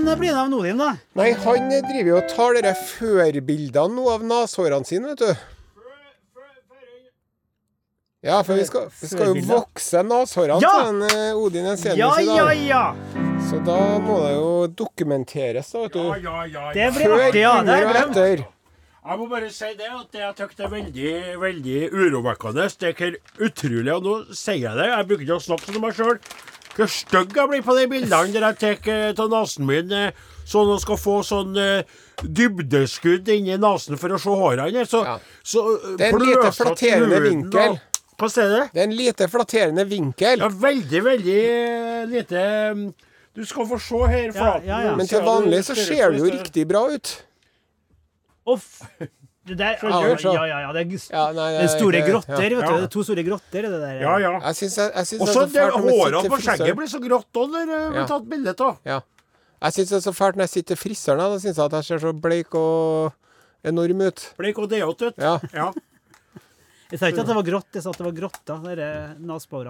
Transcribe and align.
Hvor 0.00 0.16
blir 0.20 0.30
det 0.32 0.40
av 0.40 0.52
Odin 0.56 0.78
da? 0.80 0.90
Nei, 1.18 1.30
han 1.44 1.68
driver 1.70 2.08
jo 2.10 2.18
og 2.20 2.28
tar 2.30 2.54
dere 2.56 2.74
førbildene 2.78 3.94
nå 3.96 4.04
av 4.14 4.22
neshårene 4.26 4.86
sine, 4.88 5.12
vet 5.14 5.24
du. 5.24 5.32
Ja, 8.20 8.42
for 8.44 8.52
vi 8.58 8.64
skal, 8.68 8.90
vi 9.00 9.08
skal 9.08 9.30
jo 9.30 9.42
vokse 9.48 10.02
neshårene 10.04 10.60
Ja! 10.60 10.72
til 10.76 10.88
en, 10.90 11.02
eh, 11.08 11.36
Odin 11.40 11.66
Ensenius 11.72 11.98
Ja, 11.98 12.10
i 12.20 12.26
ja, 12.26 12.44
dag. 12.44 12.64
ja! 12.68 12.82
Så 13.48 13.60
da 13.64 13.76
må 14.04 14.18
det 14.26 14.32
jo 14.34 14.50
dokumenteres, 14.76 15.70
da, 15.72 15.84
vet 15.86 15.92
du. 15.96 16.02
ja, 16.04 16.16
ja, 16.20 16.44
ja, 16.52 16.72
Det 16.76 16.88
blir 16.98 17.14
artig, 17.16 17.40
ja. 17.40 17.54
Det 17.64 17.78
er 17.78 18.00
etter. 18.02 18.44
Jeg 19.00 19.16
må 19.18 19.26
bare 19.30 19.48
si 19.50 19.70
det 19.78 19.88
at 19.88 20.12
jeg 20.20 20.34
syns 20.36 20.56
det 20.58 20.64
er 20.66 20.72
veldig 20.74 21.12
veldig 21.40 21.78
urovekkende. 21.96 22.66
Det 22.78 22.90
er 23.00 23.16
utrolig 23.40 23.94
Og 23.96 24.02
nå 24.04 24.14
sier 24.36 24.60
jeg 24.68 24.76
det, 24.76 24.88
jeg 24.92 25.06
bruker 25.08 25.24
ikke 25.24 25.38
å 25.40 25.46
snakke 25.48 25.72
til 25.72 25.80
meg 25.80 25.96
sjøl. 25.96 26.18
Hvor 26.76 26.86
stygg 26.90 27.34
jeg 27.36 27.50
blir 27.50 27.62
på 27.66 27.74
de 27.76 27.86
bildene 27.90 28.32
der 28.32 28.54
jeg 28.62 28.82
tar 29.16 29.24
av 29.26 29.32
nesen 29.32 29.66
min 29.68 29.90
sånn 29.90 30.12
sånn 30.50 30.70
og 30.74 30.80
skal 30.82 30.98
få 30.98 31.16
sånn 31.26 31.58
eh, 31.60 31.82
dybdeskudd 32.22 33.28
inni 33.34 33.56
nesen 33.60 33.98
for 34.00 34.14
å 34.14 34.18
se 34.20 34.34
hårene. 34.42 34.84
Så, 34.88 35.04
Ja. 35.06 35.18
så 35.42 35.64
eh, 35.76 35.96
Det 36.00 36.08
er 36.08 36.16
en 36.16 36.26
lite 36.26 36.50
flatterende 36.56 37.20
vinkel. 37.26 37.78
Hva 38.20 38.28
sier 38.28 38.50
du? 38.52 38.58
Det 38.74 38.82
er 38.82 38.88
en 38.88 38.96
lite 38.96 39.28
flatterende 39.32 39.86
vinkel. 39.88 40.42
Ja, 40.42 40.48
veldig, 40.48 41.02
veldig 41.06 41.38
eh, 41.44 42.02
lite 42.10 42.42
Du 43.34 43.44
skal 43.46 43.66
få 43.70 43.78
se 43.78 44.00
her, 44.10 44.32
flaten. 44.34 44.66
ja, 44.68 44.80
ja. 44.88 44.96
Men 44.98 45.06
til 45.06 45.22
vanlig 45.24 45.62
så 45.64 45.76
ser 45.78 46.10
det 46.10 46.18
jo 46.18 46.30
riktig 46.32 46.66
bra 46.68 46.88
ut. 46.90 47.14
Uff. 48.50 48.82
Det 49.50 49.56
der, 49.58 49.80
ja, 49.82 50.00
ja, 50.06 50.44
ja, 50.46 50.58
ja. 50.62 50.72
Det 50.72 50.82
er 50.84 51.06
Ja, 51.10 51.22
nei, 51.34 51.46
det 51.58 51.70
store 51.72 52.00
grotter, 52.06 52.36
vet 52.38 52.52
du. 52.54 52.58
Det 52.60 52.84
er 52.86 52.92
to 52.94 53.02
store 53.02 53.24
grotter, 53.26 53.66
det 53.66 53.80
der. 53.82 53.96
Ja, 53.98 54.12
ja. 54.22 54.32
Jeg 54.44 54.58
syns 54.60 54.76
jeg, 54.78 54.92
jeg 54.94 55.08
syns 55.10 55.20
Og 55.20 55.26
det 55.26 55.34
så 55.34 55.40
er 55.42 55.48
så 55.48 55.54
fælt 55.56 55.74
sitter 55.90 56.30
på 56.30 56.40
skjegget 56.44 56.76
blir 56.78 56.90
så 56.92 57.00
grått 57.02 57.40
òg 57.42 57.50
når 57.56 57.72
det 57.72 57.80
blir 57.96 58.06
tatt 58.12 58.28
bilde 58.30 58.54
av. 58.68 58.76
Ja. 58.86 59.00
Jeg 59.60 59.76
syns 59.76 59.90
det 59.90 59.98
er 59.98 60.04
så 60.06 60.14
fælt 60.16 60.38
når 60.38 60.46
jeg 60.46 60.54
sitter 60.54 60.68
til 60.74 60.80
frisøren. 60.84 61.24
Da 61.34 61.40
syns 61.42 61.58
jeg 61.58 61.66
at 61.66 61.78
jeg 61.80 61.88
ser 61.90 62.04
så 62.06 62.12
bleik 62.14 62.54
og 62.54 63.12
enorm 63.66 64.06
ut. 64.06 64.26
Bleik 64.38 64.62
og 64.62 64.70
deot 64.70 65.02
ut. 65.02 65.18
Ja. 65.18 65.34
Ja. 65.52 65.70
Jeg 66.90 66.98
sa 66.98 67.06
ikke 67.10 67.22
at 67.22 67.28
det 67.30 67.36
var 67.38 67.46
grått, 67.46 67.68
jeg 67.76 67.82
sa 67.84 67.90
at 67.92 67.98
det 68.00 68.06
var 68.06 68.14
grotter. 68.16 68.62
der 68.64 68.80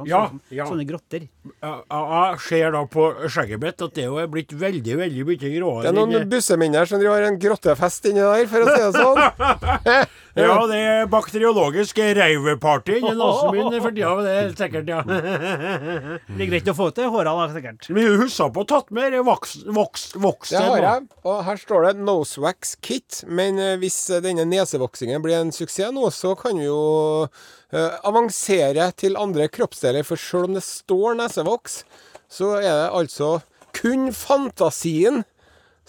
Ja, 0.09 0.21
sånn- 0.31 0.41
ja. 0.57 0.65
Sånne 0.71 0.87
grotter. 0.89 1.27
Jeg 1.29 1.83
jeg 1.91 2.39
ser 2.47 2.71
da 2.73 2.85
på 2.87 3.05
skjegget 3.29 3.61
mitt 3.61 3.83
at 3.83 3.95
det 3.95 4.05
jo 4.05 4.17
er 4.23 4.27
blitt 4.27 4.49
veldig, 4.57 4.97
veldig 5.03 5.27
mye 5.29 5.37
gråere. 5.59 5.83
Det 5.83 5.91
er 5.91 5.98
noen 5.98 6.29
busseminner 6.31 6.87
som 6.89 7.01
har 7.13 7.23
en 7.29 7.39
grottefest 7.39 8.09
inni 8.09 8.21
der, 8.25 8.47
for 8.47 8.61
å 8.61 8.67
si 8.73 8.81
det 8.81 8.93
sånn. 8.97 10.07
Ja, 10.39 10.55
det 10.70 10.78
er 10.78 11.09
bakteriologisk 11.11 11.98
reiveparty 11.98 13.00
inni 13.00 13.14
nesen 13.19 13.55
min 13.55 13.77
for 13.83 13.95
tida. 13.95 14.12
Det 14.23 14.34
er 14.36 14.53
sikkert, 14.61 14.91
ja. 14.91 15.00
Det 16.36 16.45
er 16.45 16.50
greit 16.53 16.70
å 16.70 16.75
få 16.77 16.91
til 16.95 17.11
håra 17.11 17.33
da, 17.34 17.48
sikkert. 17.55 17.89
Men 17.91 18.06
hun 18.06 18.23
huska 18.25 18.47
på 18.55 18.62
å 18.62 18.69
tatt 18.70 18.92
mer 18.95 19.17
voks, 19.27 19.56
voks, 19.67 20.06
voks 20.20 20.53
Det 20.55 20.62
har 20.62 20.86
jeg. 20.86 21.08
Og 21.27 21.42
her 21.48 21.61
står 21.61 21.89
det 21.89 21.95
'Nosewax 22.05 22.77
Kit'. 22.84 23.25
Men 23.27 23.58
eh, 23.58 23.77
hvis 23.83 23.98
denne 24.23 24.47
nesevoksingen 24.47 25.23
blir 25.25 25.41
en 25.41 25.53
suksess 25.55 25.91
nå, 25.95 26.07
så 26.14 26.36
kan 26.39 26.58
vi 26.61 26.68
jo 26.68 27.27
eh, 27.27 27.98
avansere 28.07 28.91
til 28.95 29.18
andre 29.18 29.48
kroppsdeler. 29.51 30.07
For 30.07 30.20
selv 30.20 30.51
om 30.51 30.58
det 30.58 30.64
står 30.67 31.18
nesevoks, 31.18 31.83
så 32.30 32.55
er 32.61 32.70
det 32.70 32.91
altså 33.02 33.41
kun 33.74 34.12
fantasien 34.14 35.24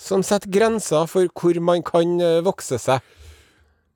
som 0.02 0.24
setter 0.26 0.50
grenser 0.50 1.06
for 1.10 1.30
hvor 1.38 1.60
man 1.62 1.86
kan 1.86 2.18
eh, 2.22 2.42
vokse 2.46 2.82
seg. 2.82 3.06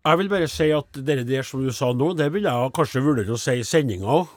Jeg 0.06 0.18
vil 0.20 0.28
bare 0.30 0.48
si 0.48 0.68
at 0.70 0.98
det 1.08 1.16
der 1.26 1.42
som 1.42 1.64
du 1.66 1.72
sa 1.74 1.88
nå, 1.98 2.12
det 2.16 2.28
vil 2.32 2.44
jeg 2.46 2.72
kanskje 2.78 3.02
vurdere 3.02 3.34
å 3.34 3.40
si 3.42 3.56
i 3.58 3.64
sendinga 3.66 4.06
òg. 4.06 4.28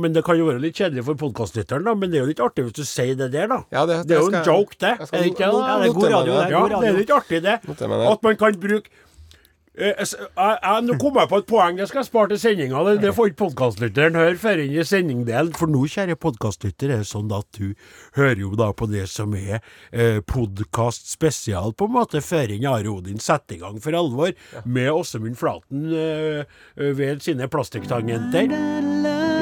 Men 0.00 0.12
det 0.14 0.22
kan 0.24 0.38
jo 0.38 0.46
være 0.48 0.62
litt 0.62 0.74
kjedelig 0.80 1.04
for 1.04 1.14
podkastlytteren, 1.20 1.84
da. 1.84 1.92
Men 1.94 2.08
det 2.10 2.16
er 2.16 2.24
jo 2.24 2.30
litt 2.30 2.40
artig 2.40 2.64
hvis 2.64 2.72
du 2.78 2.84
sier 2.88 3.14
det 3.14 3.30
der, 3.32 3.46
da. 3.46 3.58
Ja, 3.70 3.84
det- 3.84 4.06
det 4.08 4.16
er 4.16 4.20
jo 4.24 4.30
en 4.32 4.44
joke, 4.44 4.78
det. 4.78 4.94
Er 4.96 5.06
det 5.12 5.28
ikke 5.34 5.44
det? 5.44 5.52
Ja, 5.52 5.78
det 5.78 5.88
er 5.90 5.92
god 5.92 6.10
radio, 6.10 6.32
det 6.32 6.50
Ja, 6.50 6.80
det 6.80 6.88
er 6.88 6.98
litt 6.98 7.10
artig, 7.10 7.42
det. 7.42 7.60
Det. 7.66 7.90
At 8.08 8.22
man 8.22 8.36
kan 8.36 8.52
bruke 8.56 8.88
Eh, 8.88 8.96
s- 8.96 8.96
jeg, 8.96 8.96
jeg, 8.96 9.67
Nå 9.78 10.96
kom 10.98 11.18
jeg 11.20 11.28
på 11.30 11.38
et 11.38 11.46
poeng. 11.48 11.78
jeg 11.78 11.88
skal 11.90 12.04
spare 12.06 12.32
til 12.32 12.40
sendinga. 12.42 12.80
Det, 12.88 12.94
det 13.04 13.12
får 13.14 13.30
ikke 13.30 13.40
podkastlytteren 13.44 14.16
høre 14.18 14.38
før 14.40 14.62
inn 14.64 14.74
i 14.74 14.84
sendingdelen. 14.86 15.52
For 15.58 15.70
nå, 15.70 15.84
kjære 15.92 16.16
podkastlytter, 16.18 16.90
er 16.96 17.02
det 17.04 17.08
sånn 17.10 17.30
at 17.36 17.46
du 17.58 17.74
hører 18.18 18.42
jo 18.42 18.50
da 18.58 18.72
på 18.74 18.88
det 18.90 19.04
som 19.10 19.34
er 19.38 19.60
eh, 19.92 20.18
podkast 20.26 21.10
spesial, 21.12 21.74
på 21.78 21.86
en 21.88 21.94
måte, 21.94 22.22
før 22.24 22.50
inn 22.56 22.66
Are 22.68 22.90
Odin 22.90 23.22
setter 23.22 23.58
i 23.58 23.60
gang 23.62 23.78
for 23.84 23.94
alvor 23.98 24.34
med 24.66 24.90
Åsemund 24.92 25.38
Flaten 25.38 25.86
eh, 25.94 26.58
ved 26.98 27.22
sine 27.24 27.46
plastikktangenter. 27.52 28.50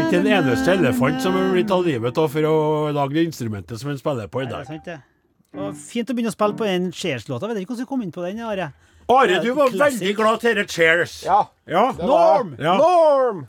Ikke 0.06 0.20
en 0.20 0.28
eneste 0.28 0.74
elefant 0.76 1.22
som 1.24 1.36
er 1.40 1.52
blitt 1.54 1.70
tatt 1.72 1.86
livet 1.88 2.18
av 2.20 2.28
for 2.32 2.44
å 2.50 2.56
lage 2.94 3.16
det 3.16 3.24
instrumentet 3.30 3.80
som 3.80 3.88
han 3.90 4.00
spiller 4.00 4.28
på 4.28 4.44
i 4.44 4.50
Det 4.50 4.52
er 4.52 4.58
dag. 4.58 4.68
sant, 4.68 4.84
det. 4.90 4.98
Og 5.56 5.72
fint 5.80 6.10
å 6.12 6.14
begynne 6.16 6.28
å 6.28 6.36
spille 6.36 6.58
på 6.58 6.66
den 6.68 6.90
Cheers-låta. 6.92 7.48
Vet 7.48 7.62
ikke 7.62 7.72
hvordan 7.72 7.86
du 7.88 7.90
kom 7.94 8.02
inn 8.04 8.12
på 8.12 8.20
den, 8.26 8.42
Are. 8.44 8.68
Are, 9.08 9.38
du 9.42 9.52
var 9.54 9.70
veldig 9.70 10.14
glad 10.18 10.40
til 10.42 10.56
dette 10.58 10.72
Cheers. 10.74 11.20
Ja. 11.26 11.44
Ja. 11.70 11.92
Det 11.94 12.08
Norm! 12.10 12.56
Ja. 12.58 12.74
Norm! 12.80 13.44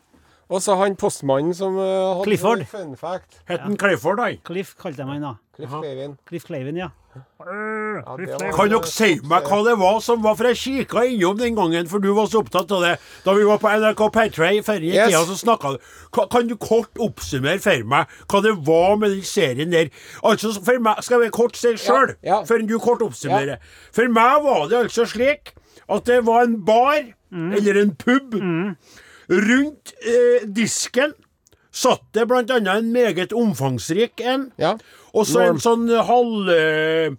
Og 0.48 0.62
så 0.64 0.76
han 0.80 0.96
postmannen 0.96 1.56
som 1.58 1.76
uh, 1.76 1.84
hadde 1.84 2.24
Clifford. 2.28 2.62
fun 2.72 2.94
fact. 2.96 3.42
Het 3.50 3.60
han 3.66 3.76
Clifford, 3.78 4.22
da? 4.22 4.30
Cliff 4.48 4.76
kalte 4.80 5.02
jeg 5.04 5.10
meg 5.10 5.24
da. 5.26 5.34
Cliff 5.58 5.74
Clavin. 5.74 6.14
Cliff 6.30 6.46
Clavin, 6.48 6.78
ja. 6.78 6.92
Ja, 7.18 8.02
var- 8.18 8.52
Kan 8.54 8.70
dere 8.70 8.86
si 8.92 9.20
meg 9.24 9.44
hva 9.48 9.64
det 9.66 9.78
var 9.80 10.00
som 10.04 10.22
var, 10.22 10.36
for 10.36 10.48
jeg 10.50 10.58
kikka 10.60 11.04
innom 11.08 11.38
den 11.40 11.56
gangen, 11.56 11.88
for 11.88 12.00
du 12.04 12.10
var 12.14 12.28
så 12.28 12.42
opptatt 12.44 12.72
av 12.76 12.82
det. 12.84 13.00
Da 13.26 13.34
vi 13.34 13.44
var 13.48 13.58
på 13.62 13.70
NRK 13.72 14.10
Patray 14.14 14.60
før 14.62 14.82
i 14.84 14.92
Yes. 14.94 15.10
tida, 15.12 15.24
så 15.26 15.38
snakka 15.38 15.72
du 15.78 16.28
Kan 16.32 16.48
du 16.48 16.56
kort 16.58 16.94
oppsummere 17.00 17.60
for 17.62 17.84
meg 17.86 18.08
hva 18.28 18.42
det 18.44 18.56
var 18.68 18.98
med 18.98 19.12
den 19.12 19.22
serien 19.22 19.72
der? 19.72 19.90
Altså, 20.24 20.54
for 20.64 20.80
meg, 20.80 21.04
Skal 21.04 21.22
jeg 21.24 21.32
kort 21.32 21.56
si 21.56 21.74
sjøl, 21.78 22.16
Ja, 22.24 22.40
ja. 22.40 22.44
før 22.44 22.66
du 22.68 22.78
kort 22.80 23.00
oppsummerer? 23.02 23.58
For 23.92 24.08
meg 24.08 24.44
var 24.44 24.68
det 24.68 24.78
altså 24.86 25.06
slik 25.08 25.54
at 25.90 26.04
det 26.06 26.26
var 26.26 26.44
en 26.44 26.64
bar, 26.66 27.02
eller 27.32 27.82
en 27.82 27.96
pub, 27.96 28.34
rundt 29.30 29.94
eh, 30.06 30.46
disken. 30.48 31.14
Satt 31.78 32.06
det 32.16 32.24
annet 32.26 32.52
en 32.56 32.92
meget 32.94 33.34
omfangsrik 33.38 34.22
en. 34.26 34.52
Ja. 34.58 34.78
Og 35.14 35.28
så 35.30 35.40
en 35.46 35.60
sånn 35.62 35.90
halvmerkelig 36.10 37.18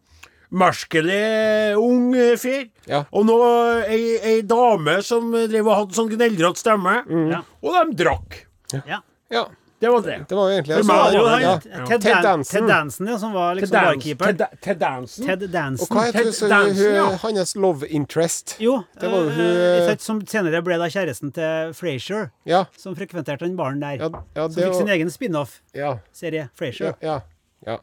ung 1.78 2.14
eh, 2.16 2.36
fyr. 2.40 2.68
Ja. 2.88 3.04
Og 3.12 3.26
nå 3.28 3.38
ei, 3.86 4.18
ei 4.18 4.42
dame 4.48 5.02
som 5.06 5.30
drev 5.32 5.66
og 5.68 5.76
hadde 5.82 5.94
sånn 5.98 6.10
gneldrete 6.14 6.58
stemme. 6.62 6.94
Ja. 7.30 7.40
Og 7.62 7.70
de 7.78 7.84
drakk. 8.02 8.30
ja. 8.74 9.00
ja. 9.32 9.44
Det 9.80 9.88
var 9.88 10.00
det. 10.02 10.14
Det 10.28 10.34
var 10.34 10.48
egentlig 10.50 10.74
For 10.74 10.82
så- 10.82 10.86
meg 10.88 11.12
Det 11.12 11.18
var 11.22 11.40
jo 11.40 11.46
han, 11.48 11.60
ja. 11.70 11.84
Ted, 11.86 12.00
Ted 12.02 12.22
Dansen. 12.22 12.58
Ted 12.60 12.68
Dansen, 12.68 13.06
ja, 13.06 13.18
som 13.18 13.32
var 13.32 13.54
liksom 13.54 13.70
barkeeper. 13.78 14.24
Ted, 14.26 14.36
til 14.60 14.74
da- 14.78 15.36
Til 15.40 15.48
dansen. 15.52 15.82
Og 15.82 15.88
hva 15.96 16.02
heter 16.06 16.18
Ted 16.18 16.24
hun, 16.24 16.32
så, 16.32 16.48
hun, 16.74 16.94
ja. 16.94 17.16
hans 17.22 17.54
love 17.56 17.88
interest? 17.88 18.56
Jo, 18.58 18.82
Det 19.00 19.10
var 19.10 19.18
jo 19.18 19.28
eh, 19.28 19.36
hun- 19.36 19.90
uh, 19.92 19.96
som 19.98 20.20
senere 20.26 20.62
ble 20.64 20.78
da 20.78 20.88
kjæresten 20.90 21.32
til 21.32 21.72
Frasier, 21.74 22.30
Ja. 22.44 22.64
som 22.76 22.96
frekventerte 22.96 23.46
den 23.46 23.56
baren 23.56 23.78
der. 23.80 23.98
Ja, 24.02 24.08
ja, 24.34 24.48
som 24.48 24.62
fikk 24.62 24.74
sin 24.74 24.88
egen 24.88 25.10
spin-off-serie, 25.10 26.34
Ja. 26.34 26.48
Frasier. 26.58 26.94
Ja. 27.00 27.14
ja, 27.14 27.20
ja. 27.66 27.78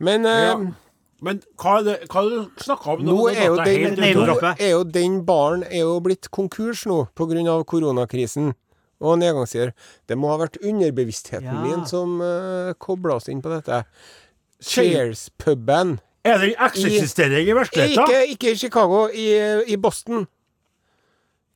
Men 0.00 0.26
uh, 0.26 0.30
Ja. 0.30 0.56
Men 1.22 1.40
hva 1.56 1.78
er 1.78 1.84
det 1.84 2.08
hva 2.10 2.20
er 2.20 2.28
det 2.28 2.56
du 2.58 2.62
snakker 2.62 2.86
om 2.88 3.00
nå 3.06 3.30
er 3.32 3.46
jo, 3.46 3.56
den, 3.56 3.94
nå 3.96 4.54
er 4.60 4.70
jo 4.70 4.84
den 4.84 5.24
baren 5.24 5.62
er 5.64 5.80
jo 5.80 6.00
blitt 6.00 6.28
konkurs 6.30 6.84
nå 6.86 7.08
pga. 7.16 7.64
koronakrisen 7.64 8.54
og 9.00 9.18
nedgangstider. 9.20 9.72
Det 10.08 10.16
må 10.18 10.30
ha 10.32 10.38
vært 10.44 10.56
underbevisstheten 10.62 11.44
Ja. 11.50 11.62
min 11.64 11.86
som 11.86 12.20
uh, 12.20 12.72
kobla 12.78 13.18
oss 13.20 13.28
inn 13.28 13.42
på 13.44 13.52
dette. 13.52 13.82
Cheers-puben. 14.62 15.98
Er 16.26 16.38
den 16.42 16.54
eksisterende 16.58 17.42
i 17.42 17.52
virkeligheten? 17.54 18.02
Ikke, 18.02 18.22
ikke 18.32 18.50
i 18.50 18.56
Chicago, 18.58 19.06
i, 19.14 19.26
i 19.72 19.76
Boston. 19.76 20.26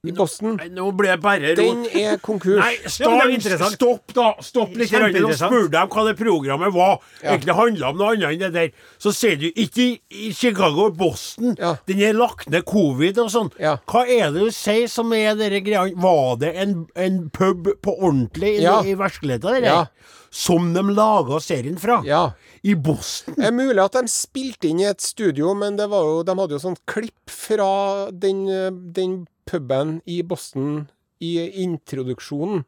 I 0.00 0.12
Boston. 0.16 0.54
Nå, 0.56 0.66
Nå 0.72 0.84
ble 0.96 1.10
jeg 1.10 1.20
bare 1.20 1.50
Den 1.58 1.82
er 1.92 2.16
konkurs. 2.24 2.56
Nei, 2.62 2.76
stans, 2.88 3.74
stopp 3.74 4.14
da! 4.16 4.30
Stopp 4.40 4.72
litt. 4.80 4.94
Nå 4.96 5.34
spør 5.36 5.66
om 5.68 5.90
hva 5.92 6.04
det 6.06 6.14
programmet 6.16 6.72
var. 6.72 7.02
Ja. 7.20 7.34
Egentlig 7.34 7.56
handla 7.58 7.90
om 7.92 7.98
noe 8.00 8.14
annet 8.14 8.30
enn 8.30 8.40
det 8.46 8.50
der. 8.54 8.70
Så 9.02 9.12
ser 9.12 9.36
du 9.42 9.50
ikke 9.50 9.84
i, 9.84 9.90
i 10.08 10.30
Chicago 10.32 10.86
og 10.88 10.96
Boston. 10.96 11.52
Ja. 11.60 11.74
Den 11.90 12.00
er 12.08 12.16
lagt 12.16 12.48
ned 12.48 12.64
covid 12.70 13.20
og 13.20 13.28
sånn. 13.34 13.52
Ja. 13.60 13.74
Hva 13.92 14.06
er 14.08 14.32
det 14.32 14.48
du 14.48 14.56
sier 14.56 14.88
som 14.88 15.12
er 15.12 15.36
de 15.36 15.60
greiene? 15.60 16.00
Var 16.00 16.40
det 16.40 16.54
en, 16.64 16.74
en 16.96 17.20
pub 17.36 17.68
på 17.84 17.98
ordentlig 17.98 18.56
i, 18.56 18.64
Ja. 18.64 18.78
i 18.80 18.96
virkeligheten? 18.96 19.68
Ja. 19.68 19.84
som 20.30 20.72
de 20.72 20.82
laga 20.94 21.40
serien 21.42 21.76
fra. 21.82 22.00
Ja. 22.06 22.30
I 22.62 22.74
Boston. 22.76 23.38
Det 23.38 23.46
er 23.48 23.54
mulig 23.56 23.80
at 23.80 23.96
de 23.96 24.10
spilte 24.12 24.68
inn 24.68 24.82
i 24.82 24.88
et 24.90 25.00
studio, 25.00 25.54
men 25.56 25.78
det 25.78 25.88
var 25.88 26.04
jo, 26.04 26.22
de 26.26 26.34
hadde 26.36 26.58
jo 26.58 26.64
sånn 26.66 26.80
klipp 26.90 27.32
fra 27.32 28.10
den, 28.12 28.44
den 28.92 29.22
puben 29.48 30.00
i 30.04 30.20
Boston 30.22 30.84
i 31.24 31.36
introduksjonen. 31.64 32.66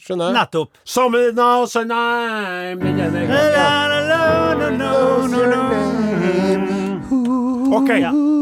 Skjønner? 0.00 0.32
Nettopp. 0.32 0.78
Now, 1.34 1.66
so. 1.66 1.82
OK. 7.70 7.90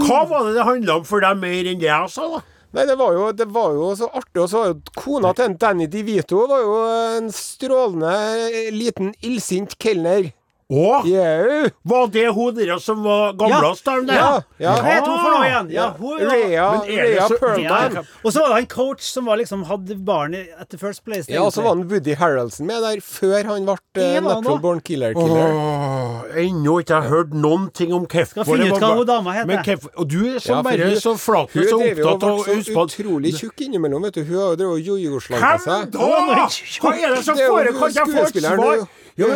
Hva 0.04 0.20
var 0.28 0.46
det 0.46 0.54
det 0.56 0.64
handla 0.68 1.00
om 1.00 1.08
for 1.08 1.24
deg 1.24 1.40
mer 1.40 1.68
enn 1.72 1.80
det 1.80 1.90
jeg 1.90 2.12
sa, 2.12 2.28
da? 2.36 2.44
Nei, 2.76 2.84
det 2.84 2.98
var, 3.00 3.14
jo, 3.16 3.28
det 3.32 3.46
var 3.48 3.72
jo 3.76 3.92
så 3.96 4.10
artig. 4.12 4.42
Og 4.42 4.48
så 4.50 4.60
var 4.60 4.72
jo 4.72 4.96
kona 4.98 5.32
til 5.36 5.54
Danny 5.60 5.88
DeVito 5.90 6.42
var 6.50 6.64
jo 6.64 6.74
en 7.16 7.30
strålende 7.32 8.72
liten 8.76 9.14
illsint 9.24 9.78
kelner. 9.80 10.28
Å, 10.68 11.00
Yeah. 11.08 11.70
var 11.82 12.10
det 12.12 12.26
hun 12.36 12.52
der 12.54 12.76
som 12.78 12.98
var 13.00 13.32
gamlest 13.40 13.86
ja. 13.88 13.92
der? 14.04 14.18
Ja, 14.18 14.40
ja. 14.60 14.72
Hva 14.76 14.82
het 14.84 15.06
hun 15.06 15.14
for 15.16 15.30
noe 15.32 15.46
igjen? 15.46 15.70
Ja, 15.72 15.86
hun, 15.96 16.20
er 16.20 17.22
så- 17.24 17.38
Perlman. 17.40 17.96
Og 18.22 18.32
så 18.34 18.42
var 18.42 18.48
det 18.52 18.58
en 18.58 18.66
coach 18.66 19.00
som 19.00 19.24
var 19.24 19.38
liksom 19.40 19.62
hadde 19.64 19.96
barnet 20.04 20.50
etter 20.60 20.76
first 20.76 21.06
place. 21.06 21.24
Ja, 21.26 21.40
og 21.46 21.54
så 21.54 21.62
var 21.64 21.72
han 21.72 21.88
Woody 21.88 22.12
Harroldson 22.20 22.66
med 22.68 22.82
der 22.84 23.00
før 23.00 23.48
han 23.48 23.64
ble 23.64 23.78
han 24.12 24.24
Natural. 24.28 24.60
Born 24.60 24.80
Killer 24.84 25.14
Killer. 25.14 25.56
Åh, 25.56 26.36
Ennå 26.36 26.76
ikke 26.84 27.00
jeg 27.00 27.10
hørt 27.14 27.32
noen 27.32 27.72
ting 27.72 27.94
om 27.96 28.04
hvorfor 28.04 28.28
Skal 28.28 28.44
finne 28.44 28.68
ut 28.68 28.78
hva 28.82 28.92
hun 29.00 29.06
dama 29.08 29.32
heter. 29.40 29.88
Og 29.96 30.04
du 30.06 30.20
er 30.34 30.36
så 30.38 30.58
Ja, 30.58 30.62
bare 30.62 30.92
så 31.00 31.16
flat 31.16 31.48
Hun 31.56 31.62
og 31.64 31.68
så 31.72 31.80
opptatt 31.80 32.28
av 32.28 32.44
huske 32.44 32.76
så 32.76 32.84
utrolig 32.84 33.32
tjukk 33.40 33.64
innimellom, 33.64 34.02
vet 34.04 34.20
du. 34.20 34.24
Hun 34.28 34.36
har 34.36 34.52
jo 34.52 34.56
drevet 34.60 34.76
og 34.76 34.84
jojo-slanka 34.84 35.56
Hvem 35.64 35.90
da?! 35.96 36.48
Hva 36.84 36.92
er 36.92 37.14
det 37.16 37.24
som 37.24 37.38
er 37.38 37.48
foregår? 37.56 37.94
Jeg 37.96 38.12
får 38.12 38.36
et 38.36 38.44
svar! 38.44 38.88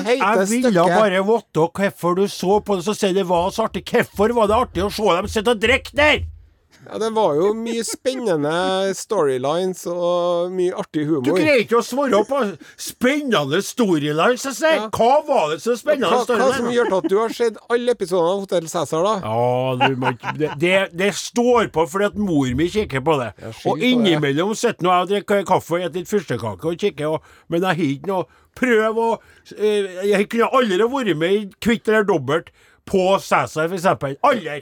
Heter 0.06 0.23
jeg 0.23 0.49
ville 0.50 0.73
bare 0.94 1.23
vite 1.26 1.67
hvorfor 1.79 2.14
du 2.14 2.23
så 2.31 2.61
på 2.62 2.76
det, 2.79 2.84
så 2.87 2.94
sier 2.94 3.14
det 3.17 3.26
var 3.29 3.50
så 3.50 3.67
artig. 3.67 3.82
Hvorfor 3.90 4.34
var 4.37 4.46
det 4.50 4.56
artig 4.56 4.84
å 4.87 4.90
se 4.94 5.17
dem 5.19 5.29
sitte 5.29 5.50
og 5.56 5.62
drikke 5.62 5.96
der? 5.99 6.23
Ja, 6.82 6.99
det 6.99 7.12
var 7.14 7.37
jo 7.38 7.52
mye 7.55 7.84
spennende 7.87 8.52
storylines 8.99 9.84
og 9.90 10.50
mye 10.55 10.75
artig 10.82 11.05
humor. 11.06 11.29
Du 11.29 11.37
greier 11.37 11.62
ikke 11.62 11.79
å 11.79 11.84
svare 11.87 12.23
på 12.26 12.40
spennende 12.81 13.61
storylines, 13.62 14.46
jeg 14.49 14.56
sier. 14.58 14.79
Ja. 14.81 14.88
Hva 14.90 15.20
var 15.29 15.52
det 15.52 15.61
som 15.62 15.79
spennende 15.79 16.11
Hva, 16.11 16.38
hva 16.40 16.49
som 16.56 16.70
gjør 16.75 16.96
at 16.99 17.08
du 17.12 17.17
har 17.20 17.37
sett 17.37 17.61
alle 17.73 17.94
episodene 17.94 18.32
av 18.34 18.43
Hotell 18.43 18.67
Cæsar, 18.73 19.06
da? 19.06 19.14
Ja, 19.23 19.88
du 19.93 19.96
må 20.02 20.12
det, 20.40 20.50
det, 20.62 20.75
det 20.99 21.12
står 21.19 21.70
på 21.75 21.87
fordi 21.93 22.11
at 22.11 22.19
mor 22.19 22.50
mi 22.58 22.67
kikker 22.73 23.05
på 23.06 23.19
det. 23.20 23.31
og 23.69 23.82
innimellom 23.87 24.55
sitter 24.58 24.82
nå 24.82 24.93
jeg 24.93 25.06
og 25.06 25.12
drikker 25.14 25.46
kaffe 25.49 25.79
og 25.79 25.82
spiser 25.82 25.99
litt 26.00 26.11
fyrstekake 26.11 26.73
og 26.73 26.82
kikker, 26.82 27.14
og, 27.14 27.34
men 27.49 27.62
jeg 27.62 27.79
har 27.79 27.93
ikke 27.93 28.12
noe 28.14 28.31
Prøv 28.52 28.99
å 29.00 29.06
eh, 29.56 30.02
Jeg 30.11 30.26
kunne 30.29 30.50
aldri 30.52 30.84
vært 30.84 31.17
med 31.17 31.37
i 31.38 31.44
Kvitt 31.62 31.88
eller 31.88 32.05
dobbelt 32.05 32.50
på 32.84 33.14
Cæsar, 33.23 33.70
eksempel. 33.73 34.19
Aldri. 34.26 34.58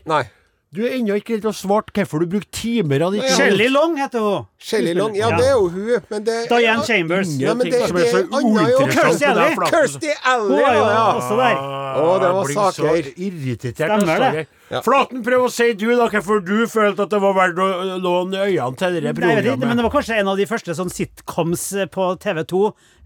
Du 0.71 0.85
er 0.87 0.93
ennå 1.01 1.17
ikke 1.19 1.41
å 1.43 1.51
svart 1.51 1.89
hvorfor 1.97 2.23
du 2.23 2.29
brukte 2.31 2.53
timer 2.55 3.03
av 3.03 3.11
ditt 3.11 3.25
Ja. 3.25 3.35
Shelly 3.35 3.67
Long 3.69 3.97
heter 3.99 4.21
hun. 4.23 4.45
Shelly 4.63 4.93
Long. 4.95 5.17
Ja, 5.19 5.31
det 5.35 5.49
er 5.49 5.57
jo 5.59 5.67
hun, 5.69 6.05
men 6.13 6.23
det 6.29 6.37
Diane 6.49 6.85
Chambers. 6.87 7.33
Ja, 7.43 7.55
men 7.55 7.67
det- 7.71 7.89
så 7.89 7.97
det 7.97 8.07
er 8.07 8.23
annet 8.31 8.71
jo. 8.71 8.87
Kirstie 8.87 9.27
Alley. 9.27 9.57
Kirsty 9.67 10.13
Alley, 10.25 10.61
ja, 10.61 10.73
ja. 10.77 11.13
også 11.19 11.37
der. 11.41 11.57
Å, 11.59 12.21
det 12.23 12.31
var 12.37 12.45
saker. 12.55 13.03
Stemmer 13.75 14.19
det, 14.21 14.33
det. 14.39 14.47
Ja. 14.71 14.81
Flaten, 14.87 15.25
prøv 15.27 15.49
å 15.49 15.51
si 15.51 15.73
du, 15.75 15.89
da, 15.99 16.05
hvorfor 16.13 16.39
du 16.47 16.61
følte 16.71 17.03
at 17.03 17.11
det 17.11 17.19
var 17.19 17.33
verdt 17.35 17.59
å 17.59 17.97
låne 17.99 18.39
øynene 18.47 18.79
til 18.79 18.99
dette 19.01 19.19
Nei, 19.19 19.33
jeg 19.43 19.59
men 19.59 19.75
det 19.75 19.83
var 19.83 19.91
kanskje 19.91 20.19
en 20.23 20.29
av 20.31 20.37
de 20.39 20.45
første 20.47 20.77
sånn 20.79 20.93
sitcoms 20.95 21.65
eh, 21.75 21.89
på 21.91 22.05
TV2 22.23 22.61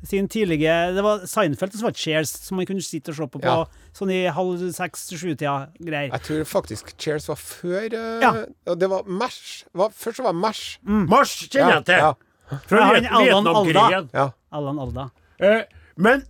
sin 0.05 0.27
tidlige 0.29 0.75
Det 0.93 1.05
var 1.07 1.23
Seinfeld 1.25 1.73
og 1.73 1.81
så 1.81 1.87
var 1.87 1.95
det 1.95 2.03
Cheers, 2.03 2.33
som 2.45 2.59
man 2.61 2.69
kunne 2.69 2.85
sitte 2.85 3.15
og 3.15 3.17
se 3.17 3.29
på 3.33 3.41
på 3.41 3.49
Ja. 3.49 3.65
sånn 3.97 4.13
i 4.13 4.19
halv 4.29 4.61
seks-sju-tida 4.77 5.55
greier. 5.81 6.13
Jeg 6.13 6.23
tror 6.27 6.43
faktisk 6.51 6.93
Cheers 7.01 7.31
var 7.33 7.41
før 7.41 7.87
eh, 7.97 8.21
Ja. 8.21 8.33
og 8.69 8.79
Det 8.79 8.91
var 8.93 9.09
Mash. 9.09 9.65
Var, 9.73 9.89
først 9.97 10.21
så 10.21 10.27
var 10.29 10.37
Mash. 10.37 10.77
Mars 10.85 11.33
kjenner 11.49 11.79
jeg 11.81 11.87
til. 11.89 11.95
Ja, 12.05 12.59
Fra 12.69 12.91
Vietnamkrigen. 12.93 14.11
ja. 14.13 14.27
Allan 14.53 14.79
Alda. 14.85 15.07
Eh, 15.41 15.63
men 15.97 16.27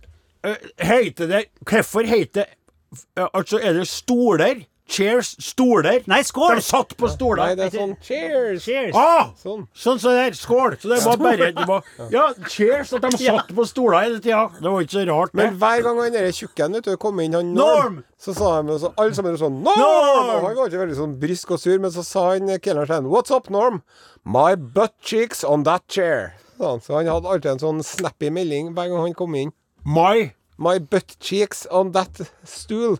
uh, 0.47 0.55
heter 0.79 1.27
det 1.27 1.43
Hvorfor 1.65 2.07
heter 2.07 2.47
Altså, 3.33 3.59
er 3.59 3.73
det 3.73 3.87
stoler? 3.91 4.63
Chairs? 4.87 5.35
Stoler? 5.41 6.03
Nei, 6.07 6.19
skål! 6.23 6.59
De 6.59 6.63
satt 6.63 6.93
på 6.97 7.09
stoler. 7.09 7.41
Nei, 7.41 7.55
det 7.57 7.65
er 7.65 7.73
sånn 7.73 7.93
Cheers. 8.05 8.65
Cheers! 8.67 8.97
Ah! 8.99 9.31
Sånn. 9.41 9.63
Sånn 9.73 10.01
der. 10.03 10.35
Skål. 10.37 10.77
Så 10.81 10.91
det 10.91 10.99
var 11.05 11.17
bare 11.21 11.49
det 11.57 11.65
var, 11.69 11.89
Ja, 12.13 12.27
cheers 12.51 12.93
at 12.93 13.07
de 13.07 13.11
satt 13.17 13.49
på 13.57 13.65
stoler 13.67 14.05
hele 14.05 14.21
tida. 14.21 14.43
Det 14.59 14.69
var 14.75 14.85
ikke 14.85 14.97
så 14.99 15.05
rart, 15.09 15.33
det. 15.33 15.41
Men 15.41 15.57
hver 15.63 15.85
gang 15.87 16.03
han 16.03 16.15
der 16.15 16.29
tjukken 16.37 16.77
kom 17.01 17.23
inn, 17.23 17.33
han 17.37 17.51
Norm! 17.57 17.97
Norm, 17.97 17.99
så 18.21 18.37
sa 18.37 18.53
de 18.61 18.77
så, 18.85 18.93
alle 19.01 19.17
sammen 19.17 19.41
sånn 19.41 19.59
Norm! 19.65 19.81
Norm! 19.81 20.31
Og 20.37 20.47
han 20.51 20.59
var 20.61 20.69
ikke 20.69 20.83
veldig 20.85 20.99
sånn 21.01 21.17
brysk 21.21 21.57
og 21.57 21.63
sur, 21.65 21.75
men 21.81 21.93
så 21.95 22.05
sa 22.05 22.29
han 22.35 22.53
kelneren 22.59 22.93
sånn 22.93 23.11
What's 23.11 23.33
up, 23.33 23.49
Norm? 23.53 23.81
My 24.23 24.53
butt 24.55 24.95
cheeks 25.01 25.43
on 25.43 25.65
that 25.65 25.89
chair. 25.89 26.35
Han. 26.61 26.79
Så 26.79 26.93
han 26.99 27.09
hadde 27.09 27.29
alltid 27.29 27.55
en 27.55 27.65
sånn 27.65 27.85
snappy 27.85 28.29
melding 28.33 28.75
hver 28.77 28.93
gang 28.93 29.09
han 29.09 29.17
kom 29.17 29.35
inn. 29.41 29.55
My 29.85 30.31
My 30.57 30.79
butt 30.79 31.17
cheeks 31.19 31.67
on 31.69 31.91
that 31.91 32.21
stool. 32.45 32.97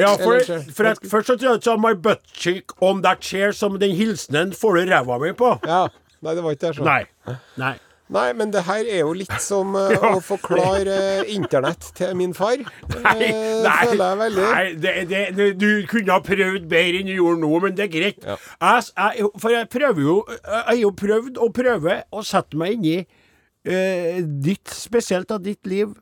Ja, 0.00 0.14
for, 0.20 0.40
for 0.76 0.90
at, 0.90 1.04
først 1.10 1.32
så 1.32 1.36
trodde 1.36 1.70
jeg 1.70 1.82
'my 1.82 1.94
butt 2.02 2.24
cheek 2.34 2.74
on 2.80 3.02
that 3.04 3.22
chair', 3.24 3.52
som 3.52 3.78
den 3.80 3.94
hilsenen 3.96 4.52
får 4.56 4.80
du 4.80 4.90
ræva 4.94 5.18
mi 5.18 5.32
på. 5.36 5.58
Ja. 5.66 5.86
Nei, 6.20 6.34
det 6.34 6.44
var 6.44 6.56
ikke 6.56 6.66
det. 6.66 6.76
sånn. 6.76 6.90
Nei. 6.90 7.36
Nei. 7.60 7.76
Nei, 8.10 8.32
men 8.34 8.50
det 8.50 8.64
her 8.66 8.82
er 8.82 9.04
jo 9.04 9.12
litt 9.14 9.36
som 9.42 9.76
eh, 9.78 10.02
å 10.16 10.18
forklare 10.24 10.96
uh, 11.22 11.30
internett 11.30 11.92
til 11.94 12.16
min 12.18 12.32
far. 12.34 12.58
Nei, 13.04 13.28
uh, 13.30 13.68
nei, 13.68 14.28
nei 14.34 14.64
det, 14.74 14.94
det, 15.10 15.22
det, 15.36 15.48
du 15.60 15.86
kunne 15.90 16.16
ha 16.16 16.18
prøvd 16.24 16.66
bedre 16.70 17.00
enn 17.00 17.10
du 17.10 17.14
gjorde 17.14 17.42
nå, 17.44 17.52
men 17.66 17.78
det 17.78 17.86
er 17.86 17.92
greit. 17.94 18.26
Ja. 18.26 18.36
Jeg, 18.58 18.90
jeg, 19.20 19.30
for 19.38 19.54
jeg 19.54 19.70
prøver 19.70 20.02
jo 20.02 20.16
Jeg 20.32 20.62
har 20.66 20.80
jo 20.80 20.92
prøvd 21.04 21.42
og 21.46 21.54
prøver 21.54 22.02
å 22.10 22.24
sette 22.26 22.58
meg 22.58 22.78
inn 22.78 22.88
i 22.90 22.96
eh, 22.98 24.20
ditt, 24.26 24.74
spesielt 24.74 25.30
av 25.30 25.44
ditt 25.46 25.62
liv, 25.70 25.94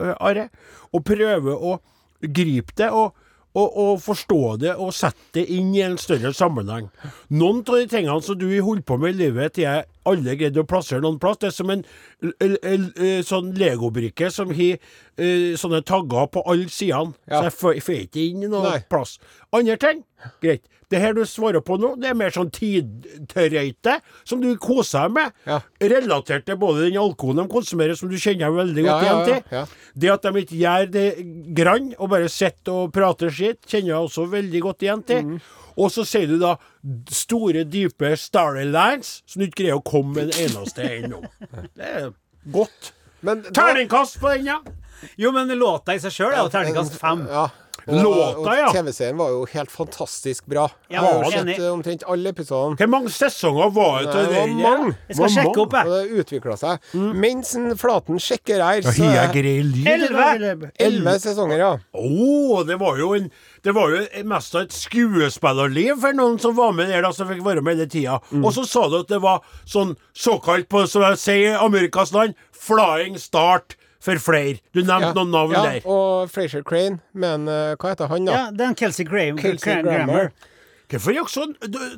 Are, 0.00 0.46
og 0.96 1.02
prøve 1.04 1.52
å 1.52 1.74
gripe 2.20 2.74
det 2.76 2.90
og, 2.92 3.14
og, 3.56 3.78
og 3.82 4.00
forstå 4.04 4.40
det 4.62 4.74
og 4.76 4.92
sette 4.94 5.40
det 5.40 5.46
inn 5.50 5.72
i 5.74 5.82
en 5.82 5.96
større 5.98 6.30
sammenheng. 6.36 6.90
Noen 7.34 7.62
av 7.64 7.80
de 7.80 7.86
tingene 7.90 8.22
som 8.22 8.38
du 8.38 8.46
har 8.52 8.62
holdt 8.66 8.86
på 8.86 8.98
med 9.00 9.16
i 9.16 9.24
livet 9.24 9.56
til 9.56 9.66
jeg 9.66 9.88
alle 10.10 10.36
greide 10.38 10.62
å 10.62 10.68
plassere 10.68 11.02
noen 11.04 11.18
plass, 11.22 11.40
det 11.42 11.50
er 11.50 11.56
som 11.56 11.72
en 11.74 11.82
en, 12.22 12.56
en, 12.62 12.86
en 12.94 13.24
sånn 13.26 13.52
legobrikke 13.58 14.30
som 14.34 14.52
har 14.54 14.76
eh, 15.16 15.56
sånne 15.58 15.82
tagger 15.88 16.28
på 16.34 16.44
alle 16.46 16.68
sidene. 16.72 17.16
Ja. 17.26 17.40
Så 17.40 17.72
jeg 17.72 17.84
får 17.86 18.04
ikke 18.04 18.26
inn 18.26 18.44
noen 18.46 18.68
Nei. 18.68 18.82
plass. 18.90 19.16
Andre 19.56 19.78
ting, 19.80 20.04
greit. 20.44 20.66
Det 20.90 20.98
her 20.98 21.14
du 21.14 21.22
svarer 21.28 21.62
på 21.62 21.76
nå, 21.78 21.92
det 22.02 22.10
er 22.10 22.18
mer 22.18 22.32
sånn 22.34 22.50
tidtørrøyte, 22.54 24.00
som 24.26 24.40
du 24.42 24.48
koser 24.60 25.06
deg 25.06 25.14
med. 25.20 25.36
Ja. 25.46 25.60
Relatert 25.92 26.48
til 26.48 26.58
både 26.58 26.88
den 26.88 26.98
alkoholen 26.98 27.44
de 27.44 27.52
konsumerer, 27.52 27.94
som 27.98 28.10
du 28.10 28.18
kjenner 28.18 28.50
veldig 28.56 28.86
godt 28.88 29.04
ja, 29.04 29.06
igjen 29.06 29.20
ja, 29.20 29.28
til. 29.28 29.54
ja. 29.54 29.94
Det 30.02 30.12
at 30.16 30.26
de 30.26 30.42
ikke 30.42 30.60
gjør 30.64 30.90
det 30.96 31.06
grann, 31.60 31.92
og 31.98 32.10
bare 32.14 32.32
sitter 32.32 32.84
og 32.84 32.94
prater 32.96 33.30
skitt, 33.34 33.62
kjenner 33.70 33.94
jeg 33.94 34.10
også 34.10 34.26
veldig 34.34 34.64
godt 34.66 34.86
igjen 34.86 35.06
til. 35.06 35.24
Mm. 35.30 35.40
Og 35.80 35.92
så 35.94 36.04
sier 36.08 36.26
du 36.28 36.36
da 36.40 36.56
store, 37.14 37.62
dype 37.70 38.10
storylines 38.18 39.20
som 39.28 39.40
du 39.40 39.46
ikke 39.46 39.62
greier 39.62 39.78
å 39.78 39.86
komme 39.86 40.16
med 40.18 40.32
en 40.34 40.48
eneste 40.48 40.90
ennå. 40.98 41.22
Det 41.78 41.86
er 41.86 42.10
godt. 42.50 42.92
Men 43.26 43.44
Terningkast 43.46 44.18
på 44.20 44.32
den, 44.34 44.50
ja. 44.50 44.60
Jo, 45.20 45.30
men 45.32 45.48
låta 45.56 45.94
i 45.96 46.00
seg 46.02 46.12
sjøl 46.12 46.34
er 46.34 46.42
jo 46.42 46.50
terningkast 46.52 46.96
fem. 47.00 47.24
Ja. 47.28 47.46
Låta, 47.86 48.56
ja. 48.58 48.68
TV-serien 48.74 49.16
var 49.16 49.30
jo 49.32 49.44
helt 49.52 49.70
fantastisk 49.72 50.46
bra. 50.50 50.66
Ja, 50.88 51.00
Jeg 51.00 51.00
har 51.00 51.24
jo 51.24 51.30
sett 51.30 51.50
eh, 51.58 51.68
omtrent 51.72 52.04
alle 52.10 52.32
episodene. 52.34 52.76
Hvor 52.80 52.90
mange 52.92 53.12
sesonger 53.14 53.70
var 53.74 54.02
det? 54.04 54.12
Det 54.14 54.36
var 54.36 54.52
mange. 54.54 54.94
Jeg 55.08 55.16
skal 55.18 55.32
sjekke 55.36 55.64
opp, 55.64 55.76
Og 55.80 55.92
jeg. 55.92 56.08
det 56.10 56.24
utvikla 56.24 56.56
seg. 56.60 56.90
Mens 57.24 57.54
Flaten 57.80 58.20
sjekker 58.22 58.62
her, 58.64 58.82
så 58.84 59.08
er? 59.10 59.40
Elleve. 59.90 60.70
elleve 60.78 61.16
sesonger, 61.22 61.58
ja. 61.62 61.72
Å, 61.94 62.62
det 62.68 62.78
var 62.80 63.00
jo 63.00 63.12
en 63.16 63.30
Det 63.64 63.74
var 63.76 63.92
jo 63.92 64.04
mest 64.24 64.54
av 64.56 64.62
et 64.66 64.72
skuespillerliv 64.72 65.98
for 66.00 66.16
noen 66.16 66.38
som 66.40 66.54
var 66.56 66.72
med 66.76 66.88
der, 66.88 67.02
da, 67.04 67.10
som 67.12 67.28
fikk 67.28 67.42
være 67.44 67.64
med 67.64 67.76
hele 67.76 67.88
tida. 67.90 68.20
Mm. 68.30 68.44
Og 68.44 68.54
så 68.56 68.64
sa 68.68 68.86
du 68.88 69.00
at 69.02 69.10
det 69.12 69.20
var 69.22 69.42
sånn 69.68 69.96
såkalt, 70.16 70.68
på 70.70 70.86
som 70.88 71.04
jeg 71.04 71.20
sier 71.20 71.52
i 71.54 71.60
Amerikas 71.60 72.14
land, 72.16 72.36
flying 72.56 73.18
start 73.20 73.76
for 74.00 74.20
flere. 74.22 74.60
Du 74.74 74.80
nevnte 74.80 75.10
ja. 75.10 75.16
noen 75.16 75.34
navn 75.34 75.56
ja, 75.56 75.64
der. 75.66 75.88
Og 75.88 76.30
Frazier 76.32 76.64
Crane, 76.66 77.00
men 77.12 77.48
uh, 77.50 77.74
hva 77.76 77.92
heter 77.92 78.08
han, 78.10 78.28
da? 78.28 78.38
Ja, 78.38 78.46
det 78.54 78.64
er 78.64 78.72
en 78.72 78.78
Kelsey 78.78 79.06
Graham. 79.08 79.40
Kelsey 79.40 79.74
Gra- 79.74 79.82
Grammer. 79.84 80.32
Hvorfor 80.90 81.12
er 81.12 81.20
dere 81.20 81.30
så, 81.30 81.44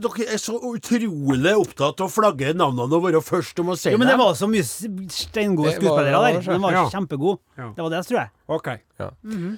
dere 0.05 0.25
er 0.35 0.41
så 0.41 0.59
utrolig 0.69 1.53
opptatt 1.57 2.03
av 2.03 2.11
å 2.11 2.13
flagge 2.13 2.51
navnene 2.53 2.99
og 2.99 3.07
være 3.07 3.23
først 3.25 3.63
om 3.63 3.71
å 3.73 3.77
si 3.81 3.89
Jo, 3.89 4.01
men 4.01 4.11
det 4.11 4.19
var 4.21 4.35
så 4.37 4.49
mye 4.51 4.67
steingode 4.67 5.73
skuespillere 5.79 6.11
der. 6.13 6.37
ja, 6.37 6.43
De 6.45 6.59
var 6.61 6.77
ja. 6.77 6.83
kjempegode. 6.93 7.41
Ja. 7.57 7.71
Det 7.73 7.87
var 7.87 7.95
det, 7.95 8.03
tror 8.11 8.19
jeg. 8.21 8.33
OK. 8.59 8.69
Ja. 9.01 9.09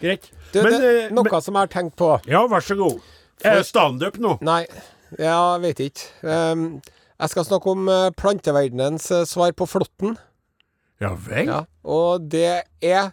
Greit. 0.04 0.28
Du, 0.52 0.60
men, 0.60 0.70
det, 0.70 0.92
eh, 0.92 1.08
noe 1.10 1.26
men 1.26 1.42
som 1.48 1.58
jeg 1.58 1.66
har 1.66 1.72
tenkt 1.72 1.96
på 1.98 2.12
Ja, 2.30 2.44
vær 2.50 2.62
så 2.62 2.78
god. 2.78 3.00
Er 3.42 3.58
det 3.58 3.66
standup 3.66 4.20
nå? 4.22 4.36
Nei, 4.46 4.60
jeg 5.18 5.64
vet 5.64 5.82
ikke. 5.88 6.12
Um, 6.22 6.68
jeg 7.18 7.34
skal 7.34 7.48
snakke 7.50 7.74
om 7.74 7.90
planteverdenens 8.20 9.10
eh, 9.10 9.26
svar 9.26 9.50
på 9.58 9.66
flåtten. 9.66 10.14
Ja 11.02 11.10
vel? 11.18 11.46
Ja, 11.50 11.62
og 11.84 12.28
det 12.30 12.62
er 12.82 13.10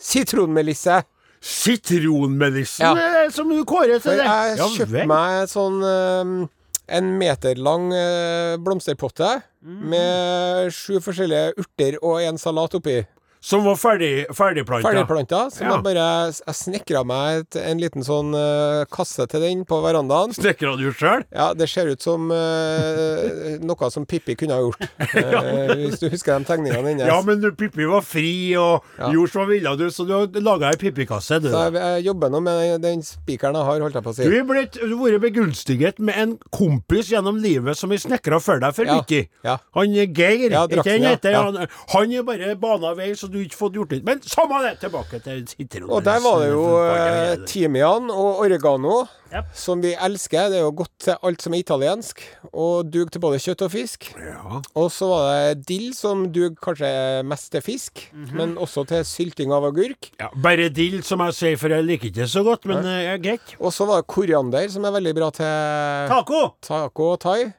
sitronmelisse. 0.00 1.02
Sitronmelisse 1.40 2.82
Ja. 2.84 3.30
som 3.32 3.48
du 3.48 3.64
kårer 3.64 3.98
til 4.00 4.16
det? 4.18 4.24
jeg 4.24 4.56
Ja 4.58 4.66
kjøpte 4.68 5.06
meg 5.08 5.48
sånn 5.48 5.78
eh, 5.82 6.48
en 6.96 7.08
meter 7.18 7.54
lang 7.56 7.92
eh, 7.92 8.56
blomsterpotte 8.58 9.42
med 9.62 10.70
sju 10.72 10.98
forskjellige 11.00 11.54
urter 11.60 11.98
og 12.02 12.20
en 12.22 12.38
salat 12.38 12.74
oppi. 12.74 12.98
Som 13.42 13.64
var 13.64 13.76
ferdig, 13.80 14.26
ferdigplanta. 14.36 14.84
Ferdigplanta. 14.90 15.38
Som 15.50 15.66
Ja. 15.66 15.74
jeg 15.76 15.82
bare 15.84 16.06
jeg 16.28 16.54
snekra 16.58 17.00
meg 17.08 17.46
en 17.56 17.78
liten 17.80 18.04
sånn 18.04 18.34
uh, 18.36 18.84
kasse 18.92 19.24
til 19.32 19.40
den 19.40 19.62
på 19.64 19.78
verandaen. 19.80 20.34
Snekra 20.36 20.74
du 20.76 20.90
sjøl? 20.92 21.24
Ja, 21.32 21.54
det 21.56 21.68
ser 21.72 21.88
ut 21.88 22.02
som 22.04 22.28
uh, 22.30 23.56
noe 23.64 23.88
som 23.90 24.04
Pippi 24.04 24.36
kunne 24.36 24.58
ha 24.58 24.60
gjort. 24.66 24.84
Eh, 25.20 25.72
hvis 25.76 25.98
du 26.00 26.06
husker 26.12 26.38
de 26.38 26.44
tegningene 26.46 26.84
hennes. 26.92 27.06
Ja, 27.08 27.16
men 27.24 27.40
du, 27.42 27.48
Pippi 27.56 27.84
var 27.88 28.02
fri, 28.04 28.54
og 28.60 28.84
Ja. 28.98 29.08
gjorde 29.14 29.32
som 29.32 29.48
ville 29.48 29.72
du, 29.76 29.86
så 29.92 30.04
du 30.06 30.38
laga 30.40 30.70
ei 30.70 30.76
Pippi-kasse, 30.80 31.40
du. 31.42 31.48
Så 31.50 31.62
jeg, 31.66 31.74
jeg 31.80 32.04
jobber 32.10 32.30
nå 32.32 32.40
med 32.44 32.60
den, 32.60 32.82
den 32.84 33.02
spikeren 33.06 33.56
jeg 33.58 33.66
har, 33.66 33.80
holdt 33.84 33.96
jeg 33.98 34.04
på 34.04 34.12
å 34.12 34.16
si. 34.16 34.28
Du 34.28 34.36
har 34.36 34.46
vært 34.50 35.20
begunstiget 35.24 35.98
med 36.04 36.18
en 36.20 36.36
kompis 36.54 37.10
gjennom 37.12 37.40
livet 37.42 37.78
som 37.78 37.90
har 37.92 38.00
snekra 38.04 38.40
for 38.42 38.60
deg 38.62 38.76
for 38.76 38.88
Ja, 38.90 39.00
mye. 39.00 39.22
ja. 39.46 39.56
Han 39.76 39.96
Geir, 39.96 40.50
Ja, 40.52 40.66
ikke 40.68 40.84
han 40.86 41.02
ja, 41.08 41.14
heter? 41.16 41.34
ja. 41.34 41.42
Han, 41.48 41.58
han 41.94 42.12
er 42.20 42.26
bare 42.28 42.54
bana 42.60 42.94
vei, 42.98 43.10
så 43.18 43.29
du 43.32 43.38
ikke 43.44 43.56
fått 43.58 43.74
gjort 43.78 43.90
det. 43.94 44.02
Men 44.04 44.20
samme 44.26 44.60
det, 44.64 44.74
tilbake 44.82 45.20
til 45.24 45.44
sitronen. 45.48 45.90
Og 45.90 46.04
der 46.04 46.20
var 46.24 46.40
det 46.42 46.50
jo 46.52 46.64
eh, 46.84 47.32
timian 47.48 48.10
og 48.10 48.40
oregano, 48.44 49.06
yep. 49.32 49.48
som 49.54 49.80
vi 49.84 49.94
elsker. 49.94 50.48
Det 50.52 50.58
er 50.60 50.64
jo 50.66 50.72
godt 50.82 50.92
til 51.06 51.16
alt 51.26 51.42
som 51.42 51.54
er 51.56 51.62
italiensk, 51.64 52.22
og 52.52 52.90
dug 52.92 53.10
til 53.14 53.22
både 53.22 53.38
kjøtt 53.42 53.62
og 53.66 53.70
fisk. 53.74 54.10
Ja. 54.18 54.60
Og 54.74 54.90
så 54.94 55.08
var 55.10 55.28
det 55.54 55.66
dill, 55.70 55.92
som 55.94 56.26
dug 56.34 56.58
kanskje 56.62 56.90
mest 57.30 57.50
til 57.54 57.62
fisk, 57.62 58.06
Mhm. 58.12 58.34
men 58.36 58.56
også 58.58 58.86
til 58.90 59.04
sylting 59.04 59.52
av 59.52 59.64
agurk. 59.64 60.10
ja. 60.20 60.28
Bare 60.34 60.68
dill, 60.68 61.02
som 61.02 61.20
jeg 61.26 61.34
sier, 61.34 61.56
for 61.56 61.68
jeg 61.68 61.84
liker 61.84 62.10
ikke 62.10 62.26
så 62.28 62.42
godt, 62.44 62.64
men 62.66 62.84
eh, 62.86 63.16
greit. 63.18 63.54
Og 63.60 63.72
så 63.72 63.86
var 63.86 64.02
det 64.02 64.06
koriander, 64.10 64.68
som 64.70 64.84
er 64.84 64.90
veldig 64.98 65.14
bra 65.14 65.30
til 65.30 66.08
Taco! 66.10 66.54
taco 66.60 67.12
og 67.12 67.20
thai. 67.20 67.52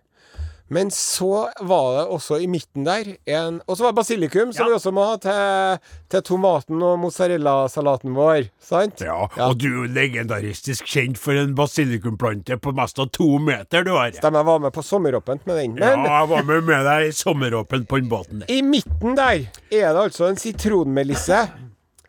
Men 0.72 0.88
så 0.96 1.50
var 1.68 1.88
det 1.98 2.04
også 2.16 2.38
i 2.40 2.48
midten 2.48 2.86
der 2.88 3.10
en 3.28 3.58
Og 3.68 3.76
så 3.76 3.84
var 3.84 3.92
det 3.92 3.98
basilikum, 4.00 4.54
som 4.56 4.64
Ja. 4.66 4.70
vi 4.70 4.76
også 4.78 4.94
må 4.96 5.04
ha 5.10 5.18
til, 5.20 5.82
til 6.10 6.22
tomaten 6.24 6.82
og 6.82 6.98
mozzarella-salaten 7.04 8.14
vår. 8.16 8.48
Sant? 8.64 9.02
Ja, 9.04 9.28
Ja. 9.38 9.50
og 9.50 9.58
du 9.60 9.68
er 9.68 9.76
jo 9.82 9.94
legendaristisk 9.94 10.86
kjent 10.88 11.18
for 11.20 11.34
en 11.36 11.54
basilikumplante 11.56 12.56
på 12.58 12.72
mest 12.74 13.00
av 13.00 13.10
to 13.12 13.38
meter, 13.40 13.84
du 13.84 13.92
har. 13.92 14.12
Stemmer, 14.16 14.40
jeg 14.40 14.46
var 14.46 14.60
med 14.60 14.72
på 14.74 14.84
sommeråpent 14.84 15.46
med 15.46 15.56
den. 15.60 15.74
Men 15.76 16.06
Ja, 16.06 16.20
jeg 16.22 16.30
var 16.30 16.44
med 16.44 16.64
med 16.64 16.86
deg 16.86 17.08
i 17.10 17.12
sommeråpen 17.12 17.86
på 17.86 18.00
den 18.00 18.10
båten. 18.10 18.44
i 18.48 18.62
midten 18.62 19.16
der 19.16 19.48
er 19.72 19.94
det 19.94 20.02
altså 20.08 20.30
en 20.30 20.38
sitronmelisse. 20.38 21.50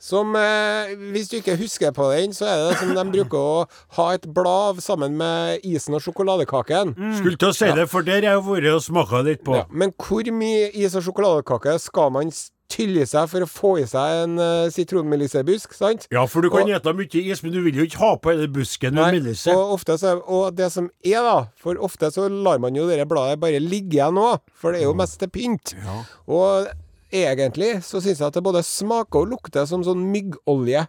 Som, 0.02 0.35
eh, 0.35 0.97
hvis 1.14 1.28
du 1.30 1.37
ikke 1.38 1.54
husker 1.61 1.92
på 1.94 2.09
den, 2.11 2.32
så 2.35 2.49
er 2.50 2.62
det 2.64 2.78
som 2.80 2.90
de 2.97 3.04
bruker 3.12 3.38
å 3.38 3.66
ha 3.99 4.06
et 4.16 4.25
blad 4.35 4.80
sammen 4.82 5.14
med 5.21 5.62
isen 5.62 5.94
og 5.94 6.02
sjokoladekaken. 6.02 6.97
Skulle 7.21 7.38
til 7.38 7.52
å 7.52 7.54
si 7.54 7.68
det, 7.71 7.87
for 7.92 8.02
der 8.02 8.26
har 8.26 8.40
jeg 8.40 8.42
vært 8.49 8.73
og 8.73 8.82
smaka 8.82 9.23
litt 9.23 9.44
på. 9.47 9.61
Ja, 9.61 9.68
men 9.71 9.94
hvor 9.94 10.26
mye 10.35 10.73
is 10.75 10.99
og 10.99 11.06
sjokoladekake 11.06 11.76
skal 11.78 12.11
man 12.18 12.35
tylle 12.73 13.06
seg 13.06 13.30
for 13.30 13.44
å 13.44 13.49
få 13.50 13.73
i 13.82 13.87
seg 13.87 14.25
en 14.25 14.37
uh, 14.40 14.66
sitronmelissebusk, 14.73 15.75
sant? 15.76 16.06
Ja, 16.11 16.25
for 16.26 16.42
du 16.42 16.50
kan 16.50 16.66
spise 16.66 16.94
mye 16.99 17.23
is, 17.23 17.42
men 17.44 17.54
du 17.54 17.61
vil 17.62 17.82
jo 17.82 17.87
ikke 17.87 18.02
ha 18.02 18.12
på 18.18 18.35
hele 18.35 18.50
busken 18.50 18.97
med 18.97 19.04
Nei, 19.04 19.11
melisse. 19.21 19.54
Og, 19.54 19.76
ofte 19.78 20.00
så, 20.00 20.16
og 20.26 20.56
det 20.59 20.73
som 20.75 20.90
er, 21.04 21.21
da 21.23 21.37
For 21.62 21.78
ofte 21.78 22.11
så 22.14 22.26
lar 22.26 22.62
man 22.62 22.75
jo 22.78 22.88
det 22.90 23.04
bladet 23.11 23.40
bare 23.42 23.62
ligge 23.62 24.00
igjen 24.00 24.18
òg, 24.18 24.40
for 24.50 24.75
det 24.75 24.82
er 24.82 24.90
jo 24.90 24.97
mest 24.99 25.21
til 25.23 25.30
pynt. 25.30 25.76
Ja. 25.78 26.00
Og 26.26 26.73
egentlig 27.12 27.76
så 27.87 28.00
syns 28.00 28.21
jeg 28.21 28.28
at 28.28 28.37
det 28.37 28.45
både 28.45 28.64
smaker 28.66 29.23
og 29.25 29.33
lukter 29.35 29.66
som 29.69 29.85
sånn 29.87 30.02
myggolje. 30.12 30.87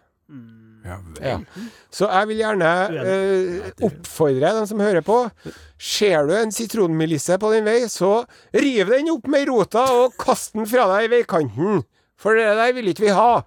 Ja, 0.84 0.98
vel. 1.00 1.20
Ja. 1.24 1.38
Så 1.94 2.08
jeg 2.10 2.28
vil 2.28 2.42
gjerne 2.42 2.70
eh, 3.00 3.70
oppfordre 3.86 4.52
dem 4.58 4.66
som 4.68 4.82
hører 4.84 5.04
på. 5.04 5.16
Ser 5.80 6.28
du 6.28 6.34
en 6.36 6.52
sitronmelisse 6.52 7.38
på 7.40 7.52
din 7.54 7.64
vei, 7.68 7.78
så 7.88 8.18
riv 8.52 8.92
den 8.92 9.12
opp 9.14 9.28
med 9.32 9.48
rota 9.48 9.86
og 9.96 10.16
kast 10.20 10.52
den 10.56 10.68
fra 10.68 10.86
deg 10.92 11.08
i 11.08 11.12
veikanten. 11.18 11.84
For 12.20 12.36
det 12.36 12.50
der 12.58 12.76
vil 12.76 12.92
ikke 12.92 13.06
vi 13.06 13.16
ha. 13.16 13.42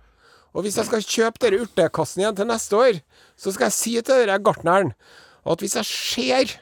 Og 0.58 0.66
hvis 0.66 0.80
jeg 0.80 0.90
skal 0.90 1.06
kjøpe 1.06 1.44
denne 1.44 1.62
urtekassen 1.68 2.24
igjen 2.24 2.38
til 2.40 2.50
neste 2.50 2.78
år, 2.78 3.02
så 3.38 3.54
skal 3.54 3.70
jeg 3.70 3.78
si 3.78 3.94
til 4.02 4.24
denne 4.24 4.40
gartneren 4.42 4.96
at 5.48 5.62
hvis 5.62 5.78
jeg 5.78 5.88
ser 5.88 6.56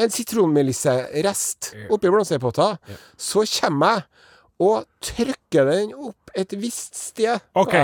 en 0.00 0.12
sitronmelisserest 0.12 1.72
oppi 1.90 2.12
blomsterpotta, 2.12 2.74
så 3.18 3.44
kommer 3.56 3.96
jeg 3.96 4.19
og 4.60 4.84
trykker 5.04 5.66
den 5.70 5.94
opp 5.96 6.32
et 6.36 6.52
visst 6.60 6.98
sted. 6.98 7.40
OK, 7.58 7.74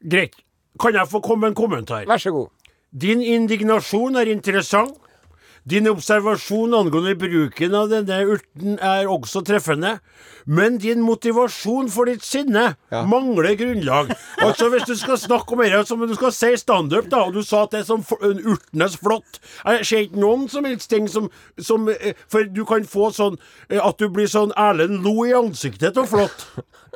greit. 0.00 0.38
Kan 0.80 0.96
jeg 0.96 1.08
få 1.10 1.20
komme 1.20 1.46
med 1.46 1.52
en 1.52 1.58
kommentar? 1.58 2.06
Vær 2.08 2.22
så 2.22 2.32
god. 2.32 2.48
Din 2.92 3.22
indignasjon 3.22 4.16
er 4.20 4.30
interessant. 4.32 4.96
Din 5.68 5.86
observasjon 5.86 6.72
angående 6.74 7.12
bruken 7.14 7.74
av 7.78 7.86
denne 7.92 8.16
urten 8.34 8.80
er 8.82 9.06
også 9.06 9.44
treffende. 9.46 9.92
Men 10.44 10.78
din 10.82 11.04
motivasjon 11.06 11.86
for 11.92 12.10
ditt 12.10 12.24
sinne 12.26 12.74
Ja. 12.90 13.04
mangler 13.06 13.54
grunnlag. 13.56 14.10
Altså 14.42 14.68
Hvis 14.72 14.86
du 14.86 14.96
skal 14.96 15.16
snakke 15.18 15.52
om 15.54 15.62
dette 15.62 15.86
som 15.86 16.02
om 16.02 16.08
du 16.08 16.14
skal 16.18 16.32
si 16.32 16.56
standup, 16.56 17.08
da, 17.08 17.22
og 17.28 17.34
du 17.34 17.42
sa 17.46 17.62
at 17.62 17.70
det 17.70 17.80
er 17.80 17.84
som 17.84 18.02
urtenes 18.02 18.96
flott 18.98 19.38
Jeg 19.64 19.86
ser 19.86 20.02
ikke 20.08 20.18
noen 20.18 20.48
som 20.50 20.64
helst 20.64 20.90
ting 20.90 21.06
som, 21.08 21.30
som 21.60 21.88
eh, 21.88 22.14
For 22.28 22.42
du 22.42 22.64
kan 22.64 22.82
få 22.84 23.12
sånn 23.14 23.38
eh, 23.70 23.78
at 23.78 23.98
du 24.02 24.08
blir 24.10 24.26
sånn 24.26 24.50
Erlend 24.58 25.04
Lo 25.06 25.22
i 25.24 25.32
ansiktet 25.32 25.96
av 25.96 26.10
flott. 26.10 26.48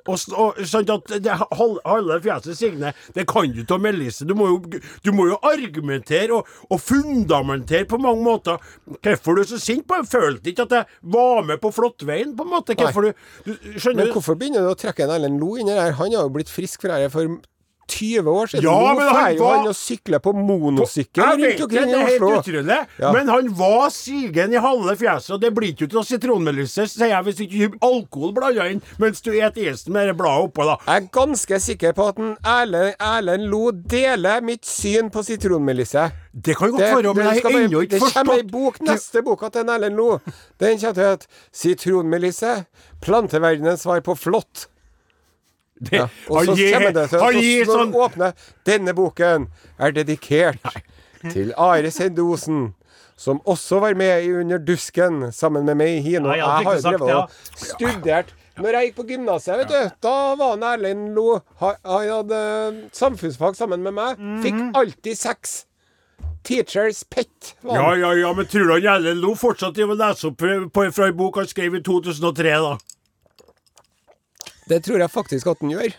Og, 0.06 0.20
og 0.38 0.60
sånn 0.68 0.88
at 0.94 1.12
det, 1.24 1.32
hal- 1.58 1.80
Halve 1.86 2.20
fjeset 2.24 2.58
Signe, 2.58 2.92
det 3.16 3.24
kan 3.30 3.50
du 3.52 3.62
ta 3.66 3.74
av 3.76 3.82
Melisse. 3.84 4.24
Du 4.28 4.34
du 5.02 5.10
må 5.12 5.26
jo 5.28 5.38
argumentere 5.46 6.32
og, 6.36 6.46
og 6.70 6.80
fundamentere 6.80 7.86
på 7.90 7.98
mange 8.02 8.22
måter. 8.24 8.62
Hvorfor 9.02 9.36
du 9.36 9.42
er 9.42 9.50
så 9.50 9.58
sint 9.62 9.86
på 9.88 9.98
Jeg 10.00 10.08
følte 10.12 10.50
ikke 10.52 10.66
at 10.68 10.76
jeg 10.78 10.86
var 11.16 11.42
med 11.48 11.60
på 11.62 11.72
Flåttveien, 11.74 12.36
på 12.38 12.46
en 12.46 12.52
måte. 12.54 12.76
Hvorfor 12.78 13.08
du, 13.08 13.12
du 13.46 13.52
Skjønner 13.76 14.04
Men 14.04 14.10
du? 14.10 14.16
hvorfor 14.16 14.38
begynner 14.38 14.64
du 14.66 14.70
å 14.72 14.78
trekke 14.78 15.04
en 15.06 15.14
Erlend 15.16 15.40
Lo 15.42 15.56
inn 15.60 15.68
her? 15.72 15.92
Han 15.98 16.12
har 16.14 16.26
jo 16.28 16.32
blitt 16.38 16.52
frisk 16.52 16.86
fra 16.86 16.98
det 17.02 17.10
for 17.14 17.36
20 17.88 18.28
år 18.30 18.46
siden. 18.50 18.62
Ja, 18.64 18.70
Nå 18.70 18.86
han 18.86 18.96
var- 18.96 19.56
han 19.56 19.66
å 19.70 19.74
sykle 19.74 20.18
på 20.20 20.32
monosykkel 20.34 21.22
rundt 21.22 21.60
omkring 21.60 21.90
i 21.90 22.00
Oslo. 22.04 22.30
utrolig. 22.40 22.86
Ja. 22.98 23.12
Men 23.12 23.28
han 23.28 23.48
var 23.54 23.90
sigen 23.90 24.52
i 24.52 24.56
halve 24.56 24.96
fjeset, 24.96 25.30
og 25.34 25.40
det 25.40 25.54
blir 25.54 25.72
ikke 25.74 25.92
noe 25.92 26.02
sitronmelisse, 26.04 26.88
sier 26.88 27.08
jeg, 27.08 27.24
hvis 27.24 27.40
ikke 27.46 27.78
alkohol 27.80 28.32
blanda 28.34 28.68
inn 28.70 28.82
mens 28.98 29.20
du 29.20 29.30
spiser 29.30 29.72
isen 29.72 29.92
med 29.92 30.08
det 30.08 30.16
bladet 30.16 30.50
oppå, 30.52 30.64
da. 30.64 30.76
Jeg 30.86 31.02
er 31.04 31.08
ganske 31.14 31.60
sikker 31.60 31.92
på 31.94 32.08
at 32.08 32.18
en 32.18 32.36
Erlend, 32.44 32.94
Erlend 33.00 33.48
Lo 33.50 33.70
deler 33.70 34.40
mitt 34.42 34.64
syn 34.64 35.10
på 35.10 35.22
sitronmelisse. 35.24 36.10
Det 36.34 36.56
kan 36.56 36.70
godt 36.70 36.80
være, 36.80 37.14
men 37.14 37.34
jeg 37.34 37.42
har 37.42 37.50
ennå 37.50 37.82
ikke 37.86 37.90
det 37.90 38.00
kommer 38.12 38.36
ei 38.36 38.42
bok, 38.42 38.78
neste 38.80 39.22
boka 39.24 39.48
til 39.50 39.64
Erlend 39.64 39.96
Lo. 39.96 40.18
Den 40.58 40.78
kommer 40.78 40.94
til 40.94 41.02
å 41.02 41.10
hete 41.16 41.26
'Sitronmelisse. 41.52 42.66
Planteverdenens 43.00 43.82
svar 43.84 44.00
på 44.00 44.14
flått'. 44.16 44.66
Det. 45.80 45.92
Ja. 45.98 46.06
Og 46.28 46.44
så 46.46 46.56
kommer 46.56 46.92
det 46.96 47.08
til 47.10 47.20
han 47.20 47.34
gir 47.40 47.64
sånn 47.68 47.92
åpner 47.94 48.32
Denne 48.66 48.94
boken 48.96 49.48
er 49.78 49.92
dedikert 49.92 50.62
til 51.32 51.52
Are 51.56 51.90
Sendosen. 51.90 52.74
Som 53.16 53.38
også 53.48 53.78
var 53.80 53.94
med 53.96 54.24
i 54.26 54.32
Under 54.36 54.58
dusken 54.60 55.32
sammen 55.32 55.64
med 55.64 55.76
meg 55.80 55.88
i 55.98 56.00
Hino. 56.04 56.28
Ja, 56.34 56.34
jeg, 56.36 56.66
jeg 56.66 56.66
har 56.66 56.98
drevet 56.98 57.14
og 57.14 57.30
studert 57.56 58.34
Når 58.56 58.72
jeg 58.76 58.86
gikk 58.90 58.96
på 58.96 59.06
gymnaset, 59.08 59.56
vet 59.62 59.68
du, 59.72 59.94
da 60.04 60.34
var 60.36 60.50
han 60.54 60.62
Erlend 60.64 61.14
Lo 61.16 61.38
Han 61.60 61.76
hadde 61.84 62.42
samfunnsfag 62.96 63.56
sammen 63.56 63.82
med 63.84 63.92
meg. 63.96 64.16
Fikk 64.44 64.54
Mhm. 64.54 64.70
alltid 64.76 65.16
seks. 65.18 65.64
Teachers 66.46 67.02
pet. 67.04 67.54
var 67.62 67.74
Ja, 67.76 67.94
ja, 67.96 68.12
ja, 68.14 68.32
men 68.32 68.46
tror 68.46 68.66
du 68.68 68.72
han 68.74 68.86
Erlend 68.96 69.20
Lo 69.20 69.34
fortsatt 69.34 69.74
driver 69.74 69.92
og 69.96 69.98
leser 69.98 70.28
opp 70.30 70.36
på, 70.38 70.70
på, 70.70 70.84
fra 70.94 71.08
en 71.10 71.16
bok 71.16 71.36
han 71.40 71.46
skrev 71.50 71.74
i 71.74 71.80
2003, 71.82 72.52
da? 72.64 72.76
Det 74.68 74.82
tror 74.84 74.98
jeg 74.98 75.10
faktisk 75.10 75.46
at 75.46 75.60
den 75.60 75.70
gjør. 75.76 75.92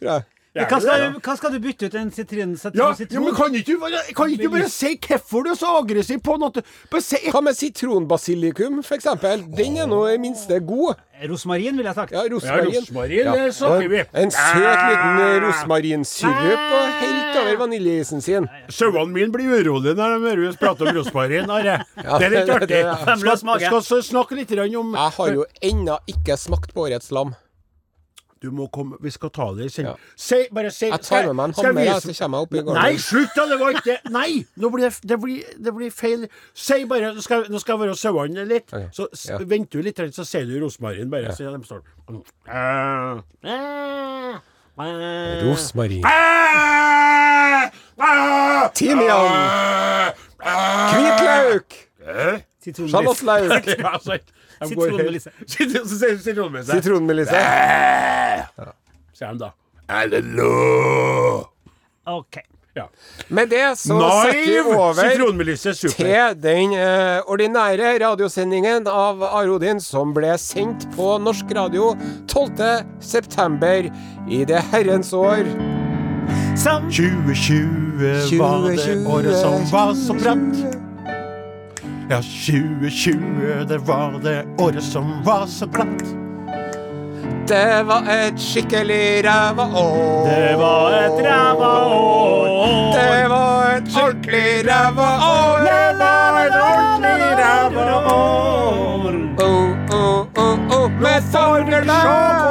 Tror 0.00 0.10
jeg. 0.12 0.22
Men 0.54 0.68
Hva 0.70 0.76
skal, 0.78 1.00
du, 1.10 1.16
hva 1.18 1.32
skal 1.34 1.50
du 1.50 1.58
bytte 1.58 1.86
ut 1.90 1.94
en 1.98 2.10
sitrin? 2.14 2.52
sitron, 2.54 2.78
Ja, 2.78 2.84
ja, 2.92 2.94
sitron? 2.94 3.24
men 3.26 3.34
kan 3.34 3.54
ikke 3.58 3.72
du 3.74 3.78
bare, 3.82 4.02
kan 4.14 4.30
ikke 4.30 4.44
du 4.46 4.50
bare 4.52 4.68
si 4.70 4.92
hvorfor 5.02 5.42
du 5.42 5.48
er 5.50 5.56
så 5.58 5.70
aggressiv 5.80 6.20
på 6.22 6.36
noe? 6.38 6.62
Bare 6.92 7.02
si 7.02 7.18
Hva 7.26 7.40
med 7.42 7.56
sitronbasilikum, 7.58 8.76
for 8.86 8.94
eksempel? 8.94 9.42
Den 9.58 9.76
er 9.82 9.88
nå 9.90 9.98
i 10.12 10.16
minste 10.22 10.60
god. 10.62 10.94
Rosmarin, 11.26 11.74
vil 11.76 11.88
jeg 11.88 11.94
sagt. 11.98 12.12
Ja, 12.14 12.22
Ja, 12.22 12.30
rosmarin. 12.30 12.70
rosmarin, 12.78 13.32
det 13.34 13.48
snakker 13.58 13.88
vi. 13.96 14.00
En 14.22 14.30
søt 14.30 14.78
liten 14.86 15.18
eh, 15.26 15.40
rosmarinsirup 15.42 16.70
og 16.78 16.86
helt 17.02 17.36
over 17.42 17.56
vaniljeisen 17.64 18.22
sin. 18.22 18.46
Sauene 18.70 19.10
mine 19.10 19.32
blir 19.34 19.50
urolige 19.58 19.94
når 19.98 20.18
de 20.18 20.28
hører 20.30 20.48
oss 20.52 20.56
prate 20.62 20.86
om 20.86 20.94
rosmarin. 20.96 21.50
Are. 21.50 21.80
Ja, 22.04 22.18
det 22.18 22.26
er 22.26 22.30
litt 22.30 22.46
det- 22.46 22.54
artig. 22.54 22.68
det- 22.68 22.84
det- 22.84 23.04
Femløs 23.08 23.38
Skal, 23.40 23.46
mage. 23.50 23.66
skal 23.66 23.82
så 23.82 24.02
snakke 24.06 24.38
litt 24.38 24.48
grann 24.54 24.76
om 24.76 24.94
Jeg 24.94 25.10
har 25.18 25.32
jo 25.34 25.44
ennå 25.62 25.98
ikke 26.06 26.36
smakt 26.38 26.72
på 26.74 26.86
årets 26.86 27.10
lam. 27.10 27.34
Du 28.44 28.50
må 28.52 28.66
komme 28.72 28.98
Vi 29.00 29.12
skal 29.14 29.32
ta 29.34 29.46
det 29.56 29.70
i 29.70 29.72
sending. 29.72 29.94
Ja. 29.94 30.14
Si, 30.20 30.40
bare 30.54 30.70
si 30.74 30.90
Jeg 30.90 31.00
tar 31.06 31.28
med 31.30 31.38
meg 31.38 31.50
en 31.50 31.56
hammer, 31.58 31.86
jeg, 31.88 32.02
så 32.04 32.14
kommer 32.18 32.42
jeg 32.42 32.48
opp 32.48 32.54
i 32.54 32.62
gården. 32.62 32.80
Nei, 32.82 32.96
slutt 33.00 33.38
da! 33.38 33.46
Det 33.50 33.58
var 33.62 33.78
ikke 33.78 33.86
det. 33.88 34.12
Nei! 34.12 34.30
Nå 34.60 34.70
blir 34.74 34.86
det, 34.86 34.92
det, 35.08 35.18
blir, 35.22 35.54
det 35.68 35.74
blir 35.78 35.94
feil. 35.94 36.26
Si 36.66 36.80
bare 36.90 37.14
Nå 37.16 37.24
skal, 37.24 37.46
nå 37.52 37.62
skal 37.62 37.76
jeg 37.78 37.84
være 37.86 37.96
sauene 38.00 38.46
litt. 38.50 38.68
Okay. 38.68 38.88
Så 38.92 39.08
Ja. 39.30 39.38
venter 39.54 39.80
du 39.80 39.88
litt, 39.88 40.04
så 40.14 40.26
sier 40.28 40.44
du 40.48 40.58
rosmarin 40.60 41.10
bare. 41.12 41.32
Så 41.36 41.48
de 41.48 41.64
står 41.64 41.82
Rosmarin. 45.44 46.02
Timian! 48.74 50.12
Hvitløk! 50.44 51.83
Sitronmelisse. 52.64 53.30
Sitronmelisse. 54.66 55.30
Sitronmelisse. 56.24 56.72
Sitronmelisse. 56.72 57.44
Sier 59.14 59.32
de 59.32 59.38
da. 59.38 59.52
Hallo! 59.88 61.44
OK. 62.06 62.38
Ja. 62.74 62.88
Med 63.28 63.48
det 63.48 63.78
så 63.78 63.94
setter 64.24 64.46
vi 64.46 64.60
over 64.74 64.96
sitronmelisse 64.98 65.74
super. 65.78 65.94
til 65.94 66.40
den 66.42 66.72
eh, 66.74 67.20
ordinære 67.30 67.92
radiosendingen 68.02 68.88
av 68.90 69.22
Are 69.28 69.52
Odin 69.54 69.78
som 69.80 70.10
ble 70.16 70.32
sendt 70.42 70.88
på 70.96 71.12
norsk 71.22 71.54
radio 71.54 71.92
12. 72.26 72.64
september 72.98 73.86
i 74.26 74.42
det 74.48 74.64
herrens 74.72 75.12
år 75.14 75.46
Sam 76.58 76.90
2020 76.90 78.40
var 78.40 78.66
det 78.66 78.80
2020. 78.80 79.06
året 79.06 79.38
som 79.38 79.70
var 79.70 79.94
så 79.94 80.18
bratt. 80.18 80.93
Ja, 82.10 82.16
2020, 82.16 83.64
det 83.68 83.78
var 83.78 84.20
det 84.22 84.44
året 84.58 84.82
som 84.82 85.22
var 85.24 85.46
så 85.46 85.66
glatt. 85.66 86.04
Det 87.48 87.82
var 87.88 88.02
et 88.12 88.40
skikkelig 88.40 89.24
ræva 89.24 89.62
år. 89.62 90.28
Det 90.28 90.56
var 90.60 90.92
et 90.92 91.24
ræva 91.24 91.70
år. 91.96 92.48
Det 92.92 93.28
var 93.30 93.76
et 93.76 93.88
skikkelig 93.88 94.66
ræva 94.68 95.08
år. 95.30 95.64
Det 95.64 95.98
var 96.00 96.40
et 96.44 96.56
ordentlig 96.60 97.20
ræva 97.40 97.84
år. 98.12 99.08
Oh, 99.40 99.68
oh, 99.94 100.26
oh, 100.38 100.76
oh. 100.76 100.90
Med 101.00 101.22
sorger 101.32 101.82
Se 101.84 101.90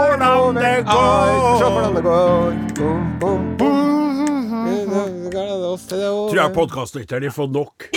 hvordan 0.10 0.56
det 0.56 0.86
går. 0.86 1.58
Se 1.60 1.66
hvordan 1.70 1.96
det 1.96 2.04
går. 2.04 2.54
Det 5.90 6.10
året. 6.10 6.32
Tror 6.32 6.42
jeg 6.42 6.54
podkastlytterne 6.54 7.26
har 7.26 7.32
fått 7.32 7.52
nok. 7.52 7.94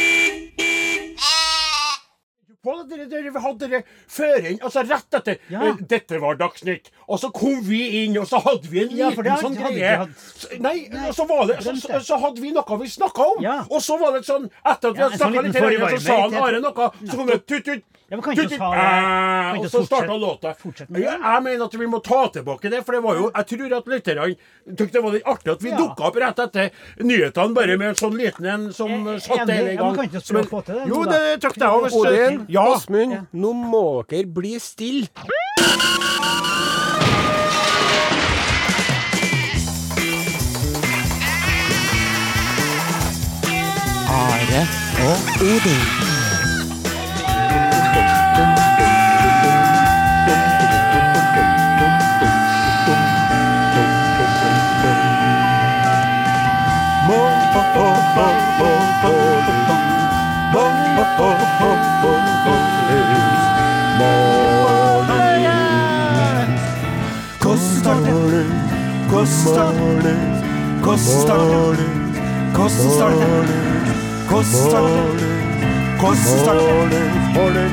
På 2.67 2.77
det, 2.91 3.07
dere 3.13 3.31
vi 3.31 3.43
hadde 3.47 3.69
dere 3.71 3.83
før 4.11 4.49
inn, 4.51 4.59
altså 4.67 4.83
rett 4.89 5.19
etter 5.21 5.39
Ja. 5.53 5.63
eh, 5.71 5.81
Dette 5.95 6.19
var 6.23 6.39
Dagsnytt. 6.41 6.91
Og 7.07 7.21
så 7.23 7.31
kom 7.35 7.61
vi 7.69 7.81
inn, 8.03 8.17
og 8.19 8.27
så 8.27 8.41
hadde 8.43 8.67
vi 8.73 8.83
en 8.85 8.97
Ja, 8.99 9.11
liten 9.15 9.29
det 9.29 9.37
sånn 9.45 9.57
greie. 9.61 9.93
Hadde... 10.03 10.61
Nei, 10.67 10.77
Nei, 10.93 11.11
så 11.15 11.29
var 11.31 11.47
det 11.53 11.61
så, 11.63 11.77
så, 11.81 12.01
så 12.11 12.19
hadde 12.27 12.43
vi 12.43 12.51
noe 12.57 12.81
vi 12.83 12.91
snakka 12.91 13.31
om. 13.37 13.45
Ja. 13.45 13.61
Og 13.71 13.79
så 13.87 13.97
var 14.03 14.17
det 14.19 14.25
sånn 14.27 14.51
Etter 14.65 14.91
at 14.91 14.97
vi 14.97 15.05
Ja, 15.05 15.09
hadde 15.13 15.21
sånn 15.23 15.37
snakka 15.39 15.47
litt, 15.47 16.01
så 16.01 16.07
sa 16.09 16.19
han 16.27 16.35
Are 16.43 16.61
noe. 16.65 16.91
Så 17.07 17.17
kom 17.21 17.31
det 17.31 17.41
tut-tut. 17.47 17.85
Ja, 18.09 18.15
men 18.17 18.23
kan 18.23 18.33
ikke 18.37 18.43
tut-tut, 18.47 18.59
ta 18.59 18.71
det- 18.71 18.81
kan 18.81 19.57
ikke 19.57 19.65
Og 19.67 19.71
så 19.71 19.87
starta 19.87 20.15
låta. 20.17 20.55
med 20.89 21.03
Ja. 21.03 21.17
Jeg 21.35 21.43
mener 21.43 21.65
at 21.65 21.75
vi 21.75 21.87
må 21.87 21.99
ta 22.05 22.29
tilbake 22.29 22.71
det, 22.71 22.85
for 22.87 22.93
det 22.93 23.03
var 23.03 23.15
jo 23.17 23.31
Jeg 23.35 23.47
tror 23.47 23.77
at 23.77 23.85
lytterne 23.87 24.37
syntes 24.69 24.93
det 24.93 25.03
var 25.03 25.11
litt 25.11 25.25
artig 25.27 25.51
at 25.53 25.63
vi 25.63 25.71
Ja. 25.71 25.77
dukka 25.77 26.05
opp 26.07 26.15
rett 26.17 26.39
etter 26.39 26.71
nyhetene, 27.01 27.55
bare 27.55 27.77
med 27.77 27.89
en 27.89 27.95
sånn 27.97 28.15
liten 28.17 28.47
en 28.47 28.73
som 28.73 28.89
Jeg- 28.89 29.05
jeg 29.07 29.23
satt 29.23 29.39
enig. 29.49 29.55
hele 29.57 29.71
i 29.71 29.75
Ja, 29.75 29.83
men 29.83 29.95
gang. 29.95 29.97
kan 29.97 30.05
ikke 30.21 30.23
Som 30.25 30.37
en- 30.37 30.45
prøve 30.45 30.51
å 30.51 30.63
få 30.63 30.65
til 30.67 30.75
det 30.75 30.87
Jo, 30.87 31.05
det 31.05 31.41
trakk 31.41 31.57
jeg 31.57 31.69
òg. 31.69 31.93
Odin, 31.93 32.47
Ja. 32.49 32.61
Åsmund, 32.77 33.27
nå 33.35 33.53
må 33.53 34.07
dere 34.07 34.25
bli 34.27 34.55
stille. 34.61 35.09
Are 44.09 44.63
og 45.09 45.19
Odin. 45.43 46.16
Hvordan 69.27 69.45
starter 69.45 70.01
det? 70.03 70.17
Hvordan 70.83 70.99
starter 70.99 71.73
det? 71.77 71.89
Hvordan 72.55 72.71
starter 72.71 73.43
det? 73.47 73.59
Hvordan 74.29 74.47
starter 74.55 75.05
det? 75.07 75.31
Hvordan 75.99 76.17
starter 76.43 76.87
det? 76.91 77.03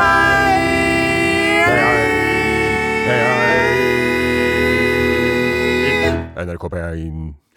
NRK 6.45 6.63
P1. 6.73 7.48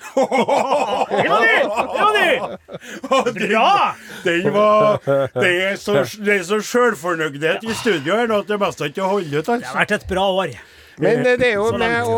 Bra! 3.34 3.94
Den 4.24 4.52
var 4.52 5.00
Det 5.40 5.52
er 5.62 5.76
så, 5.80 5.92
det 6.24 6.36
er 6.40 6.44
så 6.46 6.60
sjølfornøydhet 6.64 7.64
i 7.66 7.74
studio 7.78 8.18
her 8.20 8.30
nå 8.30 8.42
at 8.42 8.50
det 8.50 8.56
er 8.58 8.62
mest 8.62 8.84
ikke 8.86 9.04
å 9.04 9.10
holde 9.16 9.32
ut, 9.40 9.46
Det 9.46 9.52
har 9.52 9.58
altså. 9.60 9.78
vært 9.80 9.96
et 9.98 10.06
bra 10.10 10.26
år. 10.42 10.54
Men 11.02 11.24
eh, 11.24 11.36
det 11.40 11.48
er 11.48 11.56
jo 11.56 11.70
med 11.80 12.04
å, 12.04 12.16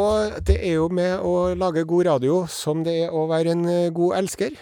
og 0.00 0.40
det 0.48 0.56
er 0.56 0.74
jo 0.78 0.88
med 0.88 1.20
å 1.20 1.34
lage 1.60 1.84
god 1.88 2.08
radio 2.08 2.42
som 2.50 2.80
det 2.86 2.96
er 3.04 3.14
å 3.14 3.26
være 3.30 3.52
en 3.56 3.64
eh, 3.68 3.88
god 3.94 4.16
elsker. 4.22 4.56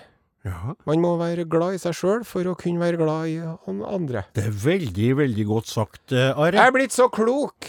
Ja, 0.46 0.74
Man 0.86 1.02
må 1.02 1.16
være 1.20 1.44
glad 1.50 1.76
i 1.76 1.80
seg 1.82 1.94
sjøl 1.98 2.22
for 2.26 2.46
å 2.48 2.54
kunne 2.58 2.80
være 2.80 2.98
glad 3.00 3.28
i 3.28 3.36
andre. 3.90 4.22
det 4.38 4.44
er 4.48 4.54
veldig, 4.64 5.08
veldig 5.18 5.46
godt 5.48 5.68
sagt, 5.70 6.12
Are. 6.14 6.54
Jeg 6.54 6.62
er 6.62 6.74
blitt 6.74 6.94
så 6.94 7.08
klok 7.12 7.66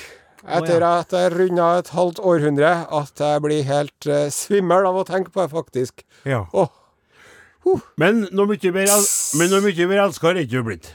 etter 0.48 0.84
at 0.88 1.12
jeg 1.16 1.32
runda 1.36 1.68
et 1.80 1.90
halvt 1.96 2.20
århundre 2.24 2.72
at 3.00 3.20
jeg 3.24 3.42
blir 3.44 3.64
helt 3.68 4.08
uh, 4.08 4.28
svimmel 4.34 4.86
av 4.90 4.96
å 5.02 5.06
tenke 5.08 5.32
på 5.34 5.42
det, 5.44 5.50
faktisk. 5.52 6.04
Ja. 6.28 6.46
Åh, 6.54 6.70
Men 8.00 8.24
noe 8.32 8.48
mye 8.50 8.72
mer, 8.74 8.90
men 9.38 9.52
noe 9.52 9.62
mye 9.66 9.88
mer 9.92 10.04
elsker 10.08 10.32
har 10.32 10.40
ikke 10.42 10.56
du 10.58 10.64
blitt. 10.72 10.88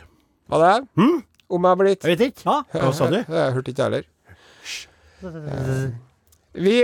hva 0.49 0.59
det 0.63 0.71
er? 0.75 0.87
Om 1.55 1.61
jeg 1.61 1.69
har 1.71 1.77
blitt 1.79 2.05
Jeg 2.09 2.17
vet 2.19 2.27
ikke. 2.33 2.45
Ja. 2.49 2.63
Hva 2.81 2.93
sa 2.97 3.11
du? 3.13 3.19
Det 3.21 3.45
hørte 3.55 3.71
ikke 3.75 3.83
jeg 3.83 3.91
heller. 3.91 4.11
Uh, 5.25 5.91
Vi 6.55 6.79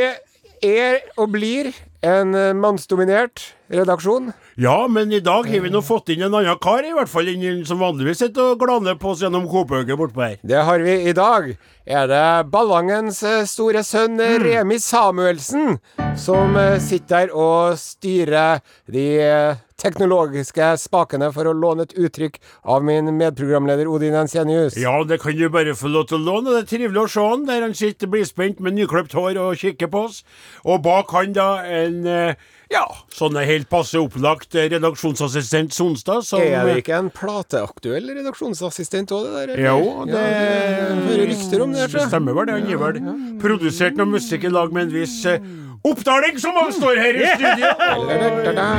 er 0.63 1.01
og 1.17 1.31
blir 1.33 1.71
en 2.05 2.35
eh, 2.37 2.53
mannsdominert 2.57 3.55
redaksjon. 3.73 4.31
Ja, 4.61 4.89
men 4.89 5.13
i 5.13 5.21
dag 5.21 5.47
har 5.49 5.61
vi 5.65 5.71
nå 5.73 5.81
fått 5.81 6.11
inn 6.13 6.21
en 6.27 6.35
annen 6.37 6.59
kar, 6.61 6.85
i 6.85 6.91
hvert 6.93 7.09
fall 7.09 7.31
enn 7.33 7.63
som 7.65 7.79
vanligvis 7.81 8.19
sitter 8.21 8.51
og 8.51 8.61
glaner 8.61 8.99
på 9.01 9.15
oss 9.15 9.23
gjennom 9.25 9.47
Coop-øyet 9.49 9.97
bortpå 9.97 10.21
her. 10.21 10.35
Det 10.45 10.61
har 10.69 10.85
vi 10.85 10.99
i 11.09 11.15
dag. 11.17 11.47
Er 11.89 12.11
det 12.11 12.51
Ballangens 12.53 13.23
eh, 13.25 13.47
store 13.49 13.81
sønn 13.89 14.21
mm. 14.21 14.45
Remi 14.45 14.77
Samuelsen 14.85 15.79
som 16.21 16.61
eh, 16.61 16.77
sitter 16.77 17.31
der 17.31 17.33
og 17.33 17.81
styrer 17.81 18.61
de 18.93 19.07
eh, 19.25 19.65
teknologiske 19.81 20.75
spakene, 20.85 21.31
for 21.33 21.49
å 21.49 21.57
låne 21.57 21.89
et 21.89 21.97
uttrykk 21.97 22.37
av 22.69 22.85
min 22.85 23.09
medprogramleder 23.17 23.89
Odin 23.89 24.21
Ensenius. 24.21 24.77
Ja, 24.77 24.99
det 25.09 25.23
kan 25.25 25.41
du 25.41 25.49
bare 25.49 25.73
få 25.73 25.89
lov 25.89 26.11
til 26.11 26.21
å 26.21 26.25
låne. 26.27 26.53
Det 26.53 26.67
er 26.67 26.71
trivelig 26.77 27.07
å 27.07 27.11
se 27.17 27.27
han 27.33 27.49
der 27.49 27.65
han 27.65 27.77
sitter 27.81 28.13
blidspent 28.13 28.61
med 28.61 28.77
nykløpt 28.77 29.17
hår 29.17 29.41
og 29.41 29.57
kikker 29.65 29.89
på 29.89 30.09
oss. 30.11 30.21
Og 30.69 30.83
bak 30.85 31.17
han 31.17 31.33
da 31.37 31.53
en 31.65 32.03
eh, 32.05 32.49
ja, 32.71 32.85
sånn 33.11 33.35
er 33.41 33.49
helt 33.49 33.67
passe 33.71 33.99
opplagt 33.99 34.55
eh, 34.55 34.69
redaksjonsassistent 34.71 35.75
Sonstad 35.75 36.23
som 36.27 36.39
Er 36.45 36.69
det 36.69 36.77
ikke 36.85 36.99
en 37.01 37.09
plateaktuell 37.11 38.13
redaksjonsassistent 38.21 39.11
òg, 39.17 39.25
det 39.27 39.33
der? 39.35 39.55
eller? 39.57 39.65
Jo, 39.67 40.05
det 40.07 40.21
ja, 40.23 40.93
hører 41.09 41.27
rykter 41.33 41.65
om 41.67 41.75
det. 41.75 41.89
Det 41.91 42.05
Så. 42.05 42.07
stemmer 42.13 42.37
vel 42.39 42.47
det. 42.47 42.61
Han 42.61 42.71
har 42.71 42.85
vel 42.85 43.01
produsert 43.43 43.99
noe 43.99 44.07
musikk 44.13 44.47
i 44.47 44.53
lag 44.55 44.71
med 44.77 44.87
en 44.87 44.95
viss 45.01 45.19
eh, 45.27 45.43
oppdaling, 45.83 46.39
som 46.39 46.55
han 46.61 46.71
står 46.77 47.03
her 47.03 47.19
i 47.19 47.27
studio. 47.35 47.75
Da-da-da. 48.11 48.71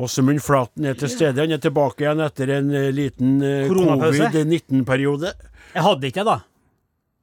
Åsemund 0.00 0.40
Flaten 0.44 0.84
er 0.88 0.94
til 0.96 1.10
stede. 1.12 1.40
Han 1.40 1.52
er 1.52 1.60
tilbake 1.60 2.04
igjen 2.06 2.20
etter 2.24 2.52
en 2.58 2.70
eh, 2.76 2.90
liten 2.92 3.40
eh, 3.44 3.66
covid-19-periode. 3.72 5.32
Jeg 5.74 5.84
hadde 5.86 6.08
ikke 6.08 6.24
det, 6.24 6.32
da. 6.32 6.38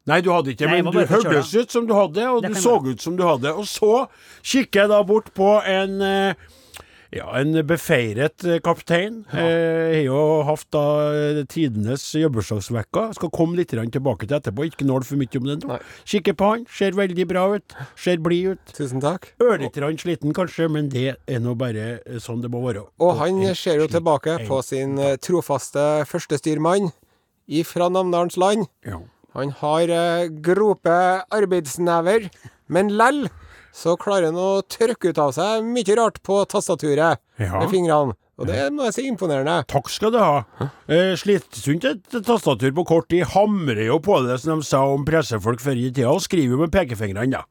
Nei, 0.08 0.22
du 0.24 0.30
hadde 0.32 0.54
ikke, 0.54 0.70
Nei, 0.72 0.82
men 0.86 0.94
du 0.96 1.02
hørtes 1.04 1.50
ut 1.52 1.74
som 1.74 1.88
du 1.88 1.92
hadde, 1.98 2.24
og 2.32 2.46
Det 2.46 2.54
du 2.56 2.62
så 2.64 2.78
ut 2.80 3.02
som 3.04 3.18
du 3.20 3.26
hadde. 3.28 3.52
Og 3.60 3.68
så 3.68 4.06
kikker 4.40 4.86
jeg 4.86 4.92
da 4.94 5.02
bort 5.04 5.34
på 5.36 5.58
en 5.68 5.98
eh, 6.02 6.46
Ja, 7.12 7.26
en 7.40 7.56
befeiret 7.68 8.44
eh, 8.48 8.62
kaptein. 8.64 9.22
Eh, 9.32 9.40
Har 9.40 9.98
jo 10.06 10.20
hatt 10.48 10.64
da 10.76 10.84
tidenes 11.52 12.06
jobbeslagsvekka. 12.16 13.10
Skal 13.18 13.32
komme 13.36 13.60
litt 13.60 13.72
tilbake 13.76 14.28
til 14.28 14.38
etterpå, 14.38 14.68
ikke 14.70 14.88
nål 14.88 15.04
for 15.08 15.20
mye 15.20 15.42
om 15.42 15.50
det 15.50 15.58
nå. 15.66 15.74
Nei. 15.74 15.80
Kikker 16.08 16.38
på 16.40 16.54
han, 16.54 16.64
ser 16.72 16.96
veldig 16.96 17.28
bra 17.28 17.44
ut. 17.58 17.76
Ser 18.00 18.24
blid 18.24 18.56
ut. 18.56 18.74
Tusen 18.80 19.04
takk. 19.04 19.28
Ørlite 19.44 19.82
grann 19.84 20.00
sliten 20.00 20.36
kanskje, 20.36 20.70
men 20.72 20.88
det 20.94 21.18
er 21.20 21.44
nå 21.44 21.58
bare 21.60 22.00
sånn 22.24 22.40
det 22.44 22.52
må 22.54 22.64
være. 22.64 22.86
Og 23.04 23.20
han 23.20 23.44
ser 23.60 23.84
jo 23.84 23.92
tilbake 23.92 24.40
på 24.48 24.64
sin 24.64 24.96
trofaste 25.24 25.84
førstestyrmann 26.08 26.94
ifra 27.48 27.92
Namdalens 27.92 28.40
land. 28.40 28.68
Ja. 28.88 29.04
Han 29.38 29.52
har 29.60 29.90
eh, 29.94 30.28
grope 30.42 30.94
arbeidsnever, 31.30 32.30
men 32.74 32.90
lell 32.98 33.28
så 33.78 33.94
klarer 34.02 34.32
han 34.32 34.40
å 34.42 34.64
trykke 34.66 35.12
ut 35.14 35.20
av 35.22 35.36
seg 35.36 35.66
mye 35.68 35.98
rart 36.00 36.18
på 36.26 36.40
tastaturet 36.50 37.22
Ja. 37.38 37.60
med 37.60 37.70
fingrene. 37.70 38.16
Og 38.38 38.46
det 38.46 38.68
må 38.70 38.86
jeg 38.86 38.94
si 38.94 39.04
er 39.04 39.10
imponerende. 39.10 39.56
Takk 39.66 39.88
skal 39.90 40.12
du 40.14 40.20
ha. 40.22 40.44
Eh, 40.86 41.16
Slitsomt 41.18 41.88
et 41.90 42.18
tastatur 42.26 42.70
på 42.78 42.84
kort 42.86 43.08
tid. 43.10 43.24
Hamrer 43.34 43.88
jo 43.88 43.98
på 44.04 44.20
det, 44.28 44.36
som 44.44 44.62
de 44.62 44.68
sa 44.68 44.84
om 44.94 45.06
pressefolk 45.08 45.64
før 45.64 45.80
i 45.82 45.88
tida, 45.90 46.12
og 46.12 46.22
skriver 46.22 46.54
jo 46.54 46.60
med 46.62 46.74
pekefingrene, 46.74 47.34
da. 47.34 47.42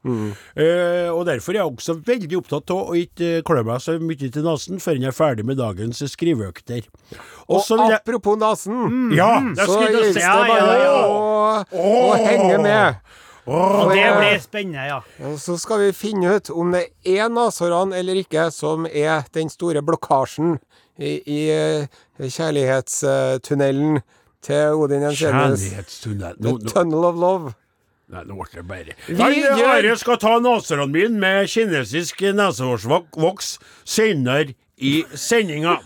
Eh, 0.55 1.11
og 1.11 1.25
derfor 1.27 1.57
er 1.57 1.65
jeg 1.65 1.73
også 1.73 1.99
veldig 2.07 2.39
opptatt 2.39 2.71
av 2.77 2.95
å 2.95 2.97
ikke 3.03 3.43
klø 3.47 3.67
meg 3.67 3.83
så 3.83 3.97
mye 3.99 4.31
til 4.31 4.47
nesen 4.47 4.83
før 4.83 5.01
jeg 5.01 5.11
er 5.11 5.19
ferdig 5.19 5.49
med 5.51 5.59
dagens 5.59 6.05
skriveøkter. 6.15 6.87
Og 7.51 7.67
jeg 7.67 7.99
apropos 7.99 8.39
nesen, 8.39 9.11
Ja, 9.19 9.41
det 9.43 9.67
så 9.67 9.83
gjelder 9.83 10.07
det. 10.07 10.23
Ja, 10.23 10.39
ja, 10.39 10.55
bare 10.55 10.81
ja. 10.87 11.63
å 11.83 12.15
henge 12.15 12.63
med. 12.63 13.03
Og 13.47 13.93
det 13.95 14.07
blir 14.19 14.39
spennende, 14.43 14.87
ja. 14.89 15.01
Og 15.29 15.37
Så 15.39 15.55
skal 15.63 15.85
vi 15.85 15.93
finne 15.95 16.37
ut 16.37 16.51
om 16.51 16.73
det 16.75 16.89
er 17.07 17.29
Nasoran 17.31 17.93
eller 17.95 18.19
ikke 18.23 18.49
som 18.53 18.87
er 18.91 19.23
den 19.37 19.49
store 19.53 19.83
blokkasjen 19.87 20.57
i, 20.99 21.21
i 21.27 21.41
eh, 21.55 21.87
kjærlighetstunnelen 22.87 24.01
til 24.47 24.75
Odin 24.81 25.03
Jensenius. 25.07 25.61
Kjærlighetstunnel 25.63 26.35
no, 26.41 26.57
no. 26.59 26.71
Tunnel 26.73 27.05
of 27.09 27.17
Love. 27.23 27.55
nei, 28.13 28.23
nå 28.23 28.37
ble 28.39 28.47
det 28.53 28.67
bare 28.69 28.95
Vi 29.09 29.41
gjør- 29.43 29.97
skal 29.99 30.19
ta 30.23 30.37
nesehårene 30.39 30.93
mine 30.93 31.19
med 31.19 31.49
kinesisk 31.51 32.21
nesehårsvoks 32.23 33.59
senere 33.85 34.55
i 34.79 35.05
sendinga. 35.15 35.79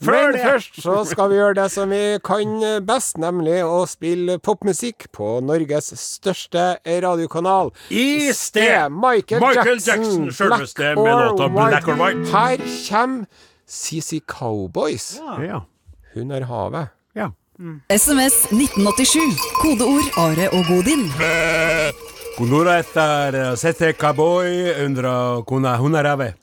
Men 0.00 0.36
først 0.38 0.76
så 0.82 1.00
skal 1.08 1.30
vi 1.32 1.38
gjøre 1.40 1.54
det 1.58 1.64
som 1.74 1.90
vi 1.90 2.18
kan 2.24 2.52
best, 2.86 3.18
nemlig 3.18 3.56
å 3.66 3.80
spille 3.90 4.36
popmusikk 4.38 5.08
på 5.12 5.40
Norges 5.42 5.90
største 5.98 6.76
radiokanal. 6.86 7.72
I 7.90 8.30
sted 8.32 8.92
Michael, 8.94 9.42
Michael 9.42 9.80
Jackson, 9.82 10.28
Jackson, 10.28 10.30
selveste, 10.38 10.92
med 10.94 11.12
låta 11.24 11.48
Black 11.50 11.88
or 11.88 11.98
White. 11.98 12.30
Her 12.30 12.62
kommer 12.88 13.26
CC 13.66 14.20
Cowboys. 14.26 15.16
Ja. 15.42 15.64
Hun 16.14 16.30
er 16.30 16.46
havet. 16.46 16.94
ja. 17.18 17.30
SMS 17.90 18.44
1987. 18.54 19.34
Kodeord 19.58 20.12
Are 20.16 20.46
og 20.54 20.62
Godin. 20.68 21.08
Kunura 22.38 22.76
etter 22.78 23.56
sette 23.58 23.92
cowboy 23.98 24.70
under 24.84 25.42
kuna 25.42 25.72
hunarave. 25.76 26.34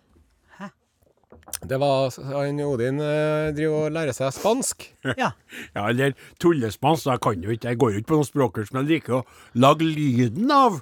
Det 1.67 1.79
var 1.81 2.13
han 2.31 2.59
Odin 2.61 2.99
eh, 3.01 3.51
driver 3.55 3.87
og 3.87 3.95
lærer 3.95 4.15
seg 4.15 4.33
spansk. 4.35 4.85
ja. 5.21 5.31
Ja, 5.73 5.87
eller 5.89 6.13
tullespansk, 6.41 7.07
jeg 7.09 7.23
kan 7.25 7.43
jo 7.43 7.55
ikke, 7.55 7.71
jeg 7.73 7.81
går 7.81 7.91
jo 7.93 8.01
ikke 8.01 8.11
på 8.11 8.19
noen 8.19 8.29
språkkurs, 8.29 8.71
men 8.73 8.85
jeg 8.85 8.99
liker 8.99 9.19
å 9.19 9.25
lage 9.65 9.87
lyden 9.87 10.53
av 10.53 10.79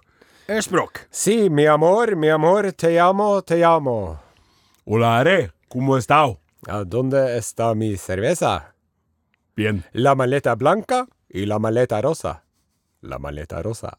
eh, 0.48 0.60
språk. 0.64 1.06
Si 1.12 1.48
mi 1.50 1.68
amor, 1.72 2.16
mi 2.20 2.32
amor, 2.34 2.72
te 2.76 2.96
amo, 3.00 3.36
te 3.42 3.62
amo. 3.68 3.98
Olare, 4.86 5.54
como 5.72 5.98
estao? 5.98 6.38
Ja, 6.68 6.84
donde 6.84 7.38
está 7.38 7.74
mi 7.76 7.96
cerveza? 7.98 8.74
Bien. 9.56 9.84
La 9.92 10.16
maleta 10.16 10.56
blanca 10.56 11.08
y 11.30 11.46
la 11.46 11.60
maleta 11.60 12.02
rosa. 12.02 12.44
La 13.02 13.20
maleta 13.20 13.62
rosa. 13.62 13.94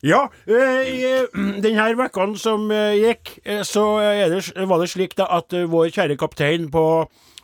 Ja, 0.00 0.30
eh, 0.48 0.82
i 0.88 1.00
eh, 1.04 1.40
denne 1.64 1.88
vekken 1.98 2.36
som 2.40 2.70
eh, 2.72 2.96
gikk, 3.00 3.34
så 3.68 3.84
er 4.02 4.30
det, 4.32 4.44
var 4.68 4.80
det 4.80 4.88
slik 4.92 5.16
da 5.18 5.28
at 5.40 5.52
vår 5.52 5.90
kjære 5.92 6.16
kaptein 6.20 6.70
på 6.72 6.84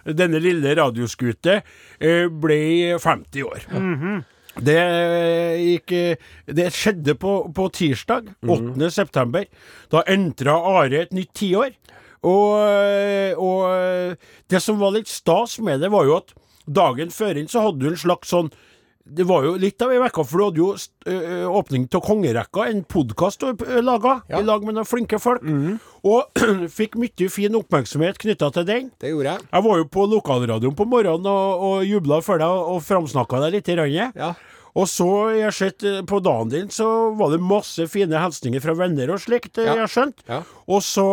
denne 0.07 0.39
lille 0.39 0.77
radioskute 0.79 1.61
ble 1.99 2.59
50 3.03 3.43
år. 3.43 3.65
Det 4.57 4.77
gikk 5.59 5.95
Det 6.47 6.69
skjedde 6.73 7.17
på, 7.19 7.33
på 7.53 7.67
tirsdag, 7.75 8.31
8. 8.47 8.91
september. 8.95 9.49
Da 9.91 10.05
entra 10.07 10.55
Are 10.79 11.03
et 11.03 11.13
nytt 11.17 11.35
tiår. 11.35 11.75
Og, 12.23 12.55
og 13.43 14.15
det 14.47 14.63
som 14.63 14.79
var 14.79 14.95
litt 14.95 15.11
stas 15.11 15.59
med 15.59 15.83
det, 15.83 15.91
var 15.91 16.07
jo 16.07 16.21
at 16.23 16.33
dagen 16.71 17.11
før 17.11 17.43
inn 17.43 17.51
så 17.51 17.67
hadde 17.67 17.83
du 17.83 17.91
en 17.91 18.01
slags 18.07 18.31
sånn 18.31 18.53
det 19.07 19.23
var 19.29 19.45
jo 19.47 19.53
litt 19.61 19.81
av 19.85 19.93
ei 19.95 20.01
uke, 20.03 20.25
for 20.27 20.39
du 20.41 20.45
hadde 20.45 20.59
jo 20.59 20.69
ø, 21.07 21.45
åpning 21.61 21.85
av 21.95 22.03
Kongerekka, 22.03 22.65
en 22.73 22.81
podkast 22.85 23.45
du 23.45 23.63
laga 23.87 24.17
Ja. 24.29 24.41
i 24.41 24.43
lag 24.43 24.65
med 24.67 24.75
noen 24.75 24.89
flinke 24.89 25.21
folk. 25.23 25.45
Og 26.07 26.43
fikk 26.79 26.97
mye 26.99 27.29
fin 27.31 27.55
oppmerksomhet 27.55 28.19
knytta 28.19 28.51
til 28.57 28.67
den. 28.67 28.91
Det 29.01 29.13
gjorde 29.15 29.37
jeg. 29.37 29.47
Jeg 29.53 29.67
var 29.69 29.79
jo 29.79 29.87
på 29.95 30.07
lokalradioen 30.11 30.75
på 30.79 30.89
morgenen 30.91 31.27
og, 31.31 31.65
og 31.71 31.87
jubla 31.87 32.19
for 32.27 32.43
deg 32.43 32.51
og, 32.51 32.83
framsnakka 32.83 33.41
deg 33.47 33.57
litt. 33.61 33.71
I 33.71 33.79
Grann. 33.79 34.13
Ja. 34.19 34.35
Og 34.77 34.85
så, 34.93 35.07
jeg 35.33 35.47
har 35.49 35.55
sett 35.57 35.85
eh, 35.89 36.03
på 36.05 36.19
dagen 36.21 36.51
din, 36.53 36.69
så 36.69 36.87
var 37.17 37.31
det 37.33 37.41
masse 37.41 37.87
fine 37.89 38.19
hilsninger 38.21 38.61
fra 38.61 38.75
venner 38.77 39.15
og 39.15 39.23
slikt, 39.25 39.57
eh, 39.59 39.65
Ja. 39.65 39.75
jeg 39.79 39.87
har 39.87 39.93
skjønt. 39.95 40.19
Ja. 40.29 40.43
Og 40.69 40.83
så 40.85 41.07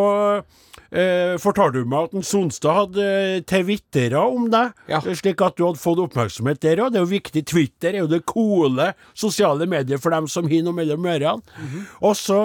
eh, 0.91 1.37
fortalte 1.41 1.79
du 1.81 1.87
meg 1.89 2.09
at 2.09 2.17
en 2.17 2.25
Sonstad 2.27 2.75
hadde 2.75 3.05
eh, 3.05 3.39
twittra 3.47 4.25
om 4.27 4.49
deg, 4.51 4.73
Ja. 4.91 4.99
slik 5.01 5.41
at 5.41 5.55
du 5.57 5.63
hadde 5.65 5.79
fått 5.81 6.01
oppmerksomhet 6.03 6.59
der 6.59 6.83
òg. 6.83 6.91
Det 6.91 6.99
er 6.99 7.05
jo 7.05 7.11
viktig. 7.13 7.45
Twitter 7.49 7.95
er 7.95 8.03
jo 8.03 8.11
det 8.11 8.25
coole 8.29 8.91
sosiale 9.15 9.65
medier 9.69 9.97
for 10.03 10.11
dem 10.11 10.27
som 10.27 10.45
har 10.51 10.61
noe 10.67 10.75
mellom 10.75 11.07
ørene. 11.07 11.41
Mhm. 11.57 11.87
Og 12.03 12.15
så 12.19 12.41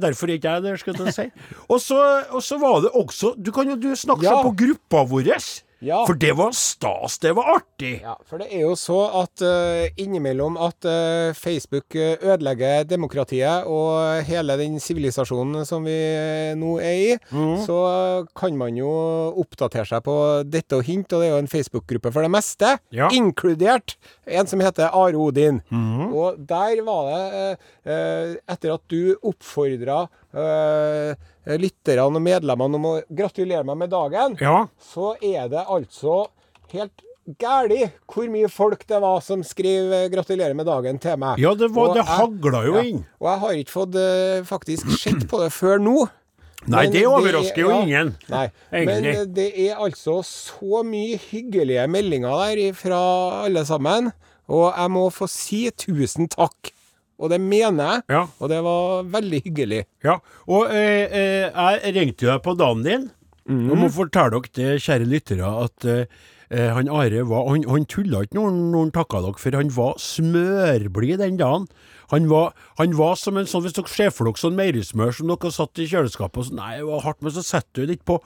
Derfor 0.00 0.28
er 0.28 0.36
ikke 0.38 0.52
jeg 0.54 0.62
der, 0.62 0.76
skal 0.76 0.94
jeg 0.94 1.14
si. 1.16 1.26
Og 1.72 1.80
så, 1.80 1.98
og 2.30 2.42
så 2.44 2.58
var 2.60 2.82
det 2.84 2.92
også 2.94 3.34
Du 3.40 3.50
kan 3.50 3.66
jo 3.66 3.76
du 3.80 3.90
snakke 3.96 4.22
Ja. 4.28 4.42
på 4.44 4.52
gruppa 4.56 5.06
vår. 5.08 5.32
Ja. 5.80 6.02
For 6.06 6.14
det 6.20 6.34
var 6.36 6.52
stas, 6.56 7.18
det 7.22 7.32
var 7.36 7.54
artig. 7.56 7.94
Ja, 8.04 8.16
for 8.28 8.42
det 8.42 8.50
er 8.52 8.66
jo 8.66 8.74
så 8.76 8.98
at 9.22 9.40
uh, 9.44 9.86
innimellom 10.00 10.58
at 10.60 10.84
uh, 10.84 11.32
Facebook 11.36 11.96
ødelegger 11.96 12.84
demokratiet 12.88 13.64
og 13.70 14.20
hele 14.28 14.56
den 14.60 14.76
sivilisasjonen 14.82 15.64
som 15.68 15.84
vi 15.88 15.94
eh, 15.94 16.52
nå 16.58 16.74
er 16.84 16.96
i, 17.00 17.16
så 17.64 17.76
eh, 17.88 18.28
kan 18.36 18.56
man 18.58 18.76
jo 18.76 18.90
oppdatere 19.40 19.86
seg 19.88 20.02
på 20.06 20.14
dette 20.48 20.76
og 20.78 20.84
hint, 20.86 21.12
og 21.12 21.22
det 21.22 21.28
er 21.28 21.34
jo 21.34 21.40
en 21.42 21.50
Facebook-gruppe 21.50 22.12
for 22.12 22.26
det 22.26 22.32
meste, 22.32 22.74
Ja. 22.94 23.08
inkludert 23.14 23.96
en 24.26 24.46
som 24.50 24.60
heter 24.62 24.90
Are 24.92 25.16
Odin. 25.16 25.60
Og 26.12 26.38
der 26.48 26.82
var 26.86 27.08
det, 27.10 27.58
uh, 27.88 28.36
etter 28.52 28.74
at 28.76 28.84
du 28.92 29.16
oppfordra 29.26 30.04
lytterne 30.34 32.04
og 32.06 32.20
medlemmene 32.22 32.78
om 32.78 32.84
å 32.86 32.96
gratulere 33.10 33.64
meg 33.66 33.78
med 33.84 33.90
dagen, 33.90 34.36
Ja. 34.40 34.66
så 34.78 35.14
er 35.22 35.48
det 35.48 35.64
altså 35.66 36.26
helt 36.72 37.02
gæli 37.38 37.90
hvor 38.10 38.28
mye 38.32 38.48
folk 38.50 38.86
det 38.88 39.00
var 39.00 39.20
som 39.20 39.42
skrev 39.42 39.92
eh, 39.92 40.08
'gratulerer 40.08 40.54
med 40.54 40.66
dagen' 40.66 40.98
til 41.00 41.16
meg. 41.16 41.38
Ja, 41.38 41.54
det, 41.54 41.70
var, 41.70 41.94
det 41.94 42.04
jeg- 42.04 42.16
hagla 42.18 42.64
jo 42.66 42.74
ja, 42.76 42.82
inn. 42.82 43.04
Og 43.20 43.28
jeg 43.28 43.38
har 43.40 43.50
ikke 43.52 43.70
fått 43.76 43.94
eh, 43.94 44.42
faktisk 44.44 44.90
sett 44.98 45.28
på 45.28 45.40
det 45.42 45.52
før 45.52 45.78
nå. 45.78 46.08
Nei, 46.66 46.82
Men 46.84 46.92
det 46.92 47.06
overrasker 47.08 47.62
jo 47.62 47.70
ja, 47.70 47.82
ingen. 47.82 48.16
Nei, 48.28 48.50
Egentlig. 48.72 49.02
Men 49.02 49.04
eh, 49.14 49.24
det 49.24 49.46
er 49.70 49.76
altså 49.80 50.18
så 50.22 50.82
mye 50.84 51.16
hyggelige 51.30 51.86
meldinger 51.88 52.54
der 52.54 52.72
fra 52.76 53.44
alle 53.46 53.64
sammen. 53.64 54.12
Og 54.50 54.74
jeg 54.76 54.90
må 54.90 55.06
få 55.10 55.28
si 55.30 55.70
tusen 55.70 56.28
takk. 56.28 56.72
Og 57.20 57.28
det 57.30 57.38
mener 57.44 57.84
jeg. 57.94 58.02
Ja. 58.16 58.24
Og 58.40 58.48
det 58.48 58.58
var 58.64 59.04
veldig 59.12 59.42
hyggelig. 59.44 59.82
Ja, 60.06 60.18
og 60.48 60.72
eh, 60.72 61.04
eh, 61.12 61.62
jeg 61.84 61.94
ringte 61.98 62.30
deg 62.30 62.42
på 62.46 62.56
dagen 62.56 62.82
din, 62.86 63.08
og 63.50 63.76
må 63.76 63.88
fortelle 63.92 64.38
dere 64.38 64.54
det, 64.56 64.82
kjære 64.84 65.08
lyttere, 65.10 65.48
at 65.66 65.84
eh, 65.84 66.04
eh, 66.54 66.68
han 66.76 66.88
Are 66.88 67.24
var 67.26 67.48
Han, 67.50 67.64
han 67.68 67.84
tulla 67.90 68.20
ikke 68.24 68.38
når 68.38 68.76
han- 68.78 68.92
takka 68.94 69.20
dere, 69.24 69.38
for 69.42 69.56
han 69.58 69.72
var 69.74 69.98
smørblid 69.98 71.18
den 71.18 71.36
dagen. 71.40 71.66
Han 72.10 72.26
var, 72.30 72.54
han 72.78 72.94
var 72.98 73.14
som 73.14 73.36
en 73.38 73.46
sånn, 73.46 73.62
Hvis 73.62 73.76
dere 73.76 73.86
ser 73.90 74.10
for 74.10 74.26
dere 74.26 74.40
sånn 74.40 74.56
meierismør 74.58 75.12
som 75.14 75.28
dere 75.30 75.52
satt 75.54 75.78
i 75.78 75.86
kjøleskapet 75.86 76.40
og 76.42 76.48
sånn 76.48 76.56
Nei, 76.58 76.72
det 76.80 76.86
var 76.88 77.04
hardt, 77.04 77.20
men 77.22 77.30
så 77.36 77.44
setter 77.46 77.84
du 77.84 77.92
litt 77.92 78.02
på, 78.08 78.16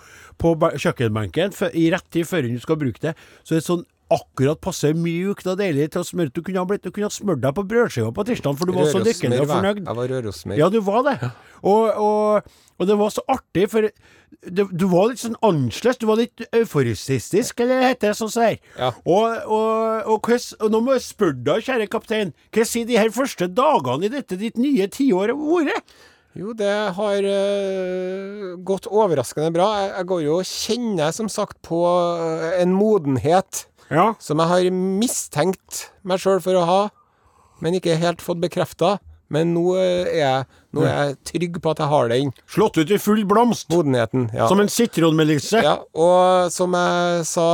på 0.40 0.54
kjøkkenbenken 0.80 1.52
i 1.76 1.90
rett 1.92 2.06
tid 2.14 2.24
før 2.30 2.48
du 2.48 2.58
skal 2.62 2.78
bruke 2.80 3.00
det. 3.02 3.12
Så 3.44 3.56
det 3.56 3.60
er 3.62 3.66
sånn 3.68 3.84
akkurat 4.14 4.60
passe 4.62 4.90
mjukt 4.96 5.46
og 5.50 5.58
deilig 5.60 5.90
til 5.94 6.02
å 6.02 6.08
smøre. 6.08 6.32
Du 6.34 6.42
kunne 6.42 6.62
ha, 6.62 6.68
blitt, 6.68 6.84
du 6.84 6.90
kunne 6.94 7.10
ha 7.10 7.14
smørt 7.14 7.42
deg 7.42 7.56
på 7.56 7.64
brødskiva 7.70 8.12
på 8.14 8.26
tirsdag, 8.30 8.58
for 8.60 8.70
du 8.70 8.76
var 8.76 8.90
så 8.92 9.02
lykkelig 9.02 9.42
og 9.42 9.50
fornøyd. 9.50 9.82
Jeg 9.84 9.98
var 10.00 10.12
rørosmer. 10.14 10.60
Ja, 10.60 10.70
du 10.72 10.80
var 10.84 11.02
det. 11.08 11.16
Og, 11.64 11.84
og, 12.04 12.54
og 12.78 12.88
det 12.90 12.98
var 13.00 13.12
så 13.14 13.24
artig, 13.32 13.66
for 13.72 13.88
det, 13.88 14.64
du 14.70 14.86
var 14.90 15.10
litt 15.10 15.22
sånn 15.22 15.36
annerledes. 15.44 16.00
Du 16.00 16.08
var 16.10 16.20
litt 16.20 16.46
euforistisk, 16.50 17.60
eller 17.64 17.84
heter 17.88 18.12
det 18.12 18.18
sånn 18.20 18.32
sier. 18.34 18.58
Ja. 18.78 18.90
Og, 19.02 19.52
og, 19.58 20.32
og 20.58 20.72
nå 20.72 20.82
må 20.84 20.96
jeg 20.96 21.06
spørre 21.06 21.38
deg, 21.44 21.68
kjære 21.68 21.90
kaptein, 21.92 22.34
hva 22.54 22.66
sier 22.68 22.88
de 22.88 22.98
her 23.00 23.14
første 23.14 23.48
dagene 23.50 24.08
i 24.08 24.16
dette 24.16 24.40
ditt 24.40 24.60
nye 24.60 24.90
tiår 24.92 25.34
vært? 25.38 25.94
Jo, 26.34 26.50
det 26.58 26.72
har 26.96 27.26
uh, 27.30 28.54
gått 28.66 28.88
overraskende 28.90 29.52
bra. 29.54 29.68
Jeg, 29.78 29.90
jeg 29.92 30.08
går 30.10 30.22
jo 30.24 30.38
og 30.40 30.48
kjenner 30.50 31.14
som 31.14 31.28
sagt 31.30 31.60
på 31.62 31.78
uh, 31.86 32.48
en 32.58 32.74
modenhet 32.74 33.68
Ja. 33.94 34.10
som 34.18 34.42
jeg 34.42 34.48
har 34.52 34.70
mistenkt 34.74 35.88
meg 36.04 36.20
sjøl 36.22 36.42
for 36.44 36.58
å 36.60 36.68
ha, 36.68 36.82
men 37.64 37.78
ikke 37.80 37.96
helt 38.00 38.22
fått 38.24 38.42
bekrefta. 38.42 38.98
Men 39.32 39.54
nå 39.54 39.62
eh, 39.80 40.04
er, 40.04 40.18
jeg, 40.20 40.42
nå 40.76 40.82
er 40.84 40.92
jeg 41.08 41.14
trygg 41.30 41.54
på 41.64 41.70
at 41.72 41.78
jeg 41.80 41.88
har 41.90 42.10
den 42.12 42.28
Slått 42.54 42.76
ut 42.76 42.90
i 42.92 42.98
full 43.00 43.22
blomst. 43.26 43.64
modenheten. 43.72 44.26
Ja. 44.36 44.44
Som 44.50 44.60
en 44.60 44.68
sitronmelisse. 44.70 45.62
Ja, 45.64 45.72
og 45.96 46.52
som 46.52 46.76
jeg 46.76 47.24
sa 47.26 47.46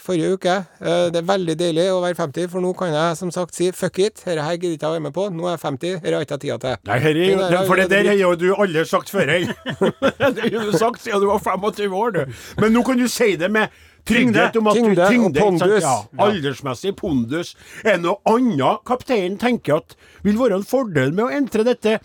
forrige 0.00 0.32
uke, 0.40 0.54
eh, 0.80 1.02
det 1.12 1.20
er 1.20 1.28
veldig 1.28 1.56
deilig 1.60 1.84
å 1.92 2.00
være 2.02 2.16
50, 2.22 2.48
for 2.50 2.64
nå 2.64 2.72
kan 2.74 2.90
jeg 2.96 3.18
som 3.20 3.30
sagt 3.36 3.54
si 3.54 3.68
fuck 3.76 4.00
it, 4.00 4.24
dette 4.24 4.40
her 4.42 4.56
gidder 4.56 4.74
ikke 4.78 4.88
jeg 4.88 4.94
å 4.94 4.96
være 4.96 5.04
med 5.10 5.14
på, 5.20 5.28
nå 5.36 5.44
er 5.46 5.54
jeg 5.58 5.62
50, 5.66 5.92
dette 6.00 6.08
har 6.08 6.16
jeg 6.24 6.30
ikke 6.30 6.40
tida 6.46 6.58
til. 6.64 6.82
Nei, 6.88 6.98
her 7.04 7.20
Det 7.20 7.52
der 7.52 7.68
for 7.68 7.82
det 7.84 7.88
der 7.92 8.10
har 8.10 8.18
jo 8.24 8.32
du 8.40 8.48
aldri 8.56 8.86
sagt 8.88 9.12
før. 9.12 9.34
hei. 9.36 9.44
det 10.40 10.50
har 10.56 10.72
du 10.72 10.74
sagt 10.80 11.04
siden 11.04 11.20
du 11.20 11.28
var 11.30 11.44
25 11.44 11.94
år, 12.00 12.16
du. 12.16 12.42
Men 12.64 12.74
nå 12.74 12.82
kan 12.88 12.98
du 12.98 13.06
si 13.12 13.34
det 13.36 13.52
med 13.52 13.68
du 14.04 14.14
Tyngde 14.14 14.48
og 14.50 15.36
pondus. 15.36 15.82
Ja, 15.84 15.96
aldersmessig 16.26 16.94
pondus. 16.98 17.54
Er 17.84 18.00
noe 18.02 18.18
annet 18.28 18.84
kapteinen 18.88 19.38
tenker 19.40 19.80
at 19.80 19.96
vil 20.26 20.38
være 20.40 20.60
en 20.60 20.66
fordel 20.68 21.12
med 21.14 21.26
å 21.26 21.32
entre 21.40 21.66
dette 21.66 21.98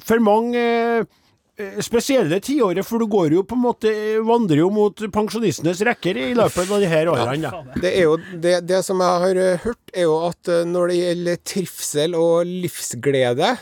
for 0.00 0.22
mange 0.24 0.56
eh, 0.60 1.04
eh, 1.60 1.80
spesielle 1.84 2.38
tiåret, 2.40 2.86
for 2.86 3.02
du 3.02 3.08
går 3.10 3.34
jo 3.36 3.42
på 3.44 3.58
en 3.58 3.62
måte 3.66 3.90
eh, 3.92 4.22
vandrer 4.24 4.62
jo 4.62 4.70
mot 4.72 5.02
pensjonistenes 5.12 5.82
rekker 5.86 6.16
i 6.16 6.30
løpet 6.38 6.70
av 6.72 6.80
de 6.80 6.88
her 6.88 7.10
årene. 7.12 7.50
Ja. 7.50 7.62
Det 7.76 7.92
er 7.92 8.06
jo 8.06 8.16
det, 8.40 8.56
det 8.70 8.80
som 8.86 9.02
jeg 9.04 9.24
har 9.26 9.42
eh, 9.44 9.60
hørt, 9.66 9.82
er 9.92 10.08
jo 10.08 10.16
at 10.30 10.52
når 10.70 10.92
det 10.92 10.98
gjelder 11.02 11.40
trivsel 11.52 12.16
og 12.18 12.48
livsglede, 12.48 13.54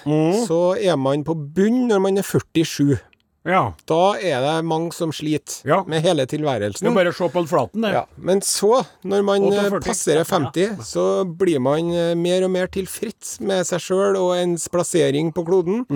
så 0.47 0.63
er 0.79 0.99
man 1.01 1.27
på 1.27 1.35
bunn 1.35 1.87
når 1.91 2.05
man 2.07 2.23
er 2.23 2.27
47. 2.29 2.99
Ja. 3.47 3.73
Da 3.89 4.15
er 4.19 4.41
det 4.43 4.65
mange 4.67 4.93
som 4.93 5.13
sliter 5.15 5.63
Ja. 5.65 5.83
med 5.87 6.03
hele 6.03 6.27
Det 6.27 6.39
tilværelsen. 6.39 6.87
er 6.87 6.95
bare 6.95 7.13
å 7.13 7.15
se 7.15 7.29
på 7.29 7.47
flaten, 7.49 7.81
det. 7.83 7.93
Ja, 7.95 8.05
men 8.19 8.41
så, 8.41 8.85
når 9.05 9.25
man 9.25 9.45
eh, 9.53 9.71
48. 9.71 9.85
passerer 9.87 10.25
50, 10.25 10.83
så 10.85 11.25
blir 11.25 11.61
man 11.61 11.91
eh, 11.95 12.15
mer 12.15 12.45
og 12.45 12.51
mer 12.51 12.67
tilfreds 12.67 13.41
med 13.41 13.65
seg 13.65 13.81
sjøl 13.81 14.17
og 14.17 14.37
ens 14.37 14.69
plassering 14.69 15.33
på 15.33 15.47
kloden. 15.47 15.87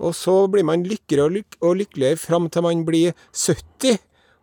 Og 0.00 0.14
så 0.14 0.48
blir 0.50 0.64
man 0.64 0.82
lykkeligere 0.84 1.26
og, 1.26 1.32
lyk 1.36 1.56
og 1.62 1.76
lykkeligere 1.76 2.18
fram 2.18 2.48
til 2.50 2.62
man 2.62 2.84
blir 2.84 3.12
70. 3.32 3.98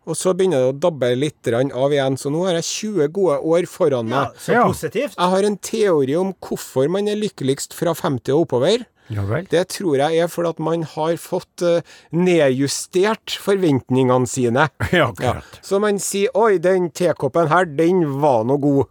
Og 0.06 0.14
så 0.20 0.34
begynner 0.36 0.60
det 0.60 0.72
å 0.74 0.80
dabbe 0.90 1.16
litt 1.16 1.48
av 1.48 1.90
igjen. 1.90 2.16
Så 2.20 2.28
nå 2.30 2.44
har 2.46 2.58
jeg 2.60 2.64
20 2.64 3.08
gode 3.08 3.38
år 3.40 3.64
foran 3.66 4.08
Ja, 4.12 4.26
meg. 4.28 4.36
så 4.36 4.66
positivt. 4.68 5.14
Jeg 5.16 5.30
har 5.32 5.42
en 5.48 5.56
teori 5.56 6.14
om 6.16 6.34
hvorfor 6.44 6.90
man 6.90 7.08
er 7.08 7.16
lykkeligst 7.16 7.72
fra 7.72 7.94
50 7.94 8.32
og 8.36 8.46
oppover. 8.46 8.84
Ja. 9.12 9.24
Det 9.50 9.66
tror 9.68 9.98
jeg 10.00 10.22
er 10.24 10.28
fordi 10.32 10.48
at 10.54 10.60
man 10.64 10.82
har 10.94 11.16
fått 11.20 11.60
eh, 11.66 11.82
nedjustert 12.14 13.36
forventningene 13.44 14.26
sine. 14.30 14.68
Ja, 14.94 15.10
Ja. 15.20 15.34
Så 15.62 15.80
man 15.82 15.98
sier 16.00 16.30
'oi, 16.34 16.58
den 16.58 16.90
tekoppen 16.90 17.48
her, 17.52 17.64
den 17.68 18.04
var 18.22 18.44
nå 18.48 18.56
god', 18.62 18.88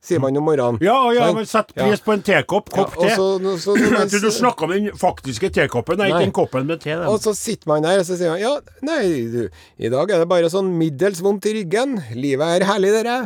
sier 0.00 0.20
man 0.22 0.36
om 0.38 0.44
morgenen. 0.46 0.78
Ja, 0.80 1.10
ja, 1.12 1.26
men 1.36 1.44
sett 1.44 1.74
pris 1.76 2.00
på 2.00 2.14
en 2.14 2.22
tekopp. 2.24 2.70
Kopp 2.72 2.94
Ja, 2.96 3.08
te. 3.08 3.16
så, 3.18 3.56
så, 3.60 3.74
du 4.24 4.30
snakka 4.32 4.64
om 4.64 4.72
den 4.72 4.88
faktiske 4.96 5.50
tekoppen, 5.52 5.98
nei, 6.00 6.08
den 6.14 6.32
koppen 6.32 6.64
med 6.70 6.80
te. 6.80 6.94
den. 6.94 7.04
og 7.10 7.20
så 7.20 7.34
sitter 7.36 7.68
man 7.68 7.82
der 7.84 8.00
og 8.00 8.06
så 8.08 8.16
sier 8.16 8.32
man, 8.32 8.40
ja, 8.40 8.54
nei, 8.86 9.02
du, 9.34 9.42
i 9.76 9.90
dag 9.92 10.08
er 10.14 10.22
det 10.24 10.30
bare 10.30 10.48
sånn 10.52 10.70
middels 10.78 11.20
vondt 11.20 11.50
i 11.50 11.56
ryggen. 11.60 11.98
Livet 12.16 12.62
er 12.62 12.68
herlig, 12.70 12.94
dere. 12.96 13.18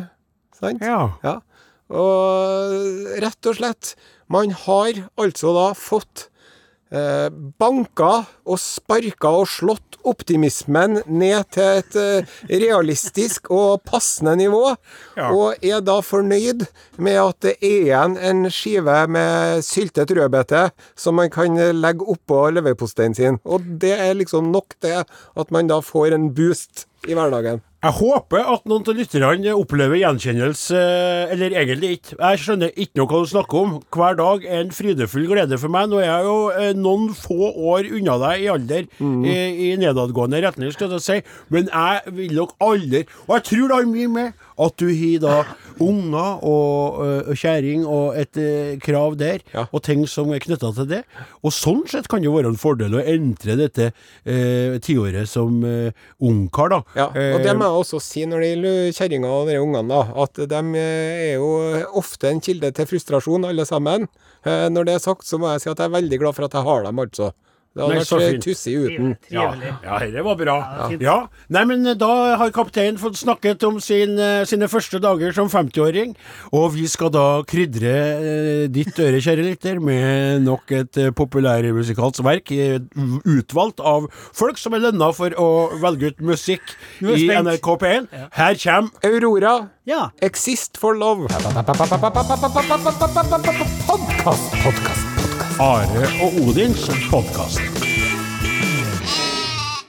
Sant? 0.58 0.82
Ja. 0.82 1.12
Ja. 1.22 1.38
Og 1.92 3.18
rett 3.20 3.46
og 3.50 3.56
slett, 3.58 3.94
man 4.33 4.53
har 4.64 5.03
altså 5.21 5.53
da 5.57 5.71
fått 5.77 6.29
eh, 6.92 7.29
banka 7.61 8.12
og 8.49 8.59
sparka 8.61 9.31
og 9.42 9.47
slått 9.49 9.99
optimismen 10.09 10.97
ned 11.07 11.45
til 11.55 11.79
et 11.79 11.97
eh, 12.01 12.33
realistisk 12.62 13.51
og 13.55 13.83
passende 13.87 14.35
nivå, 14.40 14.73
Ja. 15.16 15.29
og 15.31 15.62
er 15.62 15.81
da 15.85 15.99
fornøyd 16.03 16.64
med 16.99 17.18
at 17.23 17.40
det 17.45 17.55
er 17.62 17.77
igjen 17.87 18.16
en 18.18 18.47
skive 18.51 18.97
med 19.12 19.62
syltet 19.66 20.11
rødbete 20.16 20.71
som 20.97 21.14
man 21.21 21.31
kan 21.31 21.55
legge 21.79 22.07
oppå 22.09 22.47
leverposteien 22.57 23.14
sin. 23.14 23.38
Og 23.45 23.61
det 23.81 23.92
er 23.99 24.14
liksom 24.18 24.51
nok 24.53 24.75
det 24.83 25.05
at 25.37 25.51
man 25.55 25.68
da 25.71 25.81
får 25.85 26.16
en 26.16 26.31
boost 26.35 26.87
i 27.08 27.16
hverdagen. 27.18 27.62
Jeg 27.82 27.96
håper 27.98 28.44
at 28.46 28.68
noen 28.70 28.84
av 28.86 28.94
lytterne 28.94 29.52
opplever 29.58 29.98
gjenkjennelse, 29.98 30.78
eh, 30.78 31.32
eller 31.34 31.56
egentlig 31.58 31.96
ikke. 31.96 32.14
Jeg 32.14 32.38
skjønner 32.38 32.76
ikke 32.78 33.00
noe 33.00 33.10
hva 33.10 33.18
du 33.24 33.30
snakker 33.32 33.58
om. 33.58 33.72
Hver 33.90 34.18
dag 34.20 34.44
er 34.46 34.60
en 34.60 34.70
frydefull 34.70 35.26
glede 35.26 35.58
for 35.58 35.72
meg. 35.74 35.88
Nå 35.90 35.98
er 35.98 36.06
jeg 36.06 36.28
jo 36.28 36.36
eh, 36.54 36.70
noen 36.78 37.08
få 37.18 37.50
år 37.50 37.90
unna 37.90 38.20
deg 38.22 38.44
i 38.44 38.50
alder, 38.54 38.86
i, 39.02 39.34
i 39.66 39.72
nedadgående 39.82 40.44
retning, 40.46 40.70
skal 40.70 40.94
jeg 40.94 41.02
si. 41.02 41.18
Men 41.50 41.66
jeg 41.72 42.14
vil 42.14 42.36
nok 42.38 42.54
aldri 42.62 43.02
Og 43.26 43.34
jeg 43.34 43.44
tror 43.50 43.66
det 43.66 43.76
har 43.80 43.90
mye 43.90 44.12
med 44.14 44.46
at 44.66 44.77
du 44.81 44.87
har 44.88 45.18
da 45.22 45.37
unger 45.83 46.42
og, 46.46 46.98
øh, 47.05 47.29
og 47.33 47.37
kjæring 47.38 47.85
og 47.88 48.16
et 48.20 48.37
øh, 48.38 48.79
krav 48.85 49.16
der, 49.18 49.38
Ja. 49.55 49.64
og 49.72 49.83
ting 49.83 50.05
som 50.09 50.31
er 50.33 50.38
knytta 50.42 50.72
til 50.77 50.88
det. 50.90 51.03
Og 51.42 51.53
sånn 51.53 51.83
sett 51.90 52.09
kan 52.09 52.22
det 52.22 52.31
være 52.33 52.51
en 52.53 52.57
fordel 52.61 52.94
å 52.98 53.03
entre 53.05 53.57
dette 53.59 53.90
øh, 54.27 54.79
tiåret 54.85 55.29
som 55.29 55.62
øh, 55.64 55.90
ungkar, 56.20 56.68
da. 56.75 56.81
Ja, 56.96 57.07
og 57.09 57.40
det 57.42 57.53
Eh, 57.53 57.59
må 57.59 57.66
jeg 57.68 57.81
også 57.85 58.01
si 58.01 58.25
når 58.27 58.40
det 58.44 58.51
gjelder 58.53 58.92
kjerringa 58.96 59.29
og 59.33 59.48
de 59.51 59.59
ungene, 59.61 59.88
da, 59.88 60.03
at 60.22 60.42
de 60.48 60.62
er 60.79 61.35
jo 61.37 61.51
ofte 62.01 62.31
en 62.31 62.40
kilde 62.40 62.70
til 62.72 62.87
frustrasjon, 62.87 63.44
alle 63.48 63.64
sammen. 63.68 64.09
Eh, 64.44 64.68
Når 64.72 64.85
det 64.88 64.94
er 64.94 64.98
sagt, 65.05 65.25
så 65.27 65.38
må 65.38 65.51
jeg 65.53 65.61
si 65.64 65.70
at 65.70 65.79
jeg 65.79 65.87
er 65.90 65.96
veldig 66.01 66.18
glad 66.18 66.35
for 66.35 66.44
at 66.46 66.53
jeg 66.57 66.62
har 66.66 66.83
dem, 66.87 66.98
altså. 66.98 67.33
Det 67.72 67.80
hadde 67.80 68.04
vært 68.20 68.42
tussig 68.44 68.74
uten. 68.76 69.14
Ja, 69.32 69.46
ja, 69.56 69.98
det 70.12 70.22
var 70.26 70.37
bra. 70.37 70.56
Ja. 70.61 70.88
Ja, 71.00 71.14
Nei, 71.52 71.62
men 71.70 71.87
eh, 71.88 71.94
da 71.96 72.37
har 72.37 72.50
kapteinen 72.52 72.98
fått 73.00 73.16
snakket 73.16 73.64
om 73.64 73.78
sin, 73.80 74.18
eh, 74.20 74.42
sine 74.48 74.68
første 74.68 75.00
dager 75.00 75.32
som 75.32 75.48
50-åring, 75.48 76.12
og 76.52 76.74
vi 76.74 76.85
skal 76.92 77.08
da 77.14 77.24
krydre 77.48 77.94
eh, 77.94 78.66
ditt 78.72 78.98
øre, 79.00 79.22
kjære 79.24 79.46
lytter, 79.46 79.80
med 79.80 80.44
nok 80.44 80.74
et 80.76 81.00
eh, 81.00 81.08
populærmusikalsk 81.16 82.20
verk, 82.26 82.52
eh, 82.52 82.76
utvalgt 83.24 83.80
av 83.80 84.11
folk 84.37 84.61
som 84.61 84.76
er 84.76 84.85
lønna 84.85 85.08
for 85.16 85.32
å 85.40 85.48
velge 85.80 86.12
ut 86.12 86.20
musikk 86.32 86.74
i. 87.00 87.24
NRK 87.32 87.72
P1. 87.80 88.11
Her 88.37 88.61
kommer 88.61 89.08
Aurora, 89.08 89.56
Ja. 89.88 90.11
Exist 90.20 90.76
for 90.78 90.94
love. 90.94 91.26
Podkast, 93.88 94.52
podkast. 94.62 95.12
Are 95.60 96.04
og 96.22 96.36
Odins 96.40 96.86
podkast. 97.10 97.60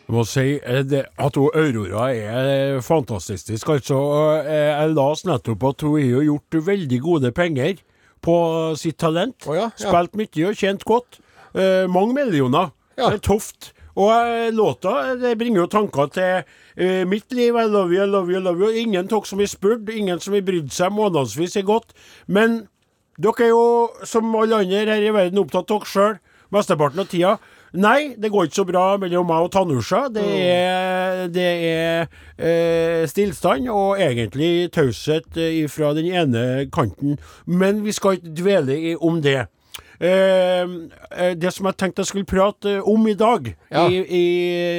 Jeg 0.04 0.12
må 0.12 0.24
si 0.28 0.58
eh, 0.60 0.82
at 1.00 1.38
Aurora 1.40 2.08
er 2.12 2.82
fantastisk. 2.84 3.70
Altså, 3.72 4.00
eh, 4.42 4.72
jeg 4.74 4.96
las 4.98 5.24
nettopp 5.30 5.64
at 5.70 5.86
hun 5.86 6.00
har 6.02 6.26
gjort 6.26 6.60
veldig 6.68 7.00
gode 7.06 7.32
penger 7.32 7.80
på 8.24 8.36
sitt 8.76 8.98
talent. 9.00 9.48
Oh 9.48 9.56
ja, 9.56 9.70
ja. 9.70 9.86
Spilt 9.86 10.18
mye 10.20 10.50
og 10.50 10.60
tjent 10.60 10.84
godt. 10.90 11.22
Eh, 11.56 11.86
mange 11.88 12.18
millioner. 12.18 12.74
Ja. 12.98 13.14
Det 13.14 13.22
er 13.22 13.26
tøft. 13.30 13.72
Og 13.94 14.10
eh, 14.10 14.50
låta 14.52 15.14
det 15.22 15.38
bringer 15.38 15.64
jo 15.64 15.70
tanker 15.70 16.10
til 16.12 16.44
uh, 16.44 17.04
mitt 17.08 17.30
liv. 17.34 17.54
I 17.56 17.70
love 17.70 17.94
you, 17.94 18.02
I 18.02 18.10
love 18.10 18.32
you, 18.34 18.40
I 18.40 18.44
love 18.44 18.60
you. 18.60 18.74
Ingen 18.74 19.08
tok 19.08 19.30
som 19.30 19.40
har 19.40 19.52
spurt, 19.52 19.90
ingen 19.94 20.20
som 20.20 20.34
har 20.34 20.46
brydd 20.46 20.74
seg 20.74 20.94
månedsvis 20.96 21.60
er 21.62 21.68
godt. 21.68 21.94
Men 22.26 22.64
dere 23.24 23.48
er 23.48 23.52
jo, 23.54 23.64
som 24.08 24.30
alle 24.36 24.62
andre 24.64 24.86
her 24.98 25.08
i 25.08 25.14
verden, 25.16 25.40
opptatt 25.42 25.72
av 25.72 25.82
dere 25.84 25.92
sjøl 25.94 26.18
mesteparten 26.54 27.02
av 27.02 27.08
tida. 27.10 27.38
Nei, 27.74 28.14
det 28.22 28.30
går 28.30 28.46
ikke 28.46 28.60
så 28.60 28.66
bra 28.70 28.84
mellom 29.02 29.26
meg 29.26 29.48
og 29.48 29.50
Tanusha. 29.56 30.04
Det 30.14 30.22
er, 30.22 31.24
det 31.34 31.46
er 31.66 32.04
eh, 32.38 33.08
stillstand 33.10 33.66
og 33.74 33.98
egentlig 33.98 34.68
taushet 34.76 35.40
eh, 35.42 35.64
fra 35.74 35.90
den 35.98 36.12
ene 36.14 36.44
kanten. 36.70 37.18
Men 37.50 37.82
vi 37.82 37.96
skal 37.98 38.20
ikke 38.20 38.36
dvele 38.44 38.78
om 39.02 39.18
det. 39.26 39.40
Eh, 39.98 40.62
eh, 41.18 41.34
det 41.34 41.50
som 41.56 41.66
jeg 41.72 41.80
tenkte 41.82 42.04
jeg 42.06 42.12
skulle 42.12 42.30
prate 42.30 42.78
om 42.86 43.10
i 43.10 43.18
dag, 43.18 43.56
Ja. 43.74 43.88
i, 43.90 44.04
i 44.06 44.24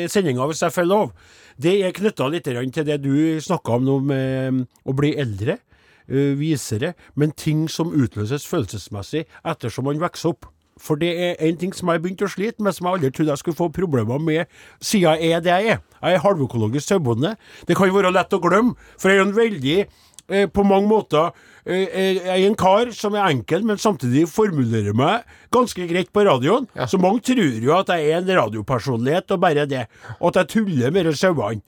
sendinga, 0.06 0.46
hvis 0.46 0.62
jeg 0.62 0.78
får 0.78 0.86
lov, 0.86 1.10
det 1.58 1.74
er 1.86 1.94
knytta 1.98 2.30
litt 2.30 2.46
til 2.46 2.84
det 2.86 3.00
du 3.02 3.40
snakka 3.42 3.80
om 3.80 3.84
nå 3.90 3.98
med 4.06 4.66
å 4.86 4.94
bli 4.94 5.16
eldre, 5.18 5.58
eh, 5.58 5.73
visere, 6.08 6.92
men 7.16 7.32
ting 7.32 7.64
som 7.70 7.94
utløses 7.96 8.44
følelsesmessig 8.46 9.24
ettersom 9.44 9.88
man 9.88 10.02
vokser 10.02 10.34
opp. 10.34 10.50
For 10.80 10.98
det 10.98 11.12
er 11.14 11.36
en 11.46 11.58
ting 11.58 11.74
som 11.74 11.88
jeg 11.88 12.00
har 12.00 12.02
begynt 12.02 12.24
å 12.26 12.30
slite 12.30 12.64
med, 12.64 12.74
som 12.74 12.88
jeg 12.88 12.98
aldri 12.98 13.10
trodde 13.14 13.34
jeg 13.34 13.42
skulle 13.42 13.58
få 13.58 13.68
problemer 13.74 14.22
med, 14.22 14.50
siden 14.82 15.14
jeg 15.14 15.36
er 15.36 15.44
det 15.44 15.52
jeg 15.52 15.74
er. 15.76 15.82
Jeg 16.00 16.16
er 16.16 16.24
halvøkologisk 16.24 16.88
sauebonde. 16.88 17.34
Det 17.68 17.76
kan 17.78 17.92
være 17.94 18.12
lett 18.14 18.34
å 18.34 18.42
glemme, 18.42 18.74
for 18.98 19.10
jeg 19.10 19.20
er 19.20 19.22
jo 19.22 19.28
en 19.28 19.36
veldig 19.36 19.76
eh, 19.78 20.48
på 20.50 20.64
mange 20.66 20.90
måter 20.90 21.30
eh, 21.62 21.86
Jeg 21.94 22.32
er 22.34 22.46
en 22.48 22.58
kar 22.58 22.90
som 22.96 23.14
er 23.14 23.28
enkel, 23.28 23.62
men 23.68 23.78
samtidig 23.78 24.26
formulerer 24.32 24.96
meg 24.98 25.28
ganske 25.54 25.86
greit 25.90 26.10
på 26.12 26.26
radioen. 26.26 26.66
Ja. 26.74 26.88
Så 26.90 26.98
mange 26.98 27.22
tror 27.24 27.62
jo 27.62 27.76
at 27.78 27.94
jeg 27.94 28.10
er 28.10 28.18
en 28.18 28.34
radiopersonlighet, 28.42 29.30
og 29.30 29.44
bare 29.46 29.68
det. 29.70 29.86
Og 30.18 30.32
at 30.32 30.42
jeg 30.42 30.52
tuller 30.58 30.94
med 30.94 31.14
sauene. 31.14 31.62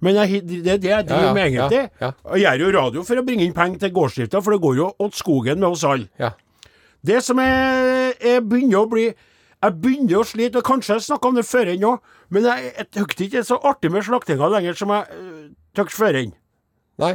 Men 0.00 0.14
jeg, 0.16 0.42
det 0.48 0.66
er 0.72 0.78
det 0.80 0.90
jeg 0.90 1.06
driver 1.08 1.34
med, 1.36 1.46
egentlig. 1.50 1.80
Jeg 2.00 2.40
gjør 2.44 2.62
jo 2.64 2.70
radio 2.78 3.02
for 3.04 3.20
å 3.20 3.24
bringe 3.26 3.44
inn 3.44 3.52
penger 3.56 3.82
til 3.82 3.92
gårdsdrifta, 3.92 4.40
for 4.42 4.56
det 4.56 4.62
går 4.64 4.76
jo 4.78 4.86
åt 5.06 5.18
skogen 5.18 5.60
med 5.60 5.68
oss 5.68 5.84
alle. 5.84 6.08
Ja. 6.18 6.30
Det 7.04 7.22
som 7.24 7.38
jeg, 7.40 8.14
jeg 8.24 8.44
begynner 8.48 8.82
å 8.84 8.88
bli 8.90 9.10
jeg 9.60 9.74
begynner 9.76 10.22
å 10.22 10.24
slite. 10.24 10.56
og 10.56 10.64
Kanskje 10.64 10.94
jeg 10.96 11.04
snakka 11.04 11.28
om 11.28 11.34
det 11.36 11.44
før 11.44 11.68
ennå, 11.74 11.90
men 12.32 12.46
jeg, 12.48 12.70
jeg 12.78 12.86
tykker 12.96 13.24
ikke 13.26 13.34
det 13.34 13.40
er 13.42 13.48
så 13.50 13.58
artig 13.68 13.90
med 13.92 14.06
slaktinga 14.06 14.48
lenger 14.54 14.78
som 14.78 14.92
jeg 14.94 15.18
uh, 15.20 15.42
tykte 15.76 15.96
før 15.98 16.16
enn. 16.22 16.30
Nei. 17.02 17.10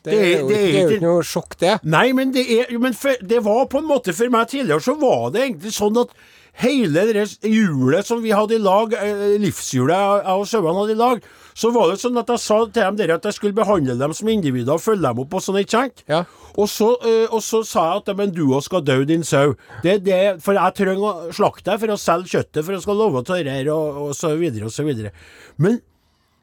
Det, 0.00 0.12
Det 0.14 0.20
er- 0.20 0.44
det 0.48 0.58
er 0.60 0.70
jo 0.78 0.88
ikke- 0.94 1.00
noe 1.02 1.24
sjokk, 1.26 1.56
det. 1.58 1.72
Nei, 1.82 2.12
men 2.16 2.30
det 2.32 2.46
er 2.54 2.78
men 2.78 2.94
for, 2.94 3.18
det 3.20 3.42
var 3.44 3.66
på 3.66 3.78
en 3.82 3.88
måte 3.90 4.14
for 4.14 4.30
meg 4.30 4.46
tidligere, 4.48 4.80
så 4.80 4.94
var 5.00 5.30
det 5.34 5.42
egentlig 5.42 5.74
sånn 5.74 5.98
at 6.00 6.14
hele 6.62 7.04
det 7.10 7.26
hjulet 7.42 8.06
som 8.06 8.22
vi 8.22 8.30
hadde 8.30 8.54
i 8.54 8.62
lag, 8.62 8.94
eh, 8.94 9.36
livshjulet 9.42 9.90
jeg 10.24 10.38
og 10.38 10.46
sauene 10.46 10.78
hadde 10.78 10.94
i 10.94 11.02
lag, 11.02 11.22
så 11.54 11.70
var 11.74 11.90
det 11.90 12.00
sånn 12.02 12.18
at 12.20 12.28
jeg 12.32 12.42
sa 12.42 12.58
til 12.66 12.82
dem 12.82 12.96
der 13.00 13.14
at 13.16 13.24
jeg 13.28 13.36
skulle 13.36 13.56
behandle 13.56 13.96
dem 13.98 14.12
som 14.16 14.28
individer 14.32 14.74
og 14.76 14.80
følge 14.84 15.02
dem 15.08 15.22
opp 15.24 15.34
og 15.34 15.42
sånn, 15.44 15.58
ikke 15.62 15.76
sant? 15.76 16.04
Ja. 16.10 16.24
Og 16.58 16.66
så, 16.68 16.90
øh, 17.06 17.26
og 17.30 17.42
så 17.46 17.62
sa 17.66 17.86
jeg 17.92 18.02
at 18.02 18.16
men 18.18 18.32
du 18.34 18.42
òg 18.48 18.62
skal 18.66 18.82
dø, 18.82 18.98
din 19.06 19.22
sau. 19.24 19.54
Det, 19.84 20.00
det, 20.04 20.18
for 20.42 20.58
jeg 20.58 20.74
trenger 20.80 21.06
å 21.06 21.32
slakte 21.34 21.70
deg 21.70 21.80
for 21.84 21.94
å 21.94 22.00
selge 22.00 22.32
kjøttet, 22.34 22.64
for 22.64 22.74
jeg 22.74 22.82
skal 22.84 22.98
love 22.98 23.22
til 23.28 23.44
dette 23.46 23.70
og, 23.74 24.00
og 24.10 24.14
så 24.18 24.34
videre 24.40 24.66
og 24.66 24.74
så 24.74 24.84
videre. 24.86 25.12
Men 25.58 25.78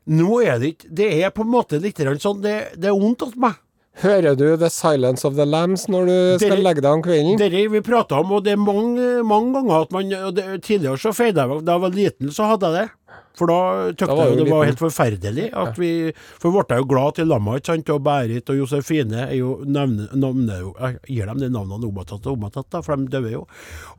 nå 0.07 0.41
er 0.45 0.59
det 0.61 0.69
ikke 0.75 0.89
Det 0.95 1.07
er 1.19 1.31
på 1.35 1.43
en 1.43 1.49
måte 1.51 1.81
litt 1.83 1.97
sånn 2.23 2.37
Det, 2.39 2.53
det 2.79 2.87
er 2.87 2.95
vondt 2.95 3.25
hos 3.25 3.33
meg. 3.35 3.57
Hører 3.97 4.35
du 4.37 4.45
The 4.61 4.69
Silence 4.69 5.25
of 5.27 5.33
the 5.35 5.45
Lambs 5.45 5.87
når 5.89 6.05
du 6.05 6.15
skal 6.37 6.51
Dere- 6.53 6.63
legge 6.63 6.83
deg 6.85 6.91
om 6.99 7.01
kvelden? 7.01 7.37
Dere 7.41 7.63
vi 7.73 7.81
prata 7.81 8.19
om, 8.21 8.31
og 8.37 8.43
det 8.45 8.53
er 8.53 8.61
mange, 8.61 9.07
mange 9.25 9.55
ganger 9.57 9.87
at 9.87 9.91
man 9.95 10.13
og 10.21 10.35
det, 10.37 10.45
Tidligere 10.67 11.01
så 11.01 11.13
feide 11.17 11.41
jeg 11.43 11.65
Da 11.65 11.75
jeg 11.75 11.83
var 11.87 11.95
liten, 11.97 12.31
så 12.31 12.51
hadde 12.51 12.69
jeg 12.69 12.77
det. 12.85 12.96
For 13.37 13.49
da 13.51 13.57
tykte 13.93 14.15
jeg 14.17 14.31
jo 14.31 14.37
det 14.39 14.47
var 14.49 14.65
helt 14.65 14.81
forferdelig. 14.81 15.47
At 15.61 15.77
vi, 15.77 15.91
for 16.41 16.55
ble 16.55 16.63
jeg 16.73 16.83
jo 16.83 16.89
glad 16.89 17.17
til 17.19 17.29
lamma, 17.29 17.57
ikke 17.59 17.69
sant. 17.69 17.91
Og 17.93 18.01
Berit 18.05 18.49
og 18.49 18.57
Josefine 18.57 19.27
er 19.27 19.35
jo 19.37 19.51
navne, 19.65 20.07
navne, 20.17 20.57
Jeg 20.57 20.97
gir 21.05 21.29
dem 21.29 21.43
de 21.43 21.51
navnene 21.53 21.89
Omatatt 21.89 22.25
og 22.25 22.39
Omatatt, 22.39 22.69
da, 22.73 22.81
for 22.85 22.97
de 22.97 23.11
døde 23.13 23.35
jo. 23.35 23.43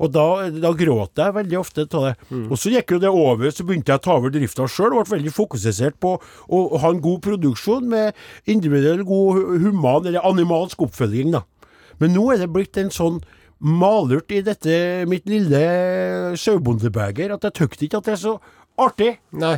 Og 0.03 0.13
da, 0.15 0.27
da 0.51 0.75
gråt 0.79 1.23
jeg 1.23 1.37
veldig 1.39 1.61
ofte 1.61 1.87
av 1.87 2.09
det. 2.09 2.15
Mm. 2.33 2.45
Og 2.51 2.59
så 2.59 2.75
gikk 2.75 2.97
jo 2.97 3.03
det 3.05 3.15
over, 3.15 3.55
så 3.55 3.67
begynte 3.69 3.95
jeg 3.95 4.03
å 4.03 4.07
ta 4.09 4.19
over 4.19 4.35
drifta 4.35 4.67
sjøl, 4.67 4.97
ble 4.97 5.07
veldig 5.15 5.35
fokusert 5.37 6.01
på 6.03 6.17
å 6.19 6.65
ha 6.83 6.93
en 6.93 7.03
god 7.05 7.23
produksjon 7.29 7.87
med 7.89 8.19
individuell, 8.51 9.07
god 9.07 9.63
human 9.63 10.11
eller 10.11 10.27
animalsk 10.27 10.83
oppfølging, 10.89 11.35
da. 11.39 11.45
Men 12.03 12.15
nå 12.15 12.29
er 12.33 12.43
det 12.43 12.53
blitt 12.55 12.79
en 12.79 12.93
sånn 12.95 13.23
malurt 13.59 14.31
i 14.31 14.43
dette 14.47 15.05
mitt 15.11 15.27
lille 15.27 15.61
sauebondebeger 16.39 17.33
at 17.35 17.47
jeg 17.49 17.57
tykte 17.59 17.87
ikke 17.89 17.99
at 17.99 18.07
det 18.07 18.15
er 18.15 18.21
så 18.23 18.35
artig. 18.79 19.17
Nei. 19.33 19.57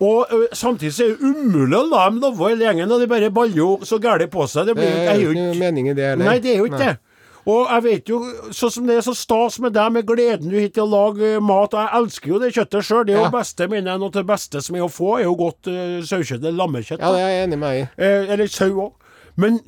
Og 0.00 0.30
ø, 0.32 0.46
samtidig 0.56 0.94
så 0.96 1.04
er 1.04 1.10
det 1.12 1.20
umulig 1.28 1.76
å 1.76 1.84
la 1.90 2.06
dem 2.08 2.20
love 2.22 2.48
hele 2.48 2.64
gjengen, 2.64 2.92
og 2.92 3.00
de 3.02 3.06
bare 3.10 3.28
baller 3.36 3.56
jo 3.60 3.70
så 3.84 3.98
gærent 4.00 4.30
på 4.32 4.46
seg. 4.48 4.66
Det 4.70 4.74
Det 4.74 4.80
blir, 4.80 4.90
jeg 4.96 5.14
er 5.14 5.20
jo 5.20 5.30
ikke 5.34 5.46
noe 5.50 5.58
mening 5.60 5.88
i 5.90 5.94
det 5.98 6.06
heller. 6.14 6.24
Nei, 6.30 6.38
det 6.40 6.54
er 6.54 6.62
jo 6.62 6.68
ikke 6.70 6.78
det. 6.86 6.94
Og 7.50 7.66
jeg 7.72 7.82
vet 7.84 8.08
jo, 8.12 8.18
sånn 8.52 8.70
som 8.72 8.86
det 8.88 8.96
er 9.00 9.04
så 9.04 9.14
stas 9.16 9.58
med 9.64 9.72
deg, 9.72 9.92
med 9.92 10.06
gleden 10.08 10.50
du 10.52 10.56
har 10.60 10.68
til 10.76 10.84
å 10.84 10.88
lage 10.92 11.30
mat, 11.40 11.72
og 11.74 11.80
jeg 11.80 12.00
elsker 12.00 12.28
jo 12.34 12.38
det 12.42 12.50
kjøttet 12.54 12.84
sjøl. 12.88 13.04
Det 13.08 13.14
er 13.14 13.18
jo 13.18 13.24
Ja. 13.24 13.30
beste, 13.32 13.68
mener 13.68 13.90
jeg, 13.92 14.00
noe 14.00 14.12
av 14.12 14.16
det 14.18 14.26
beste 14.28 14.62
som 14.62 14.76
er 14.76 14.84
å 14.84 14.90
få, 14.92 15.18
er 15.18 15.24
jo 15.24 15.34
godt 15.40 15.68
uh, 15.72 16.00
sauekjøtt, 16.04 16.40
eller 16.44 16.58
lammekjøtt. 16.60 17.00
Ja, 17.00 17.12
det 17.16 17.20
er 17.24 17.28
jeg 17.32 17.44
enig 17.48 17.58
med 17.58 17.70
deg 17.72 17.80
i. 17.80 18.04
Eh, 18.04 18.32
eller 18.36 18.46
sau 18.46 18.70
òg. 18.86 18.92
Men 19.36 19.60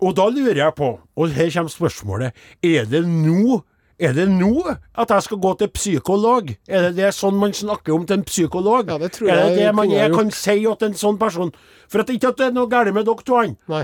Og 0.00 0.14
da 0.14 0.28
lurer 0.30 0.54
jeg 0.54 0.74
på, 0.78 0.88
og 1.16 1.30
her 1.34 1.48
kommer 1.50 1.72
spørsmålet, 1.74 2.32
er 2.62 2.84
det 2.86 3.00
nå 3.04 3.62
er 3.98 4.14
det 4.14 4.28
nå 4.30 4.52
at 4.68 5.10
jeg 5.10 5.24
skal 5.26 5.40
gå 5.42 5.52
til 5.58 5.70
psykolog? 5.74 6.52
Er 6.70 6.88
det 6.88 6.92
det 7.00 7.08
sånn 7.16 7.38
man 7.38 7.54
snakker 7.56 7.96
om 7.96 8.04
til 8.06 8.20
en 8.20 8.26
psykolog? 8.28 8.90
Ja, 8.92 8.98
det 9.02 9.10
tror 9.16 9.30
jeg, 9.30 9.36
er 9.36 9.48
det 9.48 9.62
jeg 9.62 9.72
det 9.72 9.74
man 9.74 9.90
gjort. 9.90 10.14
kan 10.14 10.30
si 10.34 10.56
til 10.62 10.88
en 10.88 10.98
sånn 11.02 11.18
person? 11.18 11.50
For 11.88 12.04
at 12.04 12.12
ikke 12.12 12.30
at 12.30 12.38
det 12.38 12.46
er 12.50 12.54
noe 12.54 12.70
galt 12.70 12.94
med 12.94 13.08
dere 13.08 13.24
to, 13.26 13.40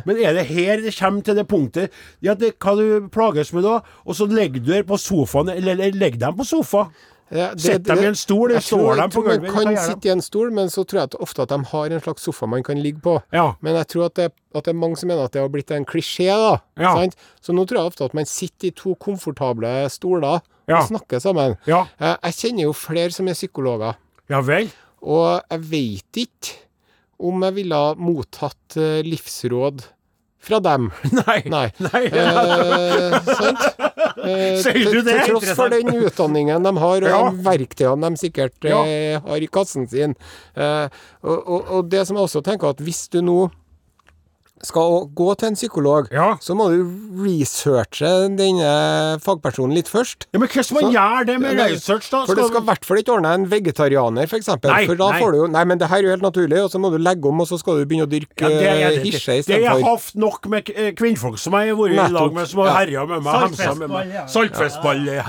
men 0.07 0.21
er 0.21 0.37
det 0.37 0.47
her 0.51 0.85
det 0.85 0.95
kommer 0.99 1.25
til 1.25 1.39
det 1.39 1.47
punktet 1.49 1.91
Ja, 2.23 2.35
det, 2.39 2.55
hva 2.63 2.77
du 2.79 3.09
plages 3.13 3.53
med 3.57 3.65
da? 3.67 3.81
Og 4.05 4.19
så 4.19 4.29
legger 4.31 4.63
du 4.63 4.73
her 4.75 4.87
på 4.87 5.01
sofaen, 5.01 5.51
eller, 5.51 5.75
eller 5.79 5.99
legger 5.99 6.27
dem 6.29 6.39
på 6.39 6.47
sofa. 6.47 6.87
Ja, 7.33 7.51
det- 7.55 7.61
Sett 7.65 7.83
dem 7.89 7.99
i 7.99 8.07
en 8.07 8.15
stol, 8.15 8.51
jeg 8.53 8.63
står 8.63 8.97
dem 8.97 9.11
på 9.11 9.23
gulvet. 9.25 9.53
man 9.55 9.65
kan 9.65 9.77
sitte 9.77 10.07
i 10.07 10.11
en 10.13 10.21
stol, 10.23 10.51
men 10.53 10.69
så 10.69 10.85
tror 10.85 11.01
jeg 11.01 11.09
at 11.09 11.15
ofte 11.21 11.43
at 11.43 11.49
de 11.49 11.59
har 11.65 11.87
en 11.91 12.01
slags 12.01 12.23
sofa 12.23 12.47
man 12.47 12.63
kan 12.63 12.77
ligge 12.83 13.01
på. 13.01 13.23
Ja. 13.33 13.55
Men 13.63 13.75
jeg 13.77 13.87
tror 13.89 14.05
at 14.07 14.15
det, 14.15 14.33
at 14.55 14.65
det 14.65 14.75
er 14.75 14.79
mange 14.79 14.97
som 15.01 15.09
mener 15.09 15.25
at 15.25 15.33
det 15.33 15.41
har 15.41 15.49
blitt 15.49 15.71
en 15.73 15.85
klisjé, 15.87 16.29
da. 16.29 16.59
Ja. 16.79 16.95
Sant? 16.95 17.17
Så 17.41 17.55
nå 17.57 17.65
tror 17.67 17.79
jeg 17.81 17.87
ofte 17.93 18.05
at 18.05 18.15
man 18.15 18.27
sitter 18.27 18.69
i 18.69 18.71
to 18.77 18.95
komfortable 18.97 19.89
stoler 19.91 20.43
og 20.69 20.87
snakker 20.89 21.19
sammen. 21.21 21.57
Jeg 21.67 22.35
kjenner 22.35 22.63
jo 22.69 22.73
flere 22.73 23.11
som 23.11 23.27
er 23.29 23.35
psykologer, 23.35 23.97
Ja 24.29 24.41
vel? 24.41 24.71
og 25.03 25.43
jeg 25.51 25.61
veit 25.61 26.13
ikke 26.29 26.55
om 27.21 27.43
jeg 27.43 27.55
ville 27.55 27.75
ha 27.75 27.95
mottatt 27.95 28.77
eh, 28.77 29.03
livsråd 29.03 29.85
fra 30.45 30.59
dem. 30.61 30.91
Nei. 31.27 31.43
Nei. 31.49 31.73
Nei. 31.81 32.05
Eh, 32.05 33.21
sant? 33.39 33.94
Eh, 34.19 34.61
Sier 34.65 34.93
du 34.93 35.01
det? 35.03 35.19
Til 35.25 35.35
tross 35.35 35.55
for 35.59 35.73
den 35.73 35.91
utdanningen 36.05 36.63
de 36.67 36.75
har, 36.85 36.97
og 37.03 37.11
Ja. 37.15 37.21
de 37.31 37.45
verktøyene 37.47 38.11
de 38.15 38.21
sikkert 38.21 38.69
ja. 38.69 38.81
har 39.25 39.45
i 39.45 39.51
kassen 39.51 39.89
sin. 39.91 40.15
Eh, 40.55 40.87
og, 41.25 41.37
og, 41.39 41.69
og 41.79 41.91
det 41.93 42.07
som 42.07 42.19
jeg 42.19 42.29
også 42.29 42.45
tenker, 42.47 42.75
at 42.75 42.83
hvis 42.85 43.07
du 43.13 43.21
nå 43.25 43.39
skal 44.63 45.09
gå 45.15 45.37
til 45.37 45.49
en 45.49 45.55
psykolog, 45.55 46.07
Ja. 46.13 46.37
så 46.41 46.55
må 46.57 46.69
du 46.71 46.85
researche 47.25 48.07
denne 48.37 49.19
fagpersonen 49.21 49.75
litt 49.75 49.89
først. 49.91 50.27
Ja, 50.33 50.39
men 50.39 50.49
hvordan 50.49 50.73
man 50.75 50.85
Så- 50.85 50.93
gjør 50.95 51.27
det 51.27 51.41
med 51.41 51.57
Nei, 51.57 51.69
research, 51.73 52.11
da? 52.11 52.25
For 52.25 52.35
det 52.35 52.47
skal 52.47 52.63
i 52.63 52.65
hvert 52.65 52.85
fall 52.85 52.97
ikke 52.99 53.13
ordne 53.19 53.35
en 53.35 53.47
vegetarianer, 53.47 54.23
f.eks. 54.27 54.47
Nei, 54.65 54.87
For 54.87 54.95
da 54.95 55.11
nei. 55.11 55.21
får 55.21 55.33
du 55.33 55.39
jo 55.39 55.47
Nei, 55.49 55.65
men 55.65 55.79
det 55.79 55.89
her 55.89 55.99
er 55.99 56.03
jo 56.03 56.11
helt 56.11 56.23
naturlig, 56.23 56.65
og 56.65 56.71
så 56.71 56.79
må 56.81 56.91
du 56.91 56.99
legge 56.99 57.27
om, 57.29 57.41
og 57.41 57.47
så 57.47 57.59
skal 57.59 57.77
du 57.77 57.85
begynne 57.87 58.07
å 58.07 58.11
dyrke 58.11 58.49
Ja, 58.49 58.89
enig 58.89 59.05
i. 59.05 59.11
hirse 59.11 59.45
Det 59.45 59.65
har 59.65 59.75
jeg 59.75 59.83
istedenfor. 59.83 59.99
hatt 59.99 60.15
nok 60.15 60.49
med 60.49 60.71
eh, 60.75 60.93
kvinnfolk 60.93 61.39
som 61.39 61.53
jeg 61.53 61.69
har 61.69 61.77
vært 61.77 61.93
i 61.93 61.97
Nettopp. 61.97 62.13
lag 62.21 62.33
med, 62.35 62.49
som 62.49 62.59
har 62.61 62.67
Ja. 62.69 62.75
herja 62.75 63.07
med 63.07 63.23
meg, 63.23 63.35
hemsa 63.35 63.75
med 63.79 63.91
meg. 63.91 64.29
Saltfestball, 64.29 65.05
ja. 65.07 65.23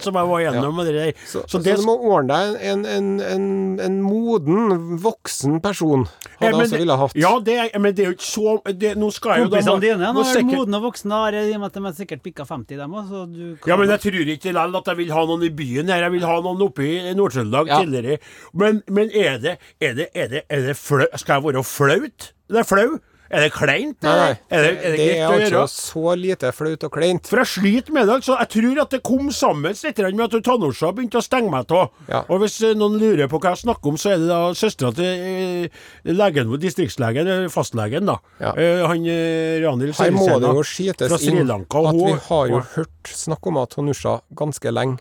Som 0.00 0.14
jeg 0.14 0.26
var 0.26 0.40
gjennom. 0.40 0.78
og 0.78 0.86
det 0.86 0.94
der. 0.94 1.12
Så, 1.26 1.42
Så 1.46 1.58
så, 1.58 1.62
det 1.62 1.76
du 1.76 1.82
må 1.82 1.98
ordne 2.00 2.28
deg 2.28 2.62
en, 2.62 2.86
en, 2.86 3.20
en, 3.20 3.80
en 3.80 4.02
moden, 4.02 4.98
voksen 5.00 5.60
person. 5.60 6.06
Hadde 6.40 6.40
men 6.40 6.52
jeg 6.52 6.54
også 6.54 6.70
det- 6.70 6.78
ville 6.80 6.96
hatt. 6.96 7.12
Ja, 7.14 7.38
det 7.40 7.74
er, 7.74 7.78
men 7.78 7.94
det 7.94 8.06
er 8.06 8.10
jo 8.12 8.16
ikke 8.16 8.30
så 8.30 8.59
det, 8.80 8.92
Nå 9.00 9.10
skal 9.12 9.30
jeg 9.38 9.44
jo 9.44 9.48
da 9.50 9.56
Kompisene 9.60 9.80
dine 9.84 9.98
nå 10.04 10.12
nå 10.16 10.24
er 10.24 10.30
sikkert... 10.34 10.56
modne 10.58 10.76
og 10.80 10.82
voksne, 10.88 11.12
har- 11.24 11.38
i 11.40 11.54
og 11.54 11.60
med 11.60 11.66
at 11.70 11.74
de 11.78 11.84
er 11.90 11.96
sikkert 12.00 12.22
bikka 12.22 12.44
50, 12.48 12.76
dem 12.80 12.96
òg, 13.00 13.08
så 13.10 13.22
du 13.30 13.56
kan 13.62 13.70
Ja, 13.72 13.76
men 13.80 13.88
jeg 13.94 14.00
tror 14.04 14.18
ikke 14.20 14.30
likevel 14.30 14.76
at 14.80 14.90
jeg 14.92 14.96
vil 15.02 15.12
ha 15.16 15.24
noen 15.30 15.42
i 15.46 15.50
byen 15.50 15.88
her. 15.92 16.02
Jeg 16.06 16.12
vil 16.16 16.26
ha 16.28 16.40
noen 16.40 16.62
oppe 16.68 16.86
i 16.88 17.14
Nord-Trøndelag 17.14 17.66
Ja. 17.72 17.80
tidligere. 17.82 18.18
Men, 18.54 18.82
men 18.88 19.10
er 19.14 19.38
det 19.38 19.56
Er 19.80 19.94
det, 19.94 20.08
er 20.14 20.28
det, 20.28 20.42
er 20.48 20.60
det 20.68 20.76
flau? 20.76 21.06
Skal 21.16 21.40
jeg 21.40 21.44
være 21.54 21.64
flaut? 21.64 22.32
Det 22.50 22.58
er 22.58 22.66
flau? 22.66 22.98
Er 23.30 23.44
det 23.46 23.50
kleint? 23.54 23.94
Nei, 24.02 24.12
nei. 24.18 24.30
Er 24.50 24.64
det, 24.64 24.70
er 24.74 24.94
det, 24.96 24.98
det 24.98 25.18
er 25.20 25.28
altså 25.30 25.62
så 25.70 26.14
lite 26.18 26.50
flaut 26.54 26.86
og 26.88 26.92
kleint. 26.96 27.28
For 27.30 27.38
jeg 27.38 27.50
sliter 27.52 27.94
med 27.94 28.08
det. 28.08 28.16
altså. 28.18 28.34
Jeg 28.40 28.50
tror 28.56 28.80
at 28.82 28.96
det 28.96 29.00
kom 29.06 29.28
sammen 29.34 29.70
litt 29.70 30.00
med 30.18 30.24
at 30.24 30.46
Tannorsa 30.48 30.90
begynte 30.96 31.20
å 31.20 31.22
stenge 31.22 31.52
meg 31.52 31.70
av. 31.70 31.92
Ja. 32.10 32.24
Og 32.26 32.42
hvis 32.42 32.58
eh, 32.66 32.74
noen 32.78 32.98
lurer 32.98 33.30
på 33.30 33.38
hva 33.38 33.52
jeg 33.54 33.62
snakker 33.62 33.92
om, 33.92 34.00
så 34.02 34.14
er 34.14 34.22
det 34.22 34.30
da 34.32 34.40
søstera 34.58 34.90
til 34.98 35.06
eh, 35.06 35.84
legen 36.10 36.50
vår, 36.50 36.62
distriktslegen, 36.64 37.30
fastlegen, 37.54 38.10
da. 38.10 38.18
Ja. 38.42 38.54
Eh, 38.58 38.82
han 38.90 39.06
eh, 39.06 39.60
Ranil 39.62 39.94
Her 39.94 40.16
må 40.16 40.26
det 40.26 40.50
jo 40.50 40.66
skytes 40.66 41.28
inn 41.30 41.54
at 41.54 42.00
vi 42.00 42.16
har 42.26 42.50
jo 42.50 42.64
hørt 42.74 43.14
snakk 43.14 43.46
om 43.46 43.62
Tonusha 43.70 44.18
ganske 44.34 44.74
lenge. 44.74 44.98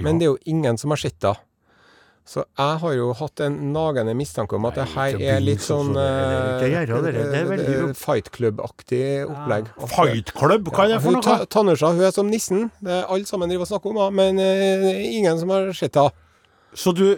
Men 0.00 0.20
det 0.20 0.28
er 0.28 0.32
jo 0.32 0.40
ingen 0.46 0.78
som 0.80 0.94
har 0.94 1.00
sett 1.04 1.18
det. 1.20 1.34
Så 2.28 2.42
jeg 2.44 2.78
har 2.82 2.92
jo 2.92 3.06
hatt 3.16 3.40
en 3.40 3.54
nagende 3.72 4.12
mistanke 4.14 4.52
om 4.58 4.66
at 4.68 4.74
det 4.76 4.84
her 4.92 5.14
er 5.16 5.40
litt 5.40 5.62
sånn 5.64 5.94
sånn 5.94 5.94
som 5.94 5.94
det. 5.96 6.58
Det 6.60 6.74
er 6.76 7.38
eh, 7.38 7.44
veldig- 7.48 7.88
eh, 7.88 7.94
Fight 7.96 8.28
Club-aktig 8.34 9.04
opplegg. 9.30 9.70
Fight 9.94 10.32
Club, 10.36 10.68
hva 10.68 10.84
er 10.84 10.88
det 10.92 10.98
for 11.06 11.22
ta- 11.24 11.38
noe? 11.38 11.46
Tanusha 11.46 11.88
hun 11.94 12.02
er 12.04 12.12
som 12.12 12.28
nissen. 12.28 12.70
Det 12.84 12.90
er 12.98 13.08
alle 13.08 13.24
sammen 13.24 13.48
driver 13.48 13.64
og 13.64 13.70
snakker 13.72 13.90
om 13.94 13.96
henne, 13.96 14.12
men 14.12 14.38
eh, 14.44 15.16
ingen 15.16 15.38
som 15.40 15.48
har 15.48 15.72
sett 15.72 15.94
henne. 15.96 16.12
Så 16.76 16.92
du 16.94 17.16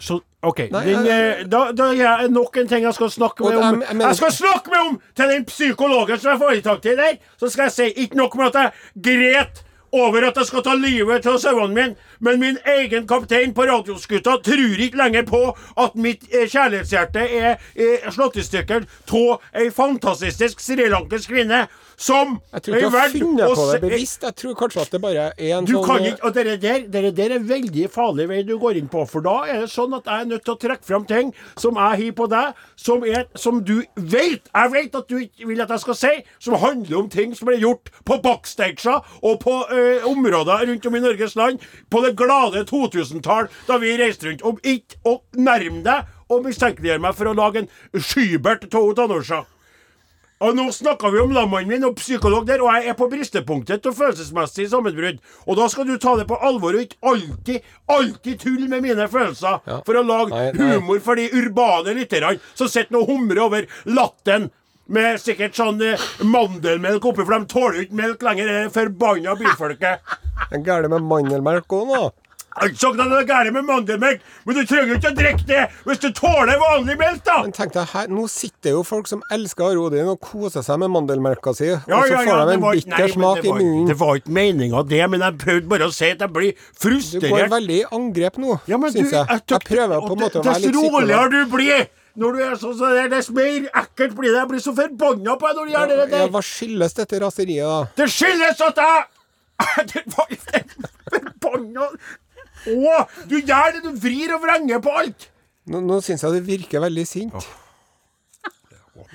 så, 0.00 0.20
OK. 0.42 0.58
Nei, 0.70 0.84
den, 0.86 1.04
jeg- 1.04 1.40
eh, 1.40 1.44
da, 1.44 1.72
da 1.72 1.90
er 1.92 2.22
det 2.22 2.30
nok 2.32 2.56
en 2.56 2.68
ting 2.68 2.84
jeg 2.84 2.94
skal 2.94 3.10
snakke 3.10 3.44
med 3.44 3.58
om. 3.58 3.80
jeg- 3.82 4.00
jeg 4.00 4.16
skal 4.16 4.30
snakke 4.32 4.70
med 4.70 4.80
om 4.88 5.00
til 5.14 5.28
den 5.28 5.44
psykologen 5.44 6.18
som 6.18 6.30
jeg 6.32 6.40
får 6.40 6.56
i 6.56 6.60
tak 6.62 6.80
til 6.82 6.96
der! 6.96 7.18
Så 7.36 7.50
skal 7.50 7.64
jeg 7.64 7.72
si 7.72 7.92
ikke 8.06 8.16
nok 8.16 8.36
med 8.36 8.54
at 8.54 8.54
jeg 8.54 8.72
gret 9.02 9.62
over 9.92 10.28
at 10.28 10.36
jeg 10.36 10.46
skal 10.46 10.64
ta 10.64 10.74
livet 10.76 11.22
til 11.24 11.38
sauene 11.40 11.74
mine, 11.74 11.96
men 12.20 12.40
min 12.40 12.58
egen 12.66 13.06
kaptein 13.08 13.54
på 13.54 13.66
Radioskuta 13.68 14.36
tror 14.44 14.82
ikke 14.84 15.00
lenger 15.00 15.26
på 15.28 15.42
at 15.80 15.96
mitt 15.96 16.26
eh, 16.32 16.48
kjærlighetshjerte 16.48 17.24
er 17.40 17.56
eh, 17.74 18.08
slått 18.12 18.36
i 18.36 18.46
stykker 18.46 18.86
av 19.08 19.44
ei 19.56 19.70
fantastisk 19.74 20.60
srilankisk 20.60 21.32
kvinne 21.32 21.66
som 21.98 22.36
Jeg 22.52 22.62
tror 22.62 22.76
ikke 22.78 23.00
jeg 23.02 23.12
finner 23.16 23.54
på 23.58 23.64
det 23.72 23.80
bevisst. 23.82 24.22
Jeg 24.22 24.36
tror 24.38 24.54
kanskje 24.60 24.82
at 24.84 24.92
det 24.94 25.00
bare 25.02 25.24
er 25.34 25.54
en 25.58 25.66
du 25.66 25.72
sånn 25.74 25.86
kan 25.88 26.04
ikke, 26.06 26.22
og 26.28 26.36
dere 26.36 26.54
der, 26.62 26.84
dere 26.92 27.10
der 27.14 27.34
er 27.34 27.46
veldig 27.48 27.88
farlig 27.90 28.28
vei 28.30 28.42
du 28.46 28.54
går 28.62 28.78
inn 28.78 28.90
på, 28.92 29.02
for 29.10 29.24
da 29.24 29.34
er 29.50 29.64
det 29.64 29.72
sånn 29.72 29.96
at 29.98 30.06
jeg 30.06 30.24
er 30.24 30.30
nødt 30.30 30.44
til 30.46 30.54
å 30.54 30.60
trekke 30.62 30.86
fram 30.86 31.08
ting 31.10 31.32
som 31.58 31.80
jeg 31.80 31.98
har 32.04 32.14
på 32.20 32.28
deg, 32.30 32.62
som, 32.78 33.02
er, 33.02 33.26
som 33.34 33.58
du 33.66 33.74
vet, 33.96 34.46
jeg 34.46 34.72
vet 34.76 35.00
at 35.02 35.10
du 35.10 35.16
ikke 35.24 35.50
vil 35.50 35.64
at 35.64 35.74
jeg 35.74 35.84
skal 35.84 35.98
si, 35.98 36.14
som 36.38 36.58
handler 36.62 37.02
om 37.02 37.10
ting 37.12 37.34
som 37.34 37.50
ble 37.50 37.58
gjort 37.58 37.90
på 38.06 38.20
backstager 38.22 39.02
og 39.22 39.40
på 39.42 39.58
ø, 39.66 39.82
områder 40.08 40.68
rundt 40.70 40.86
om 40.86 40.98
i 40.98 41.02
Norges 41.02 41.34
land 41.38 41.66
på 41.90 42.04
det 42.06 42.14
glade 42.18 42.62
2000-tall, 42.70 43.50
da 43.66 43.82
vi 43.82 43.96
reiste 43.98 44.30
rundt. 44.30 44.46
Om 44.46 44.62
ikke 44.62 45.02
å 45.08 45.18
nærme 45.34 45.82
deg 45.82 46.14
og 46.30 46.44
mistenkeliggjøre 46.46 47.02
meg 47.02 47.16
for 47.18 47.30
å 47.30 47.36
lage 47.36 47.64
en 47.64 47.70
skybert 47.98 48.68
av 48.70 48.92
Danorsa. 48.98 49.42
Og 50.40 50.54
nå 50.54 50.68
snakka 50.70 51.10
vi 51.10 51.18
om 51.18 51.32
lammannen 51.34 51.66
min 51.72 51.84
og 51.88 51.96
psykolog 51.98 52.44
der, 52.46 52.60
og 52.62 52.70
jeg 52.76 52.92
er 52.92 52.94
på 52.94 53.08
bristepunktet 53.10 53.82
til 53.82 53.94
følelsesmessig 53.96 54.68
sammenbrudd. 54.70 55.18
Og 55.50 55.56
da 55.58 55.66
skal 55.72 55.88
du 55.88 55.96
ta 55.98 56.12
det 56.20 56.28
på 56.30 56.38
alvor 56.46 56.76
og 56.78 56.84
ikke 56.84 57.00
alltid, 57.10 57.66
alltid 57.90 58.38
tulle 58.44 58.68
med 58.70 58.84
mine 58.86 59.08
følelser 59.10 59.58
Ja. 59.66 59.80
for 59.86 59.98
å 59.98 60.04
lage 60.06 60.30
Nei, 60.30 60.52
nei. 60.54 60.76
humor 60.78 61.00
for 61.02 61.18
de 61.18 61.26
urbane 61.34 61.96
lytterne 61.98 62.38
som 62.54 62.68
sitter 62.70 62.94
nå 62.94 63.02
og 63.02 63.10
humrer 63.10 63.42
over 63.48 63.66
latteren. 63.90 64.50
Med 64.88 65.18
sikkert 65.20 65.52
sånn 65.58 65.82
eh, 65.84 66.00
mandelmelk 66.24 67.04
oppi, 67.04 67.20
for 67.26 67.34
de 67.34 67.44
tåler 67.50 67.74
jo 67.76 67.82
ikke 67.88 67.98
melk 67.98 68.22
lenger, 68.24 68.46
det 68.48 68.72
forbanna 68.72 69.34
byfolket. 69.36 70.00
Det 70.48 70.56
er 70.60 70.64
gærent 70.64 70.94
med 70.94 71.02
mandelmelk 71.10 71.66
òg 71.76 71.90
nå. 71.90 72.06
Jeg 72.62 72.76
sagt 72.80 73.00
at 73.00 73.10
det 73.12 73.18
er 73.22 73.26
gærent 73.28 73.54
med 73.54 73.66
mandelmelk, 73.68 74.22
men 74.46 74.56
du 74.56 74.62
trenger 74.66 74.96
ikke 74.98 75.12
å 75.12 75.16
drikke 75.18 75.46
det 75.48 75.64
hvis 75.86 76.00
du 76.02 76.08
tåler 76.16 76.58
vanlig 76.62 76.96
melk, 77.00 77.22
da! 77.26 77.36
Men 77.44 77.54
tenk 77.56 77.74
deg, 77.76 77.86
her, 77.92 78.08
Nå 78.12 78.24
sitter 78.32 78.76
jo 78.76 78.82
folk 78.86 79.10
som 79.10 79.22
elsker 79.34 79.70
Arodin 79.72 80.08
og 80.10 80.18
koser 80.24 80.64
seg 80.66 80.80
med 80.82 80.92
mandelmelka 80.94 81.54
si, 81.56 81.70
og 81.74 81.84
så 81.86 82.00
ja, 82.10 82.22
får 82.22 82.32
ja, 82.32 82.38
de 82.48 82.56
en 82.56 82.64
var 82.64 82.78
bitter 82.80 82.96
nei, 82.96 83.10
smak 83.14 83.38
var, 83.38 83.44
i 83.44 83.54
munnen. 83.58 83.86
Det 83.92 83.98
var 84.00 84.20
ikke 84.22 84.34
meninga 84.40 84.82
det, 84.88 85.02
men 85.12 85.26
jeg 85.26 85.38
prøvde 85.44 85.72
bare 85.74 85.88
å 85.90 85.94
si 85.94 86.10
at 86.10 86.24
jeg 86.26 86.34
blir 86.34 86.66
Du 86.82 87.28
går 87.28 87.52
veldig 87.54 87.78
i 87.78 87.86
angrep 88.00 88.42
nå, 88.42 88.58
Ja, 88.70 88.80
syns 88.88 88.98
du, 88.98 89.16
jeg. 89.16 89.26
Jeg 89.28 89.46
tøk- 89.52 89.68
prøver 89.68 90.04
på 90.08 90.12
en 90.16 90.22
måte 90.24 90.42
å 90.42 90.44
være 90.46 90.64
litt 90.64 90.74
Dess 90.74 90.92
roligere 90.92 91.30
du 91.32 91.40
blir 91.54 91.86
når 92.18 92.34
du 92.34 92.40
er 92.42 92.56
sånn 92.58 92.74
som 92.74 92.90
det, 92.96 93.04
dess 93.12 93.28
mer 93.30 93.68
ekkelt 93.78 94.16
blir 94.18 94.32
det. 94.32 94.40
Jeg 94.40 94.48
blir 94.50 94.62
så 94.64 94.72
forbanna 94.74 95.36
på 95.38 95.46
deg 95.46 95.58
når 95.60 95.68
du 95.68 95.72
gjør 95.76 95.86
det 95.92 95.98
der. 96.00 96.22
Ja, 96.24 96.30
hva 96.34 96.42
skyldes 96.42 96.96
dette 96.98 97.20
raseriet, 97.22 97.62
da? 97.62 97.76
Det 98.00 98.08
skyldes 98.10 98.62
at 98.66 98.80
jeg 98.82 99.04
Det 99.92 100.02
var 100.14 100.34
forbanna 101.12 101.86
Å, 102.66 102.98
du 103.30 103.38
gjør 103.38 103.76
det, 103.76 103.84
du 103.86 103.90
vrir 104.02 104.34
og 104.36 104.42
vrenger 104.44 104.82
på 104.84 104.92
alt. 105.00 105.30
Nå, 105.68 105.80
nå 105.84 106.00
syns 106.04 106.24
jeg 106.24 106.38
du 106.38 106.46
virker 106.48 106.80
veldig 106.84 107.06
sint. 107.08 107.48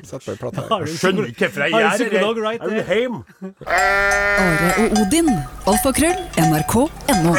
Sett 0.04 0.24
på 0.26 0.32
ei 0.34 0.39
plate 0.39 0.64
her. 0.64 0.84
Du 0.84 0.91
Jeg 0.91 1.00
skjønner 1.00 1.28
ikke 1.30 1.48
hvorfor 1.48 1.64
jeg 1.64 1.72
gjør 1.74 1.98
det. 1.98 2.22
Er 2.22 2.41
right 2.44 2.62
Jeg 2.62 2.70
vil 2.70 2.84
there? 2.84 3.00
hjem. 3.00 3.18
Are 3.68 4.72
og 4.84 4.98
Odin. 5.04 5.30
Alfakrøll. 5.70 6.20
NRK.no. 6.44 7.36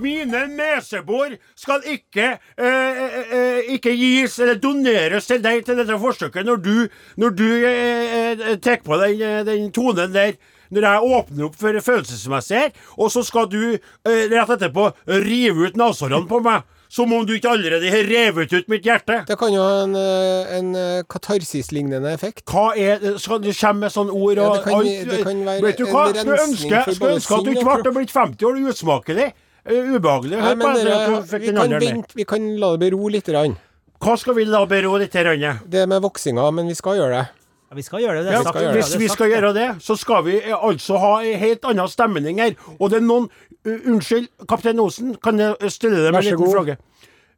Mine 0.00 0.46
nesebor 0.48 1.34
skal 1.58 1.82
ikke, 1.90 2.38
eh, 2.56 3.00
eh, 3.04 3.32
eh, 3.36 3.74
ikke 3.74 3.92
gis 3.98 4.38
eller 4.40 4.56
doneres 4.62 5.26
til 5.28 5.42
deg 5.44 5.64
til 5.66 5.76
dette 5.76 5.98
forsøket 6.00 6.46
når 6.46 6.62
du, 6.64 6.88
når 7.20 7.34
du 7.36 7.48
eh, 7.66 8.14
eh, 8.32 8.56
tar 8.62 8.80
på 8.84 8.96
den, 9.02 9.20
eh, 9.20 9.42
den 9.44 9.68
tonen 9.72 10.14
der. 10.14 10.38
Når 10.70 10.86
jeg 10.86 11.14
åpner 11.18 11.46
opp 11.48 11.56
for 11.58 11.80
følelsesmessig 11.86 12.58
her, 12.60 12.74
og 12.96 13.10
så 13.10 13.24
skal 13.26 13.48
du 13.50 13.62
eh, 13.74 14.26
rett 14.30 14.52
etterpå 14.56 14.90
rive 15.26 15.66
ut 15.70 15.80
neshårene 15.80 16.28
på 16.30 16.42
meg. 16.44 16.62
Som 16.90 17.12
om 17.14 17.22
du 17.22 17.36
ikke 17.36 17.52
allerede 17.52 17.86
har 17.86 18.02
revet 18.02 18.50
ut 18.50 18.66
mitt 18.70 18.82
hjerte. 18.82 19.20
Det 19.28 19.36
kan 19.38 19.52
jo 19.54 19.62
ha 19.62 19.84
en, 19.84 19.92
eh, 19.94 20.56
en 20.56 20.72
katarsis-lignende 21.06 22.10
effekt. 22.10 22.42
Hva 22.50 22.72
er? 22.74 22.98
Skal 23.22 23.38
du 23.44 23.52
komme 23.52 23.84
med 23.84 23.94
sånne 23.94 24.10
ord 24.10 24.36
Ja, 24.40 24.48
det 24.56 24.64
kan- 24.64 24.74
alt? 24.74 25.10
det 25.10 25.22
kan 25.22 25.44
være 25.46 25.62
Vet 25.62 25.78
du 25.78 25.84
hva? 25.86 26.08
Skulle 26.10 26.42
ønske, 26.48 26.94
skulle 26.96 27.14
ønske 27.14 27.38
at 27.38 27.44
du 27.44 27.50
ikke 27.54 27.82
ble 27.84 27.92
blitt 28.00 28.10
50 28.10 28.42
år 28.42 28.58
usmakelig. 28.72 29.32
Eh, 29.66 29.74
ubehagelig. 29.94 30.40
Hør 30.40 30.54
på 30.54 30.56
men 30.56 30.76
etter 30.76 31.38
vi, 31.38 31.52
kan 31.52 31.70
vente, 31.80 32.14
vi 32.16 32.24
kan 32.24 32.56
la 32.58 32.76
det 32.76 32.80
bero 32.90 33.08
litt. 33.08 33.26
Grann. 33.26 33.56
Hva 34.00 34.16
skal 34.18 34.34
vi 34.34 34.44
la 34.48 34.64
bero 34.66 34.96
litt? 34.98 35.12
Det 35.12 35.86
med 35.88 36.02
voksinga, 36.02 36.50
men 36.52 36.66
vi 36.66 36.74
skal 36.74 36.96
gjøre 36.96 37.18
det. 37.20 37.28
Ja, 37.70 37.76
vi 37.78 37.82
skal 37.86 38.00
gjøre 38.02 38.18
det. 38.18 38.24
det 38.26 38.32
Ja, 38.34 38.42
skal 38.42 38.62
gjøre 38.64 38.72
hvis 38.74 38.88
det 38.90 38.98
vi 38.98 39.08
skal 39.08 39.28
gjøre 39.30 39.50
det, 39.54 39.66
så 39.86 39.94
skal 39.96 40.24
vi 40.26 40.38
eh, 40.40 40.56
altså 40.58 40.98
ha 40.98 41.10
en 41.22 41.38
helt 41.38 41.64
annen 41.70 41.88
stemning 41.92 42.40
her. 42.42 42.56
Og 42.80 42.90
det 42.90 42.98
er 42.98 43.04
noen 43.06 43.28
uh, 43.30 43.76
Unnskyld, 43.92 44.26
kaptein 44.50 44.80
Osen, 44.82 45.12
kan 45.22 45.38
jeg 45.38 45.54
eh, 45.60 45.70
stille 45.70 46.00
deg 46.02 46.10
med 46.10 46.24
en 46.24 46.26
liten 46.32 46.50
fråge? 46.50 46.76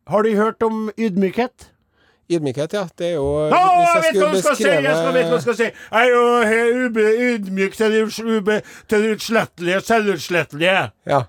Har 0.08 0.24
du 0.24 0.30
hørt 0.38 0.64
om 0.64 0.86
ydmykhet? 0.96 1.68
Ydmykhet, 2.32 2.72
ja. 2.78 2.86
Det 2.96 3.10
er 3.10 3.14
jo 3.18 3.26
Nå, 3.52 3.58
Hvis 3.60 3.92
jeg 3.92 4.02
vet 4.06 4.22
hva 4.22 4.30
du 4.32 4.40
skal 4.40 4.56
si! 4.56 4.64
Jeg 4.70 4.96
skal 4.96 5.12
vet 5.18 5.28
hva 5.28 5.36
du 5.36 5.44
skal 5.44 5.58
si. 5.58 5.68
Jeg 5.68 6.00
er 6.00 6.10
jo 6.14 6.86
ube- 6.86 7.12
ydmyk 7.28 7.76
til 7.76 7.92
det 7.92 8.02
ube- 8.08 8.60
til 8.88 9.04
det 9.04 9.10
utslettelige, 9.18 9.80
selvutslettelige. 9.84 10.78
Ja. 11.12 11.20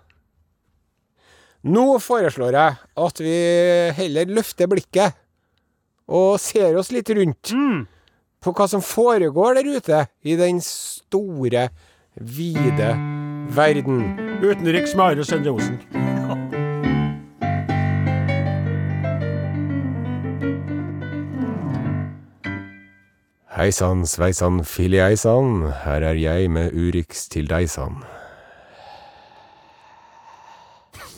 Nå 1.64 1.84
foreslår 2.04 2.56
jeg 2.56 2.80
at 3.08 3.20
vi 3.24 3.36
heller 4.00 4.32
løfter 4.40 4.68
blikket 4.72 5.20
og 6.08 6.40
ser 6.44 6.76
oss 6.80 6.92
litt 6.96 7.12
rundt 7.16 7.54
på 8.44 8.54
hva 8.56 8.68
som 8.68 8.84
foregår 8.84 9.60
der 9.60 9.70
ute 9.78 10.06
i 10.24 10.36
den 10.40 10.62
store, 10.64 11.70
vide 12.14 12.90
verden. 13.56 14.04
Utenriks 14.44 14.96
med 14.96 15.04
Are 15.06 15.26
Sende 15.26 15.54
Osen. 15.54 15.80
Hei 23.54 23.70
sann, 23.72 24.02
sveisann, 24.10 24.64
filieisann, 24.66 25.70
her 25.84 26.02
er 26.02 26.18
jeg 26.18 26.50
med 26.52 26.74
Urix 26.74 27.28
til 27.30 27.46
deg 27.48 27.70
sann. 27.70 28.02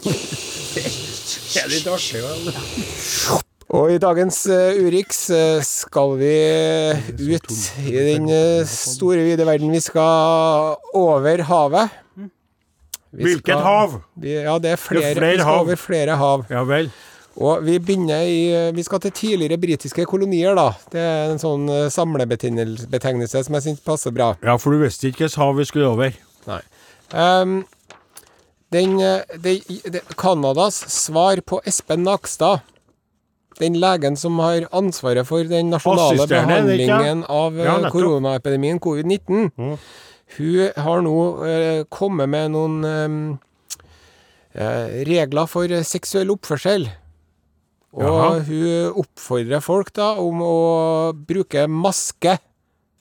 Det 0.76 1.64
er 1.64 1.70
litt 1.72 1.88
artig. 1.88 2.20
vel? 2.20 3.46
Og 3.74 3.90
i 3.96 3.98
dagens 3.98 4.44
eh, 4.52 4.78
Urix 4.86 5.24
eh, 5.34 5.64
skal 5.66 6.12
vi 6.20 6.34
ut 7.18 7.56
i 7.82 7.96
den 8.12 8.28
eh, 8.30 8.68
store, 8.70 9.24
vide 9.26 9.48
verden. 9.48 9.72
Vi 9.74 9.82
skal 9.82 10.76
over 10.94 11.42
havet. 11.50 11.96
Vi 13.16 13.24
Hvilket 13.24 13.48
skal- 13.56 13.64
hav? 13.64 13.98
Vi, 14.20 14.36
ja, 14.44 14.58
det 14.60 14.76
er 14.76 14.80
flere. 14.80 15.16
flere 15.16 15.32
vi 15.32 15.40
skal 15.40 15.50
hav. 15.50 15.60
over 15.66 15.76
flere 15.82 16.18
hav. 16.20 16.46
Ja 16.52 16.64
vel. 16.68 16.92
Og 17.36 17.66
vi 17.66 17.78
begynner 17.84 18.22
i 18.28 18.72
Vi 18.76 18.84
skal 18.84 19.00
til 19.04 19.12
tidligere 19.12 19.58
britiske 19.60 20.06
kolonier, 20.08 20.56
da. 20.56 20.70
Det 20.92 21.00
er 21.02 21.32
en 21.34 21.40
sånn 21.42 21.66
samlebetegnelse 21.92 23.42
som 23.44 23.58
jeg 23.58 23.66
syns 23.66 23.82
passer 23.84 24.12
bra. 24.16 24.34
Ja, 24.44 24.56
for 24.56 24.72
du 24.72 24.84
visste 24.84 25.10
ikke 25.10 25.26
hvilket 25.26 25.40
hav 25.42 25.56
vi 25.58 25.66
skulle 25.68 25.90
over. 25.90 26.16
Nei. 26.48 26.62
Um, 27.16 27.66
den, 28.72 29.00
eh, 29.00 29.22
det, 29.40 29.62
det, 29.92 30.02
Canadas 30.20 30.80
svar 30.92 31.40
på 31.46 31.62
Espen 31.68 32.04
Nakstad, 32.04 32.64
den 33.60 33.78
legen 33.80 34.18
som 34.20 34.40
har 34.44 34.68
ansvaret 34.76 35.28
for 35.28 35.48
den 35.48 35.72
nasjonale 35.74 36.28
behandlingen 36.28 37.24
av 37.32 37.58
eh, 37.60 37.68
Ja, 37.68 37.78
koronaepidemien, 37.94 38.82
covid-19, 38.84 39.50
hun 40.36 40.82
har 40.88 41.04
nå 41.06 41.16
eh, 41.48 41.82
kommet 41.94 42.30
med 42.32 42.52
noen 42.56 42.78
eh, 42.90 43.18
eh, 44.60 45.02
regler 45.08 45.48
for 45.52 45.72
eh, 45.72 45.86
seksuell 45.88 46.34
oppførsel. 46.34 46.90
Og 47.96 48.04
Jaha. 48.04 48.32
hun 48.50 49.02
oppfordrer 49.06 49.64
folk 49.64 49.94
da 49.96 50.14
om 50.20 50.42
å 50.44 50.56
bruke 51.16 51.64
maske, 51.72 52.36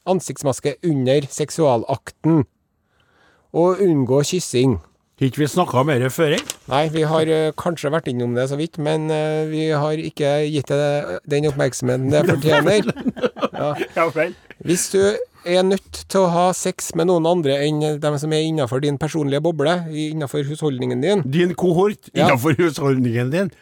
ansiktsmaske, 0.07 0.77
under 0.87 1.27
seksualakten. 1.27 2.45
Og 3.55 3.83
unngå 3.83 4.21
kyssing. 4.27 4.79
Har 5.15 5.29
ikke 5.29 5.45
vi 5.45 5.47
snakka 5.47 5.85
mer 5.87 6.09
før? 6.11 6.35
ikke? 6.39 6.57
Nei, 6.73 6.89
vi 6.91 7.05
har 7.07 7.29
uh, 7.31 7.53
kanskje 7.61 7.93
vært 7.95 8.09
innom 8.11 8.33
det 8.35 8.49
så 8.51 8.59
vidt, 8.59 8.81
men 8.83 9.07
uh, 9.13 9.45
vi 9.47 9.69
har 9.71 10.01
ikke 10.01 10.33
gitt 10.51 10.73
det 10.73 11.21
den 11.31 11.47
oppmerksomheten 11.53 12.11
det 12.11 12.25
fortjener. 12.33 12.83
Ja 13.55 14.09
vel. 14.11 14.33
Hvis 14.67 14.89
du 14.91 14.99
er 15.45 15.63
nødt 15.63 16.01
til 16.11 16.25
å 16.25 16.31
ha 16.33 16.45
sex 16.57 16.91
med 16.99 17.09
noen 17.11 17.27
andre 17.29 17.57
enn 17.67 17.83
dem 18.03 18.17
som 18.21 18.33
er 18.35 18.43
innenfor 18.47 18.83
din 18.83 18.99
personlige 19.01 19.43
boble, 19.45 19.77
innenfor 19.91 20.45
husholdningen 20.49 21.05
din, 21.05 21.23
Din 21.31 21.55
kohort 21.55 22.11
Ja. 22.15 22.27
innenfor 22.27 22.57
husholdningen 22.59 23.31
din. 23.31 23.53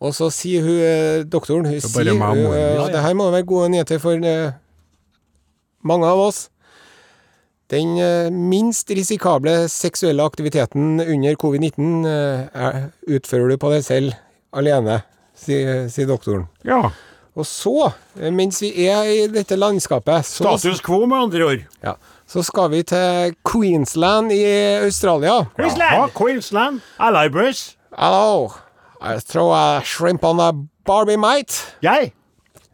og 0.00 0.14
så 0.14 0.30
sier 0.30 0.62
hun 0.62 0.78
eh, 0.78 1.24
doktoren 1.24 1.66
hun 1.66 1.74
er 1.74 1.80
sier, 1.80 2.12
hun, 2.12 2.22
uh, 2.22 2.54
eh, 2.54 2.92
det 2.92 3.00
her 3.00 3.14
må 3.14 3.30
være 3.30 3.46
gode 3.48 3.70
nyheter 3.72 3.98
for 3.98 4.12
eh, 4.12 4.52
mange 5.82 6.06
av 6.06 6.18
oss. 6.18 6.50
Den 7.72 7.96
eh, 7.98 8.28
minst 8.30 8.90
risikable 8.92 9.68
seksuelle 9.72 10.22
aktiviteten 10.22 11.00
under 11.00 11.34
covid-19 11.40 12.06
eh, 12.06 12.48
er- 12.54 12.90
utfører 13.08 13.48
du 13.54 13.56
på 13.62 13.70
deg 13.72 13.84
selv 13.86 14.12
alene, 14.54 15.00
sier, 15.34 15.88
sier 15.90 16.06
doktoren. 16.10 16.44
Ja. 16.64 16.90
Og 17.34 17.46
så, 17.48 17.88
eh, 18.20 18.30
mens 18.30 18.60
vi 18.62 18.68
er 18.86 19.08
i 19.10 19.26
dette 19.32 19.56
landskapet, 19.58 20.22
så, 20.28 20.44
Status 20.58 20.80
quo, 20.84 21.06
med 21.06 21.16
andre 21.18 21.44
ord. 21.48 21.64
ja, 21.82 21.94
så 22.30 22.44
skal 22.46 22.68
vi 22.70 22.82
til 22.82 23.34
Queensland 23.50 24.30
i 24.32 24.44
Australia. 24.84 25.40
Queensland! 25.56 25.96
Ja, 25.96 26.06
Queensland. 26.14 26.80
Hello, 27.00 27.24
Bruce. 27.30 27.76
Hello, 27.96 28.52
I 29.00 29.18
throw 29.20 29.50
a 29.52 29.80
shrimp 29.84 30.22
on 30.24 30.38
a 30.40 30.52
Barbie 30.86 31.16
mate. 31.16 31.72
Jeg. 31.82 32.12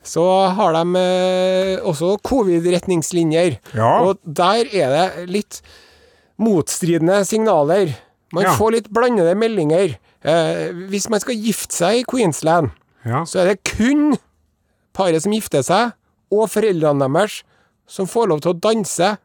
Så 0.03 0.23
har 0.57 0.73
de 0.73 0.97
eh, 0.97 1.81
også 1.85 2.15
covid-retningslinjer. 2.25 3.59
Ja. 3.77 3.91
Og 4.07 4.19
der 4.25 4.65
er 4.73 4.95
det 4.95 5.27
litt 5.29 5.61
motstridende 6.41 7.21
signaler. 7.29 7.93
Man 8.33 8.45
Ja. 8.45 8.55
får 8.57 8.73
litt 8.73 8.89
blandede 8.91 9.35
meldinger. 9.37 9.99
Eh, 10.25 10.71
hvis 10.89 11.09
man 11.11 11.21
skal 11.21 11.35
gifte 11.37 11.75
seg 11.75 11.99
i 12.01 12.05
Queensland, 12.09 12.71
Ja. 13.05 13.25
så 13.25 13.41
er 13.41 13.45
det 13.55 13.65
kun 13.65 14.17
paret 14.95 15.23
som 15.23 15.33
gifter 15.33 15.63
seg, 15.63 15.93
og 16.33 16.49
foreldrene 16.49 17.13
deres, 17.13 17.43
som 17.87 18.07
får 18.07 18.29
lov 18.29 18.41
til 18.41 18.53
å 18.55 18.61
danse 18.61 19.19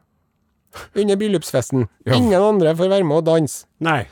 under 0.94 1.16
bryllupsfesten. 1.16 1.88
Ingen 2.06 2.42
andre 2.42 2.74
får 2.74 2.88
være 2.90 3.04
med 3.06 3.22
å 3.22 3.24
danse. 3.24 3.64
Nei. 3.80 4.06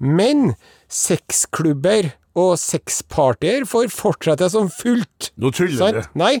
Men 0.00 0.54
sexklubber 0.88 2.12
og 2.38 2.52
sexpartyer 2.60 3.64
får 3.66 3.88
fortsette 3.90 4.46
som 4.52 4.68
fullt. 4.70 5.30
Nå 5.40 5.50
tuller 5.54 5.96
du. 5.96 6.00
Nei. 6.18 6.36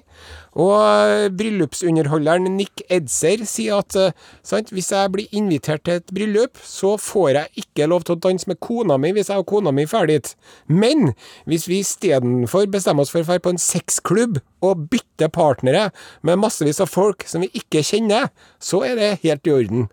Og 0.58 0.74
uh, 0.74 1.26
bryllupsunderholderen 1.34 2.48
Nick 2.56 2.82
Edser 2.90 3.42
sier 3.46 3.80
at 3.82 3.96
uh, 3.98 4.14
sant, 4.46 4.70
hvis 4.74 4.90
jeg 4.94 5.12
blir 5.14 5.34
invitert 5.36 5.84
til 5.86 5.98
et 5.98 6.14
bryllup, 6.14 6.58
så 6.62 6.96
får 7.00 7.28
jeg 7.36 7.64
ikke 7.64 7.90
lov 7.90 8.06
til 8.06 8.16
å 8.16 8.22
danse 8.22 8.50
med 8.50 8.60
kona 8.62 8.98
mi 9.02 9.12
hvis 9.16 9.30
jeg 9.30 9.42
og 9.42 9.48
kona 9.50 9.74
mi 9.74 9.86
drar 9.90 10.10
dit. 10.10 10.32
Men 10.66 11.12
hvis 11.50 11.66
vi 11.70 11.82
istedenfor 11.84 12.70
bestemmer 12.70 13.06
oss 13.06 13.14
for 13.14 13.22
å 13.22 13.28
dra 13.28 13.42
på 13.42 13.54
en 13.54 13.62
sexklubb 13.62 14.40
og 14.66 14.88
bytte 14.92 15.30
partnere 15.34 15.88
med 16.26 16.42
massevis 16.42 16.82
av 16.82 16.90
folk 16.90 17.26
som 17.26 17.46
vi 17.46 17.50
ikke 17.62 17.84
kjenner, 17.86 18.30
så 18.62 18.84
er 18.86 18.98
det 18.98 19.14
helt 19.24 19.46
i 19.46 19.56
orden. 19.58 19.88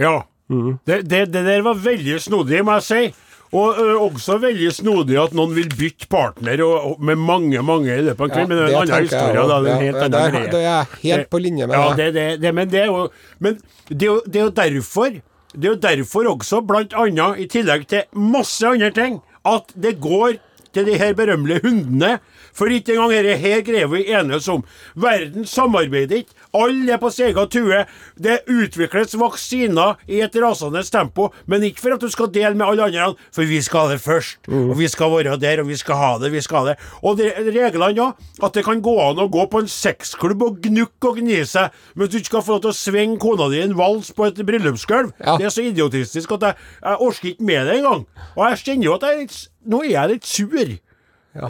Ja. 0.00 0.24
Det, 0.46 1.00
det, 1.10 1.24
det 1.34 1.42
der 1.42 1.62
var 1.66 1.78
veldig 1.82 2.20
snodig, 2.22 2.60
må 2.64 2.76
jeg 2.78 2.86
si. 2.86 3.25
Og 3.56 3.78
ø, 3.80 3.84
også 4.08 4.36
veldig 4.42 4.70
snodig 4.74 5.16
at 5.22 5.34
noen 5.38 5.52
vil 5.56 5.68
bytte 5.78 6.08
partner 6.12 6.60
og, 6.66 6.74
og, 6.90 7.04
med 7.08 7.20
mange 7.20 7.62
mange 7.64 7.94
i 7.94 8.02
løpet 8.08 8.20
av 8.20 8.26
en 8.26 8.34
kveld. 8.34 8.48
men 8.50 8.58
det 8.58 8.64
er 8.64 8.72
en 8.72 8.80
annen 8.82 9.06
historie. 9.06 9.44
Da, 9.52 9.60
det 9.62 9.70
er 9.70 9.76
en 9.76 9.84
Ja, 9.86 9.86
helt 9.86 10.00
det 10.00 10.08
annen 10.08 10.34
greie. 10.34 10.50
Da 10.52 10.58
er 10.58 10.66
jeg 10.66 11.02
helt 11.04 11.30
på 11.32 11.40
linje 11.44 11.68
med 11.70 11.78
ja, 11.78 11.86
det, 12.00 12.08
det, 12.16 12.26
det, 12.42 12.54
men 12.58 12.72
det 12.72 12.82
er 12.82 12.90
jo 12.90 13.06
Men 13.38 13.60
det 13.88 14.02
er 14.02 14.10
jo, 14.10 14.18
det 14.26 14.40
er 14.40 14.44
jo 14.48 14.54
derfor 14.62 15.14
Det 15.54 15.64
er 15.64 15.70
jo 15.70 15.78
derfor 15.86 16.28
også, 16.34 16.60
blant 16.68 16.92
annet, 16.98 17.38
i 17.38 17.46
tillegg 17.48 17.86
til 17.88 18.02
masse 18.12 18.66
andre 18.66 18.90
ting, 18.92 19.20
at 19.46 19.72
det 19.78 19.94
går 20.04 20.36
til 20.76 20.84
de 20.84 20.98
her 21.00 21.14
berømmelige 21.16 21.62
hundene. 21.64 22.18
For 22.56 22.68
ikke 22.68 22.92
engang 22.92 23.14
dette 23.14 23.36
her 23.40 23.62
greier 23.64 23.88
vi 23.88 24.02
enes 24.12 24.48
om. 24.52 24.64
Verden 25.00 25.46
samarbeider 25.48 26.20
ikke. 26.20 26.36
Alle 26.56 26.96
er 26.96 27.00
på 27.02 27.10
sin 27.12 27.28
egen 27.30 27.50
tue. 27.52 27.82
Det 28.16 28.38
utvikles 28.50 29.16
vaksiner 29.20 30.00
i 30.08 30.22
et 30.24 30.36
rasende 30.42 30.82
tempo, 30.90 31.30
men 31.46 31.64
ikke 31.68 31.84
for 31.84 31.96
at 31.96 32.04
du 32.04 32.10
skal 32.12 32.30
dele 32.32 32.54
med 32.56 32.66
alle 32.66 32.88
andre, 32.88 33.08
for 33.34 33.48
vi 33.48 33.60
skal 33.64 33.86
ha 33.86 33.94
det 33.94 34.02
først. 34.04 34.48
Og 34.48 34.74
vi 34.78 34.88
skal 34.92 35.12
være 35.12 35.36
der, 35.42 35.62
og 35.62 35.68
vi 35.70 35.76
skal 35.80 36.00
ha 36.00 36.12
det, 36.22 36.32
vi 36.32 36.42
skal 36.44 36.62
ha 36.62 36.72
det. 36.72 36.76
Og 37.02 37.18
det, 37.20 37.32
reglene 37.56 38.06
òg, 38.06 38.24
at 38.42 38.56
det 38.56 38.64
kan 38.66 38.82
gå 38.84 38.96
an 39.02 39.20
å 39.22 39.28
gå 39.32 39.46
på 39.52 39.62
en 39.62 39.70
sexklubb 39.70 40.42
og 40.46 40.60
gnukke 40.64 41.12
og 41.12 41.20
gni 41.20 41.42
seg, 41.48 41.74
men 41.94 42.10
du 42.10 42.18
ikke 42.18 42.32
skal 42.32 42.46
få 42.46 42.56
lov 42.56 42.64
til 42.66 42.72
å 42.72 42.78
svinge 42.78 43.20
kona 43.22 43.50
di 43.52 43.60
i 43.60 43.66
en 43.66 43.76
vals 43.78 44.12
på 44.16 44.28
et 44.28 44.40
bryllupsgulv. 44.46 45.12
Ja. 45.20 45.36
Det 45.40 45.48
er 45.48 45.54
så 45.54 45.64
idiotistisk 45.66 46.36
at 46.38 46.48
jeg, 46.48 46.64
jeg 46.82 47.00
orker 47.08 47.32
ikke 47.32 47.50
med 47.52 47.68
det 47.68 47.78
engang. 47.80 48.06
Og 48.34 48.42
jeg 48.48 48.62
kjenner 48.64 48.90
jo 48.90 48.96
at 48.96 49.06
jeg 49.06 49.16
er 49.16 49.22
litt, 49.24 49.38
nå 49.66 49.82
er 49.84 49.92
jeg 49.92 50.12
litt 50.14 50.28
sur. 50.30 50.76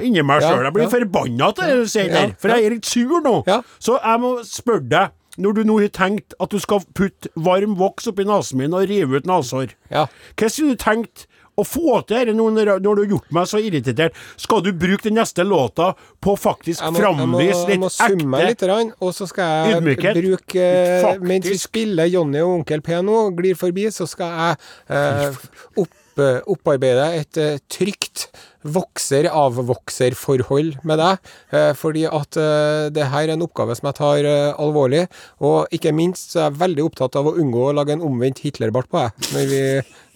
Inni 0.00 0.22
meg 0.26 0.42
Ja, 0.42 0.50
sjøl. 0.54 0.64
Jeg 0.68 0.74
blir 0.76 0.86
ja. 0.86 0.92
forbanna 0.96 1.52
til 1.56 1.70
det 1.70 1.76
du 1.84 1.86
sier 1.92 2.10
der, 2.12 2.34
for 2.40 2.48
jeg 2.54 2.66
er 2.66 2.76
litt 2.76 2.90
sur 2.90 3.20
nå. 3.24 3.36
Ja. 3.46 3.60
Så 3.78 3.98
jeg 4.02 4.20
må 4.24 4.32
spørre 4.48 4.88
deg, 4.88 5.14
når 5.38 5.52
du 5.58 5.64
nå 5.68 5.78
har 5.82 5.88
tenkt 5.92 6.32
at 6.40 6.50
du 6.50 6.58
skal 6.62 6.80
putte 6.96 7.28
varm 7.36 7.74
voks 7.76 8.06
oppi 8.08 8.24
nesen 8.24 8.56
min 8.62 8.72
og 8.76 8.86
rive 8.88 9.18
ut 9.20 9.26
nesehår, 9.28 9.74
Ja. 9.92 10.06
hva 10.36 10.48
skulle 10.48 10.76
du 10.76 10.80
tenkt 10.80 11.26
å 11.56 11.64
få 11.64 12.02
til 12.06 12.18
dette 12.18 12.32
når, 12.36 12.80
når 12.84 12.96
du 12.96 13.02
har 13.02 13.10
gjort 13.14 13.30
meg 13.32 13.46
så 13.48 13.60
irritert? 13.64 14.16
Skal 14.40 14.60
du 14.64 14.70
bruke 14.76 15.04
den 15.08 15.16
neste 15.16 15.44
låta 15.44 15.94
på 16.20 16.34
faktisk 16.36 16.80
Jeg 16.82 16.92
må, 16.92 16.98
jeg 17.00 17.12
må, 17.16 17.20
framvise 17.40 17.68
jeg 17.68 17.80
må 17.80 17.88
litt 17.90 17.96
summe 17.96 18.26
meg 18.32 18.46
litt, 18.48 18.64
ekte 18.64 18.78
og 19.00 19.14
så 19.16 19.28
skal 19.28 19.52
jeg 19.72 19.76
Ydmykhet. 19.78 20.18
bruke 20.20 20.64
eh, 20.64 21.02
Faktisk. 21.04 21.28
Mens 21.32 21.48
vi 21.48 21.58
spiller 21.60 22.10
Jonny 22.12 22.40
og 22.44 22.58
Onkel 22.58 22.82
P 22.84 22.96
nå, 23.04 23.20
glir 23.36 23.56
forbi, 23.56 23.86
så 23.92 24.08
skal 24.08 24.36
jeg 24.36 24.58
eh, 24.88 25.40
opp, 25.84 25.96
eh, 26.20 26.40
opparbeide 26.56 27.08
et 27.22 27.40
eh, 27.40 27.56
trygt 27.72 28.28
vokser-avvokser-forhold 28.74 30.70
med 30.86 30.96
deg. 31.00 31.14
Eh, 31.54 31.72
fordi 31.78 32.04
at 32.08 32.32
eh, 32.40 32.86
det 32.94 33.06
her 33.12 33.24
er 33.28 33.34
en 33.36 33.44
oppgave 33.46 33.72
som 33.78 33.86
jeg 33.90 33.98
tar 33.98 34.20
eh, 34.28 34.52
alvorlig. 34.62 35.04
Og 35.44 35.56
ikke 35.74 35.92
minst 35.96 36.24
så 36.34 36.38
er 36.40 36.46
jeg 36.50 36.60
veldig 36.64 36.84
opptatt 36.86 37.14
av 37.18 37.24
å 37.30 37.36
unngå 37.40 37.62
å 37.68 37.76
lage 37.76 37.92
en 37.96 38.04
omvendt 38.06 38.42
Hitlerbart 38.44 38.88
på 38.92 38.96
deg. 39.02 39.10
Når 39.34 39.44
vi, 39.52 39.62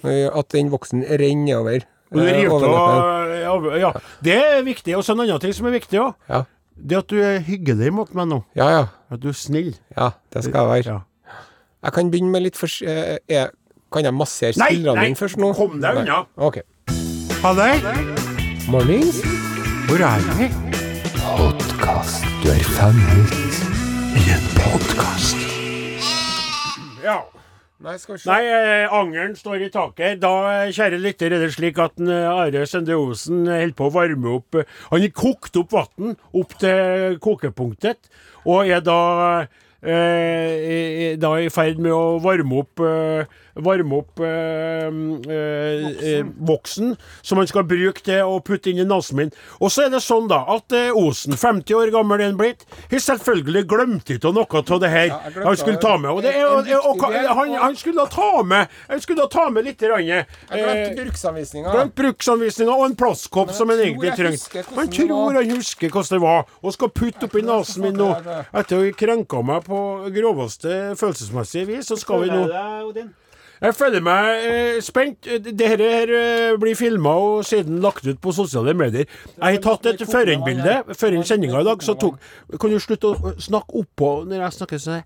når 0.04 0.10
vi, 0.16 0.20
at 0.42 0.48
den 0.56 0.66
voksen 0.74 0.98
renner 1.22 1.54
over. 1.60 1.78
Og 2.10 2.16
ja, 2.26 3.52
ja. 3.78 3.90
Det 4.24 4.38
er 4.38 4.64
viktig. 4.66 4.92
Og 4.98 5.02
så 5.06 5.10
en 5.14 5.22
annen 5.26 5.42
ting 5.42 5.54
som 5.56 5.64
er 5.70 5.74
viktig 5.78 5.96
òg. 6.02 6.10
Ja. 6.30 6.40
Det 6.80 6.96
at 6.96 7.08
du 7.12 7.18
er 7.20 7.42
hyggelig 7.44 7.90
mot 7.92 8.10
meg 8.16 8.26
nå. 8.30 8.38
ja, 8.56 8.68
ja. 8.72 8.84
At 9.12 9.18
du 9.20 9.28
er 9.32 9.36
snill. 9.36 9.72
Ja, 9.96 10.08
det 10.32 10.40
skal 10.46 10.58
jeg 10.62 10.68
være. 10.70 10.88
Ja. 10.94 10.98
Jeg 11.84 11.92
kan 11.96 12.10
begynne 12.12 12.32
med 12.32 12.42
litt 12.46 12.58
for... 12.60 12.68
Kan 13.90 14.06
jeg 14.06 14.14
massere 14.14 14.54
Nei, 14.54 14.68
skuldrene 14.76 15.00
nei, 15.00 15.06
dine 15.10 15.18
først 15.18 15.34
nå? 15.42 15.48
kom 15.58 15.72
deg 15.82 15.98
Nei. 15.98 16.06
unna. 16.06 16.22
Ha 16.38 16.46
Halla. 17.42 18.28
Mornings. 18.70 19.16
Hvor 19.88 19.98
er 20.06 20.20
vi? 20.38 20.46
Podkast. 21.18 22.22
Du 22.42 22.48
er 22.52 22.66
fanget. 22.76 23.32
I 24.14 24.22
en 24.34 24.44
podkast. 24.60 25.40
Ja. 27.02 27.16
Nei, 27.82 27.96
skal 27.98 28.14
vi 28.14 28.20
se. 28.22 28.28
Nei, 28.30 28.44
eh, 28.46 28.94
angeren 28.94 29.34
står 29.34 29.64
i 29.66 29.70
taket. 29.74 30.20
Da, 30.22 30.32
eh, 30.52 30.70
kjære 30.76 31.00
lytter, 31.02 31.34
er 31.34 31.42
det 31.42 31.50
slik 31.56 31.80
at 31.82 31.98
eh, 31.98 32.28
Are 32.30 32.62
Sende 32.70 32.94
Osen 32.94 33.42
holder 33.48 33.74
på 33.74 33.88
å 33.88 33.94
varme 33.96 34.36
opp 34.36 34.54
eh, 34.60 34.70
Han 34.92 35.02
har 35.02 35.14
kokt 35.18 35.58
opp 35.58 35.74
vann 35.74 36.14
opp 36.30 36.54
til 36.62 37.18
kokepunktet, 37.18 38.06
og 38.46 38.70
er 38.70 38.86
da 38.86 39.00
eh, 39.82 41.14
er 41.16 41.16
da 41.18 41.34
i 41.40 41.50
ferd 41.50 41.82
med 41.82 41.90
å 41.96 42.20
varme 42.22 42.62
opp 42.62 42.84
eh, 42.86 43.40
Varme 43.54 44.00
opp 44.00 44.20
eh, 44.22 44.86
eh, 44.86 45.86
eh, 46.10 46.26
voksen 46.46 46.94
som 47.22 47.40
han 47.40 47.48
skal 47.50 47.66
bruke 47.68 48.02
til 48.04 48.22
å 48.26 48.38
putte 48.44 48.70
inn 48.70 48.82
i 48.82 48.86
nesen 48.88 49.18
min. 49.18 49.32
Og 49.60 49.72
så 49.72 49.86
er 49.86 49.92
det 49.94 50.02
sånn, 50.04 50.28
da, 50.30 50.42
at 50.54 50.72
eh, 50.76 50.90
Osen, 50.96 51.36
50 51.38 51.74
år 51.76 51.92
gammel 51.94 52.20
er 52.20 52.30
han 52.30 52.38
blitt, 52.38 52.64
har 52.90 53.02
selvfølgelig 53.04 53.64
glemt 53.70 54.12
ikke 54.14 54.32
noe 54.34 54.46
av 54.60 54.80
det 54.82 54.90
her 54.92 55.06
Ja, 55.10 55.18
han 55.44 55.58
skulle 55.58 55.80
ta 55.82 55.96
med. 55.98 56.10
Og 56.12 56.22
det 56.24 56.34
er, 56.36 56.46
en 56.46 56.70
og, 56.78 57.02
og, 57.02 57.04
han, 57.10 57.54
han 57.64 57.76
skulle 57.78 58.04
da 58.04 58.10
ta 58.12 58.42
med 58.46 58.70
Han 58.90 59.02
skulle 59.02 59.22
da 59.24 59.28
ta 59.32 59.46
med 59.52 59.66
litt 59.66 59.82
rann, 59.82 60.06
Jeg 60.06 60.26
glemte 60.50 60.90
eh, 60.90 60.96
bruksanvisninga. 61.00 61.74
Glemt 61.74 61.96
bruksanvisninga 61.98 62.76
og 62.76 62.86
en 62.88 62.98
plastkopp 63.00 63.54
som 63.56 63.72
han 63.72 63.82
egentlig 63.82 64.14
trengte. 64.18 64.64
Han 64.76 64.92
tror 64.92 65.38
han 65.40 65.54
husker 65.56 65.90
hvordan 65.90 66.16
det 66.16 66.22
var, 66.22 66.44
og 66.62 66.74
skal 66.74 66.92
putte 66.94 67.28
oppi 67.28 67.42
nesen 67.46 67.84
min 67.86 67.98
nå. 67.98 68.10
Etter 68.50 68.78
å 68.78 68.84
ha 68.84 68.92
krenka 69.00 69.42
meg 69.46 69.66
på 69.66 69.80
groveste 70.14 70.76
følelsesmessige 71.00 71.68
vis, 71.70 71.90
så 71.90 71.98
skal 72.00 72.24
vi 72.24 72.32
nå 72.32 72.46
jeg 73.60 73.76
føler 73.76 74.04
meg 74.04 74.46
eh, 74.48 74.78
spent. 74.84 75.28
Dette 75.44 75.68
her 75.68 76.12
eh, 76.16 76.54
blir 76.60 76.78
filma 76.78 77.12
og 77.20 77.44
siden 77.44 77.80
lagt 77.84 78.06
ut 78.08 78.20
på 78.22 78.32
sosiale 78.32 78.72
medier. 78.76 79.04
Jeg 79.36 79.58
har 79.58 79.60
tatt 79.64 79.88
et 79.90 80.04
førerbilde 80.08 80.96
før 80.96 81.18
sendinga 81.28 81.60
i 81.60 81.68
dag, 81.68 81.84
så 81.84 81.96
tok 82.00 82.16
Kan 82.60 82.72
du 82.72 82.80
slutte 82.80 83.12
å 83.12 83.34
snakke 83.40 83.82
oppå 83.82 84.10
når 84.28 84.44
jeg 84.46 84.56
snakker 84.56 84.80
sånn? 84.80 85.04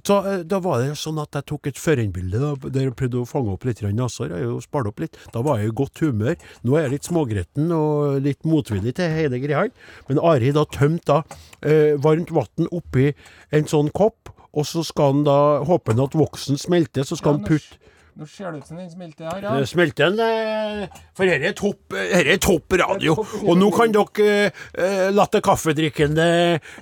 Så, 0.00 0.16
eh, 0.24 0.42
da 0.48 0.62
var 0.64 0.80
det 0.80 0.96
sånn 0.96 1.20
at 1.20 1.36
jeg 1.36 1.48
tok 1.52 1.68
et 1.68 1.80
førerbilde 1.80 2.40
da, 2.40 2.54
der 2.68 2.88
jeg 2.88 2.96
prøvde 2.96 3.20
å 3.20 3.28
fange 3.28 3.52
opp 3.52 3.68
litt 3.68 3.82
naser. 3.84 4.30
Jeg 4.30 4.38
har 4.38 4.46
jo 4.48 4.64
spart 4.64 4.88
opp 4.88 5.04
litt. 5.04 5.20
Da 5.34 5.44
var 5.44 5.60
jeg 5.60 5.70
i 5.70 5.76
godt 5.82 6.00
humør. 6.00 6.36
Nå 6.64 6.76
er 6.76 6.86
jeg 6.86 6.94
litt 6.96 7.10
smågretten 7.10 7.72
og 7.76 8.20
litt 8.24 8.48
motvillig 8.48 8.96
til 8.96 9.12
hele 9.12 9.42
greia. 9.42 9.68
Men 10.08 10.22
Ari 10.24 10.54
da 10.56 10.64
tømte 10.64 11.10
da 11.10 11.22
eh, 11.66 11.96
varmt 12.00 12.30
vann 12.34 12.68
oppi 12.70 13.10
en 13.56 13.68
sånn 13.70 13.90
kopp, 13.94 14.30
og 14.54 14.66
så 14.66 14.82
skal 14.86 15.14
han 15.14 15.24
da 15.28 15.38
håper 15.68 15.94
han 15.94 16.04
at 16.08 16.16
voksen 16.18 16.58
smelter, 16.60 17.06
så 17.06 17.18
skal 17.20 17.38
han 17.38 17.46
putte 17.46 17.78
Nå 18.20 18.26
ser 18.26 18.50
det 18.52 18.58
ut 18.58 18.66
som 18.68 18.76
den 18.76 18.88
smelter 18.90 19.28
her, 19.30 19.44
det 19.62 19.68
smelter 19.70 20.08
en 20.10 20.18
eh, 20.20 20.96
For 21.16 21.24
dette 21.30 21.46
er 21.46 21.54
topp, 21.56 21.94
her 21.94 22.26
er 22.34 22.40
topp 22.42 22.74
radio. 22.76 23.14
Og 23.46 23.54
nå 23.56 23.68
kan 23.72 23.94
dere 23.94 24.50
eh, 24.50 25.06
latte 25.14 25.40
kaffedrikkende, 25.46 26.26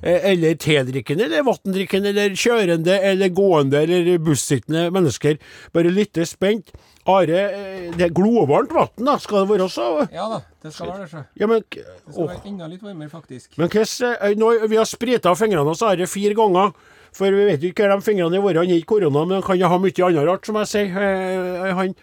eh, 0.00 0.26
eller 0.32 0.56
tedrikkende, 0.58 1.28
eller 1.28 1.44
vanndrikkende, 1.46 2.10
eller 2.14 2.34
kjørende, 2.34 2.96
eller 3.12 3.30
gående, 3.36 3.84
eller 3.84 4.18
bussittende 4.24 4.88
mennesker 4.96 5.36
bare 5.76 5.92
lytte 5.94 6.26
spent. 6.26 6.72
Are, 7.08 7.44
eh, 7.44 7.86
det 7.94 8.08
er 8.08 8.16
glovarmt 8.16 8.72
vann, 8.74 8.90
da. 9.06 9.20
Skal 9.22 9.44
det 9.44 9.52
være 9.52 9.68
så 9.72 9.86
Ja 10.10 10.26
da, 10.32 10.42
det 10.64 10.74
skal 10.74 10.90
være 10.90 11.04
det. 11.06 11.10
så. 11.12 11.22
Ja, 11.38 11.46
men 11.46 11.62
Det 11.70 11.86
skal 12.08 12.24
å. 12.24 12.30
være 12.32 12.48
enda 12.50 12.72
litt 12.72 12.82
varmere, 12.82 13.12
faktisk. 13.12 13.52
Men 13.60 13.68
hvordan 13.68 14.48
eh, 14.48 14.68
Vi 14.72 14.80
har 14.80 14.88
sprita 14.88 15.36
fingrene 15.38 15.68
hos 15.70 15.84
Are 15.86 16.08
fire 16.08 16.34
ganger. 16.34 16.72
For 17.12 17.30
vi 17.34 17.44
vet 17.48 17.62
jo 17.62 17.70
ikke 17.72 17.86
hva 17.88 17.96
de 17.98 18.04
fingrene 18.08 18.36
har 18.40 18.44
vært. 18.48 18.60
Han 18.62 18.72
har 18.72 18.80
ikke 18.82 18.92
korona, 18.96 19.24
men 19.26 19.38
han 19.40 19.46
kan 19.46 19.70
ha 19.72 19.78
mye 19.78 20.04
annet 20.08 20.26
rart, 20.28 20.46
som 20.46 20.56
jeg 20.62 20.66
sier. 20.74 20.98
eh, 20.98 21.72
han. 21.78 21.94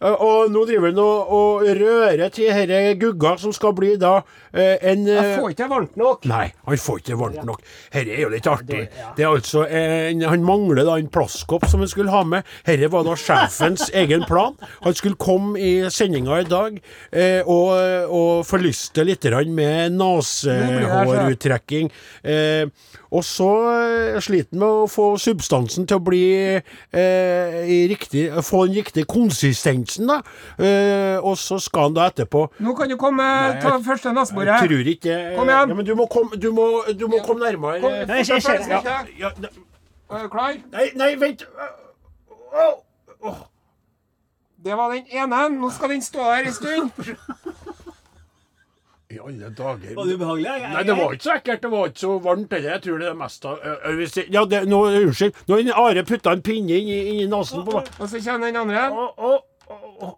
Eh, 0.00 0.16
Og 0.24 0.48
nå 0.48 0.62
driver 0.64 0.88
han 0.88 0.98
og, 1.02 1.32
og 1.36 1.62
rører 1.76 2.30
til 2.32 2.46
disse 2.48 2.94
gugga 3.02 3.34
som 3.38 3.52
skal 3.52 3.74
bli 3.76 3.90
da 4.00 4.22
eh, 4.54 4.78
en 4.92 5.02
eh, 5.12 5.34
får 5.36 5.50
ikke 5.52 5.60
det 5.60 5.68
varmt 5.74 5.96
nok. 6.00 6.24
Nei, 6.30 6.46
han 6.64 6.80
får 6.80 7.02
ikke 7.02 7.10
det 7.12 7.18
varmt 7.20 7.44
nok. 7.44 7.60
Dette 7.92 8.14
er 8.16 8.22
jo 8.22 8.30
litt 8.32 8.48
artig. 8.48 8.80
Det 9.18 9.26
er 9.26 9.28
altså 9.28 9.66
en, 9.68 10.22
Han 10.32 10.46
mangler 10.48 10.88
da 10.88 10.94
en 10.96 11.10
plastkopp 11.12 11.66
som 11.68 11.84
han 11.84 11.90
skulle 11.92 12.14
ha 12.14 12.22
med. 12.24 12.48
Dette 12.64 12.88
var 12.94 13.04
da 13.04 13.12
sjefens 13.20 13.90
egen 14.02 14.24
plan. 14.24 14.56
Han 14.86 14.96
skulle 14.96 15.20
komme 15.20 15.60
i 15.60 15.74
sendinga 15.92 16.40
i 16.40 16.48
dag 16.48 16.80
eh, 17.12 17.42
og, 17.44 17.76
og 18.08 18.46
forlyste 18.48 19.04
litt 19.04 19.28
med 19.52 19.92
nesehåruttrekking. 20.00 21.90
Eh, 22.24 22.66
og 23.10 23.24
så 23.26 23.48
eh, 23.70 24.18
sliter 24.22 24.54
han 24.54 24.60
med 24.62 24.68
å 24.84 24.86
få 24.90 25.06
substansen 25.18 25.86
til 25.90 25.98
å 25.98 26.02
bli 26.04 26.22
eh, 26.58 27.56
i 27.66 27.78
riktig 27.90 28.28
Få 28.46 28.64
den 28.68 28.76
riktige 28.80 29.04
konsistensen, 29.10 30.06
da. 30.10 30.20
Eh, 30.62 31.18
og 31.18 31.34
så 31.40 31.58
skal 31.62 31.88
han 31.88 31.96
da 31.98 32.06
etterpå 32.10 32.44
Nå 32.62 32.74
kan 32.78 32.90
du 32.90 32.96
komme, 33.00 33.26
ta 33.62 33.76
første 33.82 34.12
jeg 34.14 34.70
tror 34.70 34.92
ikke 34.94 35.16
Kom 35.36 35.50
igjen. 35.50 35.74
Ja, 35.74 35.74
men 35.80 35.86
du 35.86 35.94
må 35.98 36.06
komme, 36.10 36.38
du 36.38 36.50
må, 36.54 36.68
du 36.94 37.06
må 37.10 37.20
komme 37.26 37.44
nærmere. 37.46 37.80
Kom, 37.82 37.98
Nei, 38.10 38.22
jeg 38.22 38.42
ser- 38.42 38.62
ikke. 38.62 38.80
ja. 38.86 39.02
Ja, 39.18 39.30
Er 40.10 40.22
du 40.22 40.28
klar? 40.28 40.56
nei, 40.72 40.88
nei, 40.98 41.14
vent. 41.20 41.44
Oh, 42.50 42.80
oh. 43.22 43.42
Det 44.64 44.76
var 44.76 44.92
den 44.92 45.06
ene. 45.12 45.48
Nå 45.60 45.70
skal 45.70 45.88
den 45.94 46.02
stå 46.02 46.18
der 46.18 46.48
en 46.50 46.52
stund. 46.52 46.90
I 49.10 49.18
alle 49.18 49.50
dager. 49.50 49.94
Var 49.96 50.06
det 50.06 50.14
ubehagelig? 50.14 50.44
Jeg- 50.46 50.60
jeg- 50.62 50.72
Nei, 50.72 50.82
det 50.84 50.96
var 50.96 51.12
ikke 51.14 51.22
så 51.26 51.32
ekkelt. 51.34 51.60
Det 51.62 51.70
var 51.70 51.88
ikke 51.88 51.98
så 51.98 52.22
varmt. 52.22 52.52
heller. 52.52 52.70
Jeg 52.70 52.82
tror 52.82 52.98
det 52.98 53.08
er 53.08 53.14
mest 53.14 53.44
av 53.44 53.58
ø, 53.58 53.76
ø, 53.84 53.96
hvis 53.96 54.14
jeg- 54.16 54.30
Ja, 54.30 54.44
det, 54.44 54.68
nå, 54.68 54.80
unnskyld. 54.86 55.34
Nå 55.48 55.74
har 55.74 55.90
Are 55.90 56.02
putta 56.04 56.30
en 56.32 56.42
pinne 56.42 56.70
inn 56.70 56.88
i, 56.88 57.00
inn 57.10 57.20
i 57.20 57.36
nesen 57.36 57.64
på 57.66 57.72
meg. 57.74 57.88
Og 57.98 58.08
så 58.08 58.20
kommer 58.22 58.46
den 58.46 58.56
andre. 58.56 58.90
Å, 58.90 59.14
å, 59.18 59.42
å. 60.02 60.16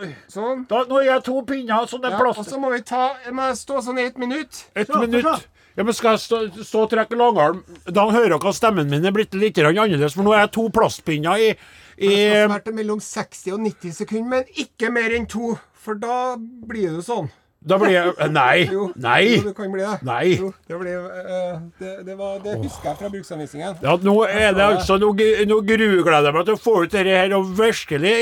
Oi. 0.00 0.14
Sånn. 0.28 0.68
Da, 0.68 0.84
nå 0.84 1.00
gir 1.02 1.12
jeg 1.14 1.24
to 1.24 1.42
pinner, 1.42 1.86
så 1.88 2.00
det 2.00 2.10
Ja, 2.12 2.18
er 2.20 2.26
og 2.26 2.36
så 2.46 2.58
må 2.60 2.70
vi 2.70 2.80
ta 2.80 3.16
Jeg 3.24 3.32
må 3.34 3.50
stå 3.52 3.80
sånn 3.82 3.98
i 3.98 4.06
et 4.06 4.18
minutt. 4.18 4.66
Et 4.76 4.88
minutt. 4.88 5.46
Ja, 5.76 5.82
men 5.84 5.94
Skal 5.94 6.10
jeg 6.12 6.20
stå, 6.20 6.38
stå 6.64 6.82
og 6.82 6.90
trekke 6.90 7.16
langarm? 7.16 7.62
Da 7.86 8.08
hører 8.10 8.28
dere 8.38 8.48
at 8.48 8.54
stemmen 8.54 8.90
min 8.90 9.04
er 9.06 9.12
blitt 9.12 9.32
litt 9.32 9.54
annerledes, 9.56 10.14
for 10.14 10.22
nå 10.22 10.34
er 10.34 10.40
jeg 10.46 10.52
to 10.52 10.68
plastpinner 10.68 11.38
i, 11.38 11.50
i 11.96 12.08
Det 12.08 12.48
skal 12.48 12.48
være 12.60 12.74
mellom 12.74 13.00
60 13.00 13.52
og 13.54 13.60
90 13.60 13.92
sekunder, 13.92 14.28
men 14.28 14.44
ikke 14.58 14.92
mer 14.92 15.10
enn 15.10 15.26
to. 15.26 15.58
For 15.72 15.94
da 15.94 16.36
blir 16.36 16.96
det 16.96 17.04
sånn. 17.06 17.30
Da 17.68 17.76
blir 17.76 17.90
jeg 17.92 18.30
Nei! 18.32 18.62
Jo, 18.72 18.86
Nei! 18.96 19.34
Jo, 19.36 19.42
du 19.50 19.52
kan 19.52 19.68
bli 19.72 19.82
det. 19.84 19.96
Nei. 20.08 20.30
Jo, 20.40 20.48
det, 20.68 20.78
blir, 20.80 20.96
uh, 20.96 21.58
det, 21.80 21.90
det, 22.06 22.14
var, 22.18 22.38
det 22.44 22.54
husker 22.62 22.88
jeg 22.88 22.96
fra 23.02 23.10
bruksanvisningen. 23.12 23.74
Ja, 23.84 23.96
nå 24.00 24.14
er 24.24 24.54
det 24.56 24.64
altså 24.64 24.96
Nå, 25.02 25.10
nå 25.50 25.58
grugleder 25.68 26.30
jeg 26.30 26.36
meg 26.38 26.48
til 26.48 26.56
å 26.56 26.62
få 26.64 26.76
ut 26.86 26.94
dette 26.94 27.12
her, 27.20 27.34
og 27.36 27.52
virkelig 27.58 28.14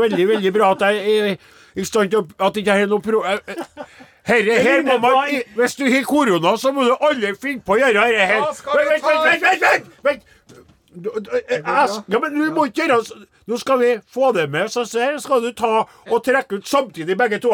veldig, 0.00 0.28
veldig 0.32 0.52
bra 0.56 0.70
at 0.72 0.86
jeg 0.88 1.18
er 1.18 1.36
i 1.76 1.84
stand 1.84 2.10
til 2.14 2.24
At 2.40 2.56
ikke 2.56 2.72
jeg 2.72 2.86
har 2.86 2.92
noe 2.94 3.04
pro... 3.04 3.20
jeg- 3.28 3.42
jeg- 3.52 3.86
Herre 4.26 4.56
her 4.58 4.80
må 4.82 4.96
man 4.98 5.28
Hvis 5.54 5.76
du 5.78 5.84
har 5.92 6.02
korona, 6.08 6.56
så 6.58 6.72
må 6.74 6.82
du 6.88 6.96
aldri 6.96 7.34
finne 7.38 7.60
på 7.62 7.76
å 7.76 7.78
gjøre 7.78 8.08
dette 8.08 8.24
her. 8.32 8.40
Vent, 8.80 9.04
vent, 9.44 9.68
vent! 9.68 9.92
vent, 10.08 10.24
Ja, 12.08 12.18
men 12.18 12.32
du 12.34 12.48
må 12.56 12.64
ikke 12.70 12.86
gjøre 12.88 13.04
så- 13.04 13.20
Nå 13.46 13.56
skal 13.56 13.78
vi 13.78 14.00
få 14.14 14.32
det 14.32 14.50
med, 14.50 14.68
så 14.68 14.82
her 14.98 15.18
skal 15.18 15.42
du 15.42 15.52
ta 15.54 15.84
og 16.10 16.24
trekke 16.24 16.58
ut 16.58 16.68
samtidig 16.68 17.18
begge 17.18 17.38
to. 17.38 17.52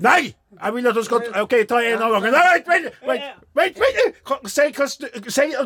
Nei! 0.00 0.34
Jeg 0.62 0.74
vil 0.74 0.86
at 0.86 0.94
du 0.94 1.02
skal 1.02 1.26
OK, 1.42 1.54
ta 1.68 1.80
en 1.82 2.02
av 2.02 2.12
gangen. 2.14 2.32
Nei, 2.32 2.62
vent, 2.66 2.84
vent! 3.06 3.22
vent, 3.54 3.80
vent, 3.82 4.50
Si 4.50 4.68
hva 4.78 4.86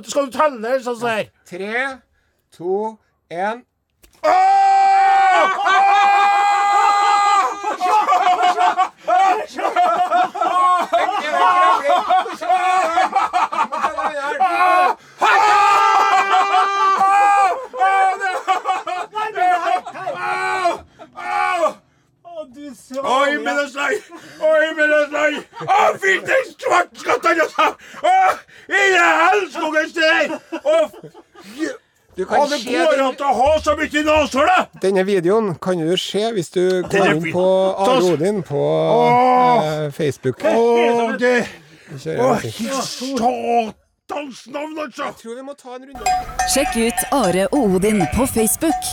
Skal 0.08 0.26
du 0.26 0.32
telle 0.34 0.78
sånn 0.82 0.96
som 0.96 1.08
her? 1.12 1.28
Tre, 1.46 1.84
to, 2.56 2.96
én. 3.30 3.62
Å, 4.24 4.36
du 22.90 22.96
så 22.98 23.04
Å, 23.04 23.18
himmelens 23.30 23.76
nei! 23.78 23.98
Å, 24.40 24.50
himmelens 24.64 25.12
nei! 25.14 25.42
Å, 25.64 25.78
filten 26.02 26.50
svart 26.56 26.90
skal 27.00 27.20
ta 27.24 27.34
det 27.38 27.46
seg! 27.52 27.86
Å, 28.10 28.16
i 28.68 28.82
helskogen! 28.98 30.36
Å, 30.60 30.80
Du 32.18 32.24
kan 32.26 32.42
hadde 32.42 32.58
se 32.58 32.72
går 32.74 32.96
den, 32.98 33.04
an 33.06 33.22
å 33.24 33.34
ha 33.38 33.50
så 33.62 33.76
mye 33.78 34.02
nasår, 34.04 34.50
da! 34.50 34.64
denne 34.82 35.04
videoen 35.08 35.52
kan 35.62 35.78
du 35.78 35.94
se 35.96 36.26
hvis 36.34 36.50
du 36.52 36.64
Den 36.82 36.90
går 36.90 37.12
inn 37.14 37.28
på 37.32 37.44
Are 37.86 38.00
Odin 38.10 38.42
på 38.44 38.64
eh, 39.62 39.86
Facebook. 39.94 40.42
Å, 40.44 41.12
det 41.22 41.36
Å, 42.18 42.34
satans 44.10 44.46
navn, 44.46 44.78
altså! 44.78 45.04
Jeg 45.04 45.14
tror 45.22 45.36
vi 45.38 45.42
må 45.46 45.54
ta 45.54 45.76
en 45.76 45.86
runde. 45.86 46.18
Sjekk 46.52 46.76
ut 46.80 47.06
Are 47.14 47.46
og 47.52 47.76
Odin 47.78 48.02
på 48.14 48.26
Facebook. 48.26 48.90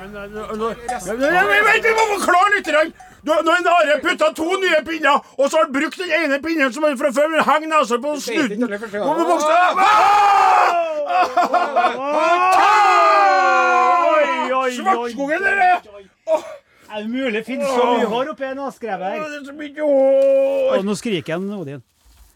Vent, 0.00 1.84
vi 1.84 1.92
må 1.92 2.04
forklare 2.16 2.50
litt! 2.56 2.68
grann. 2.70 2.92
Nå 3.22 3.34
nå 3.44 3.52
har 3.52 3.66
Are 3.70 4.00
putta 4.00 4.32
to 4.36 4.46
nye 4.62 4.80
pinner, 4.86 5.20
og 5.36 5.50
så 5.50 5.56
har 5.58 5.64
han 5.66 5.72
brukt 5.72 5.98
den 6.00 6.12
ene 6.20 6.38
pinnen 6.40 6.72
som 6.72 6.84
er 6.88 6.96
fra 6.96 7.10
før, 7.12 7.28
men 7.28 7.44
henger 7.44 7.68
nesa 7.68 7.98
på 8.00 8.14
ikke 8.14 8.24
snuten. 8.24 8.60
Svartskogen, 14.70 15.44
dere! 15.44 15.70
Er 16.90 17.02
det 17.02 17.10
mulig? 17.10 17.44
Finnes 17.46 17.68
så 17.68 17.84
mye 17.86 18.06
hår 18.10 18.32
oppi 18.32 18.44
en 18.48 18.58
avskrevet 18.66 19.04
her? 19.06 19.20
det 19.20 19.36
er 20.80 20.82
nå 20.86 20.94
skriker 20.98 21.36
han 21.36 21.52
Odin. 21.54 21.82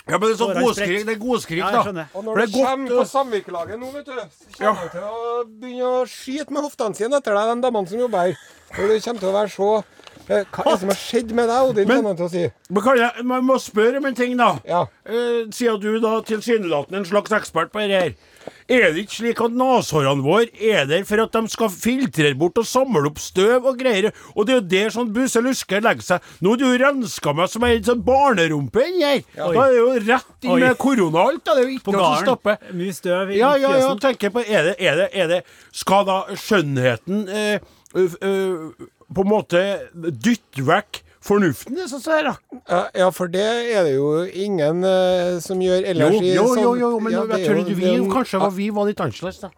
Ja, 0.04 0.18
men 0.18 0.28
det 0.28 0.34
er 0.34 0.40
sånn 0.42 0.58
godskrik, 0.60 1.04
det 1.08 1.12
er 1.14 1.20
godskrik, 1.20 1.60
Ja, 1.62 1.70
da. 1.80 2.02
Og 2.12 2.26
når 2.26 2.36
du 2.36 2.42
er 2.42 2.50
kommer 2.52 2.90
på 2.98 3.04
samvirkelaget 3.08 3.78
nå, 3.80 3.88
vet 3.94 4.10
du, 4.10 4.12
så 4.12 4.58
kommer 4.58 4.82
du 4.82 4.90
til 4.92 5.06
å 5.08 5.44
begynne 5.48 5.92
å 5.94 6.02
skyte 6.12 6.52
med 6.52 6.66
hoftene 6.66 6.98
sine 6.98 7.20
etter 7.22 7.32
deg, 7.38 7.52
de 7.54 7.64
damene 7.64 7.88
som 7.88 8.02
jobber 8.02 8.26
her. 8.28 8.42
For 8.74 8.84
du 8.84 8.98
kommer 9.00 9.22
til 9.24 9.30
å 9.30 9.36
være 9.38 9.52
så 9.54 9.70
Hva 10.26 10.40
er 10.40 10.70
det 10.70 10.80
som 10.80 10.92
har 10.92 10.98
skjedd 10.98 11.32
med 11.36 11.48
deg, 11.50 11.70
Odin? 11.70 11.88
Men- 11.88 12.04
å 12.24 12.28
si. 12.30 12.44
Men 12.70 12.82
kan 12.82 12.96
jeg, 12.96 13.24
man 13.24 13.44
må 13.44 13.58
spørre 13.60 13.98
om 13.98 14.06
en 14.08 14.14
ting, 14.14 14.36
da. 14.36 14.58
Ja. 14.64 14.86
Eh, 15.04 15.44
siden 15.52 15.80
du 15.80 16.00
da 16.00 16.20
tilsynelatende 16.24 17.02
en 17.02 17.04
slags 17.04 17.34
ekspert 17.36 17.72
på 17.72 17.82
dette 17.82 18.00
her. 18.00 18.14
Er 18.68 18.92
det 18.92 19.04
ikke 19.04 19.16
slik 19.18 19.40
at 19.40 19.52
neshårene 19.56 20.24
våre 20.24 20.48
er 20.60 20.86
der 20.88 21.04
for 21.04 21.20
at 21.22 21.32
de 21.32 21.48
skal 21.52 21.68
filtrere 21.72 22.36
bort 22.36 22.58
og 22.60 22.66
samle 22.68 23.06
opp 23.08 23.20
støv 23.20 23.64
og 23.68 23.78
greier? 23.80 24.10
Og 24.34 24.46
det 24.46 24.54
er 24.54 24.58
jo 24.60 24.66
der 24.72 24.92
sånn 24.94 25.12
busselusker 25.12 25.84
legger 25.84 26.04
seg. 26.04 26.30
Nå 26.44 26.54
er 26.54 26.60
du 26.62 26.66
renska 26.84 27.34
meg 27.36 27.52
som 27.52 27.64
ei 27.68 27.78
sånn 27.84 28.02
barnerumpe 28.04 28.84
inni 28.88 29.04
her. 29.04 29.22
Da 29.36 29.48
er 29.52 29.72
det 29.72 29.78
jo 29.78 29.92
rett 30.08 30.48
inn 30.48 30.60
med 30.60 30.78
korona 30.80 31.24
og 31.24 31.32
alt. 31.34 31.44
Da. 31.44 31.54
Det 31.54 31.64
er 31.64 31.68
jo 31.68 31.78
På 31.84 31.92
ikke 31.92 32.00
noe 32.00 32.16
som 32.16 32.26
stopper. 32.26 32.58
Mye 32.72 32.96
støv 32.96 33.32
i 33.32 33.40
Ja, 33.40 33.54
ja, 33.60 33.76
ja, 33.80 33.94
tenker 34.00 34.32
på 34.32 34.44
Er 34.44 34.70
det, 34.70 34.76
er 34.80 34.96
det, 34.96 35.08
er 35.12 35.28
det 35.28 35.40
Skal 35.72 36.04
da 36.08 36.22
skjønnheten 36.32 37.28
eh, 37.28 37.72
Uh, 37.94 38.10
ø- 38.26 38.72
på 39.14 39.24
en 39.24 39.30
måte 39.30 39.64
dytte 39.94 40.64
vekk 40.66 41.02
fornuften, 41.24 41.78
så 41.88 41.98
sier, 42.04 42.26
da? 42.28 42.34
Ja, 42.68 42.80
ja, 43.06 43.10
for 43.16 43.30
det 43.32 43.44
er 43.72 43.86
det 43.86 43.94
jo 43.96 44.10
ingen 44.28 44.82
uh, 44.84 45.38
som 45.40 45.60
gjør 45.64 45.86
ellers 45.94 46.18
jo, 46.18 46.20
jo, 46.34 46.46
sånn- 46.52 46.64
jo, 46.64 46.72
jo, 46.82 46.98
men 47.00 47.12
Ja, 47.14 47.22
jeg 47.32 47.46
tror 47.48 47.62
jo- 47.62 47.76
vi 47.78 47.94
jo- 47.96 48.10
kanskje 48.12 48.40
var, 48.42 48.50
vi 48.52 48.68
var 48.70 48.84
litt 48.90 49.00
annerledes, 49.00 49.40
da. 49.40 49.50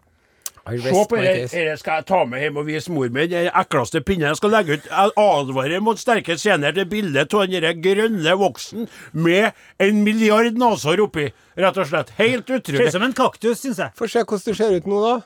Se 0.67 0.91
på 1.07 1.15
my 1.15 1.21
det, 1.23 1.33
case. 1.47 1.59
det 1.63 1.79
skal 1.79 1.95
jeg 2.01 2.05
ta 2.09 2.17
med 2.27 2.41
hjem 2.43 2.57
og 2.59 2.65
vise 2.67 2.91
mor 2.91 3.07
mi. 3.15 3.23
Den 3.31 3.45
ekleste 3.55 4.01
pinnen 4.03 4.27
jeg 4.27 4.35
skal 4.35 4.51
legge 4.51 4.73
ut. 4.75 4.83
Jeg 4.89 5.11
advarer 5.15 5.79
mot 5.79 5.95
sterke 6.01 6.35
scener 6.35 6.73
til 6.75 6.83
bildet 6.91 7.31
av 7.39 7.45
den 7.47 7.79
grønne 7.85 8.33
voksen 8.35 8.83
med 9.13 9.53
en 9.79 10.01
milliard 10.03 10.51
neshår 10.59 10.99
oppi. 11.05 11.29
Rett 11.55 11.77
og 11.79 11.87
slett. 11.87 12.09
Helt 12.19 12.47
Ser 12.51 12.59
utrolig. 12.59 12.87
ut 12.89 12.91
som 12.97 13.01
en 13.07 13.13
kaktus, 13.15 13.61
syns 13.63 13.77
jeg. 13.79 13.91
Få 13.95 14.09
se 14.11 14.19
hvordan 14.25 14.43
du 14.43 14.53
ser 14.59 14.75
ut 14.75 14.85
nå, 14.91 14.99
da. 15.07 15.21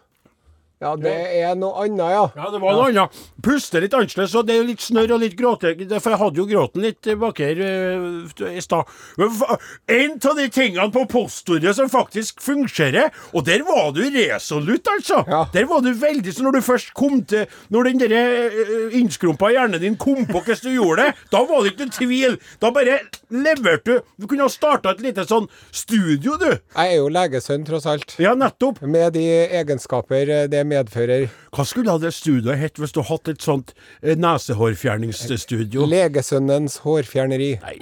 Ja, 0.82 0.96
det 0.98 1.12
er 1.38 1.58
noe 1.60 1.84
annet, 1.84 2.10
ja. 2.10 2.22
Ja, 2.34 2.48
det 2.50 2.60
var 2.62 2.74
noe 2.74 2.88
annet. 2.90 3.18
Puste 3.46 3.78
litt 3.84 3.94
annerledes, 3.94 4.34
og 4.38 4.48
det 4.48 4.56
er 4.58 4.66
litt 4.66 4.82
snørr 4.82 5.14
og 5.14 5.22
litt 5.22 5.36
gråte. 5.38 5.76
For 6.02 6.14
jeg 6.14 6.20
hadde 6.22 6.42
jo 6.42 6.46
gråten 6.50 6.82
litt 6.82 7.10
bak 7.22 7.42
her 7.44 7.62
eh, 7.62 8.48
i 8.50 8.64
stad. 8.66 8.90
En 9.22 10.16
av 10.18 10.40
de 10.40 10.48
tingene 10.54 10.88
på 10.94 11.04
postordet 11.12 11.76
som 11.78 11.90
faktisk 11.92 12.42
fungerer, 12.42 13.12
og 13.36 13.46
der 13.46 13.62
var 13.68 13.92
du 13.94 14.02
resolutt, 14.16 14.90
altså. 14.96 15.22
Ja. 15.30 15.44
Der 15.54 15.68
var 15.70 15.84
du 15.86 15.92
veldig 15.94 16.34
Så 16.34 16.44
når 16.44 16.58
du 16.58 16.62
først 16.66 16.94
kom 16.98 17.22
til 17.28 17.46
Når 17.74 17.88
den 17.90 18.00
der 18.02 18.14
eh, 18.16 18.96
innskrumpa 18.98 19.52
hjernen 19.54 19.82
din 19.82 19.98
kom 20.02 20.26
på 20.26 20.42
hvordan 20.42 20.64
du 20.64 20.72
gjorde 20.74 21.06
det, 21.06 21.14
da 21.32 21.44
var 21.46 21.62
det 21.62 21.72
ikke 21.74 21.86
noen 21.86 21.96
tvil. 21.96 22.38
Da 22.62 22.72
bare 22.74 22.98
leverte 23.30 23.86
du. 23.86 24.10
Du 24.18 24.28
kunne 24.32 24.48
ha 24.48 24.52
starta 24.52 24.96
et 24.96 25.04
lite 25.06 25.26
sånn 25.30 25.48
studio, 25.70 26.38
du. 26.42 26.50
Jeg 26.50 26.96
er 26.96 26.98
jo 26.98 27.10
legesønn, 27.14 27.66
tross 27.68 27.86
alt. 27.90 28.16
Ja, 28.22 28.34
nettopp. 28.38 28.82
Med 28.82 29.14
de 29.16 29.28
egenskaper 29.62 30.26
det 30.50 30.62
det 30.62 30.66
medfører. 30.72 31.28
Hva 31.54 31.66
skulle 31.68 31.98
det 32.02 32.14
studioet 32.16 32.62
hett 32.62 32.80
hvis 32.82 32.96
du 32.96 33.02
hadde 33.08 33.36
et 33.36 33.44
sånt 33.46 33.76
eh, 34.02 34.16
nesehårfjerningsstudio? 34.20 35.86
Legesønnens 35.92 36.80
hårfjerneri. 36.86 37.54
Nei. 37.66 37.78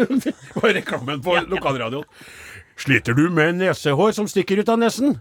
Det 0.00 0.32
var 0.54 0.72
reklamen 0.78 1.20
på 1.20 1.34
lokalradioen. 1.50 2.06
Sliter 2.80 3.12
du 3.12 3.26
med 3.28 3.58
nesehår 3.60 4.14
som 4.16 4.30
stikker 4.30 4.62
ut 4.62 4.70
av 4.72 4.80
nesen? 4.80 5.18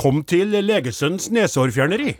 Kom 0.00 0.22
til 0.24 0.54
Legesønnens 0.64 1.28
nesehårfjerneri. 1.34 2.14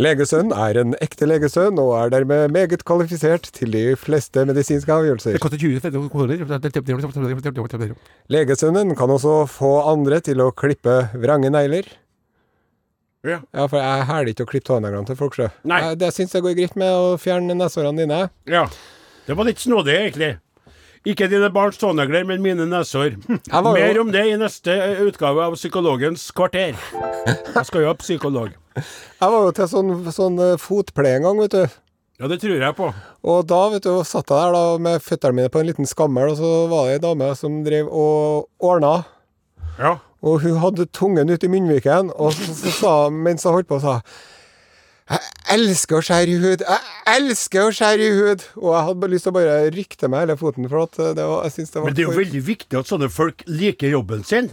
Legesønn 0.00 0.52
er 0.54 0.78
en 0.80 0.94
ekte 1.02 1.26
legesønn, 1.28 1.78
og 1.80 1.94
er 1.98 2.12
dermed 2.12 2.52
meget 2.54 2.84
kvalifisert 2.88 3.48
til 3.54 3.74
de 3.74 3.84
fleste 4.00 4.44
medisinske 4.48 4.92
avgjørelser. 4.94 5.38
koster 5.42 5.60
20 5.60 6.08
kroner. 6.12 6.44
Legesønnen 8.28 8.96
kan 8.98 9.14
også 9.16 9.34
få 9.50 9.72
andre 9.92 10.20
til 10.24 10.44
å 10.44 10.52
klippe 10.52 11.00
vrange 11.14 11.50
negler. 11.52 11.90
Ja. 13.28 13.38
Ja, 13.54 13.66
for 13.68 13.78
jeg 13.78 14.06
hæler 14.08 14.32
ikke 14.32 14.46
å 14.46 14.50
klippe 14.50 14.68
tåneglene 14.70 15.06
til 15.06 15.16
folk, 15.16 15.34
sjø. 15.36 15.48
Nei. 15.64 15.80
Jeg- 15.84 15.98
Det 15.98 16.12
syns 16.14 16.32
jeg 16.32 16.42
går 16.42 16.54
greit 16.56 16.76
med 16.76 16.88
å 16.92 17.16
fjerne 17.20 17.54
nesehårene 17.56 17.96
dine. 18.06 18.30
ja. 18.46 18.66
Det 19.28 19.36
var 19.36 19.44
litt 19.44 19.58
snodig, 19.60 19.92
egentlig. 19.94 20.38
Ikke 21.04 21.28
dine 21.28 21.50
barns 21.52 21.76
tånegler, 21.78 22.24
men 22.26 22.40
mine 22.42 22.64
nesehår. 22.66 23.18
Jo- 23.28 23.72
Mer 23.74 24.00
om 24.00 24.10
det 24.10 24.22
i 24.26 24.36
neste 24.40 24.68
eh, 24.72 25.02
utgave 25.04 25.42
av 25.44 25.52
Psykologens 25.54 26.30
kvarter. 26.32 26.74
Jeg 27.54 27.66
skal 27.66 27.80
jo 27.82 27.86
ha 27.86 27.94
psykolog. 27.94 28.54
Jeg 28.74 29.30
var 29.30 29.44
jo 29.44 29.50
til 29.52 29.68
sånn, 29.68 29.92
sånn 30.16 30.40
eh, 30.40 30.56
fotpleie 30.56 31.16
en 31.16 31.22
gang, 31.28 31.38
vet 31.44 31.50
du. 31.50 31.68
Ja, 32.18 32.26
det 32.26 32.40
tror 32.40 32.58
jeg 32.58 32.74
på. 32.74 32.88
Og 33.30 33.46
da 33.46 33.68
vet 33.70 33.82
du, 33.84 33.92
satt 34.02 34.26
jeg 34.32 34.40
der 34.40 34.52
da 34.56 34.78
med 34.78 35.00
føttene 35.04 35.34
mine 35.34 35.48
på 35.54 35.60
en 35.60 35.66
liten 35.68 35.86
skammel, 35.86 36.32
og 36.32 36.36
så 36.40 36.68
var 36.72 36.86
det 36.88 36.96
ei 36.96 37.04
dame 37.04 37.28
som 37.36 37.60
drev 37.64 37.86
og 37.92 38.48
ordna. 38.58 39.04
Ja. 39.78 39.98
Og 40.22 40.42
hun 40.42 40.58
hadde 40.58 40.88
tungen 40.94 41.30
ute 41.30 41.46
i 41.46 41.52
munnviken, 41.52 42.10
og 42.18 42.34
så, 42.34 42.50
så 42.58 42.74
sa 42.74 42.92
mens 43.12 43.46
hun 43.46 43.54
holdt 43.54 43.70
på, 43.70 43.78
sa 43.82 44.00
Jeg 45.08 45.20
elsker 45.54 46.00
å 46.00 46.04
skjære 46.04 46.34
i 46.34 46.40
hud! 46.42 46.64
Jeg 46.66 46.80
elsker 47.14 47.68
å 47.68 47.74
skjære 47.74 48.08
i 48.08 48.16
hud! 48.16 48.46
Og 48.58 48.72
jeg 48.74 48.86
hadde 48.88 49.02
bare 49.04 49.14
lyst 49.14 49.28
til 49.28 49.32
å 49.32 49.38
bare 49.38 49.58
rykte 49.74 50.10
meg 50.10 50.26
hele 50.26 50.38
foten, 50.40 50.66
for 50.68 50.88
at 50.88 50.98
det 51.16 51.28
var, 51.30 51.44
jeg 51.46 51.54
synes 51.54 51.70
det 51.74 51.80
var 51.80 51.86
Men 51.88 51.96
det 51.96 52.04
er 52.04 52.10
jo 52.10 52.18
veldig 52.18 52.42
viktig 52.50 52.80
at 52.80 52.90
sånne 52.90 53.10
folk 53.14 53.46
liker 53.48 53.94
jobben 53.94 54.26
sin. 54.26 54.50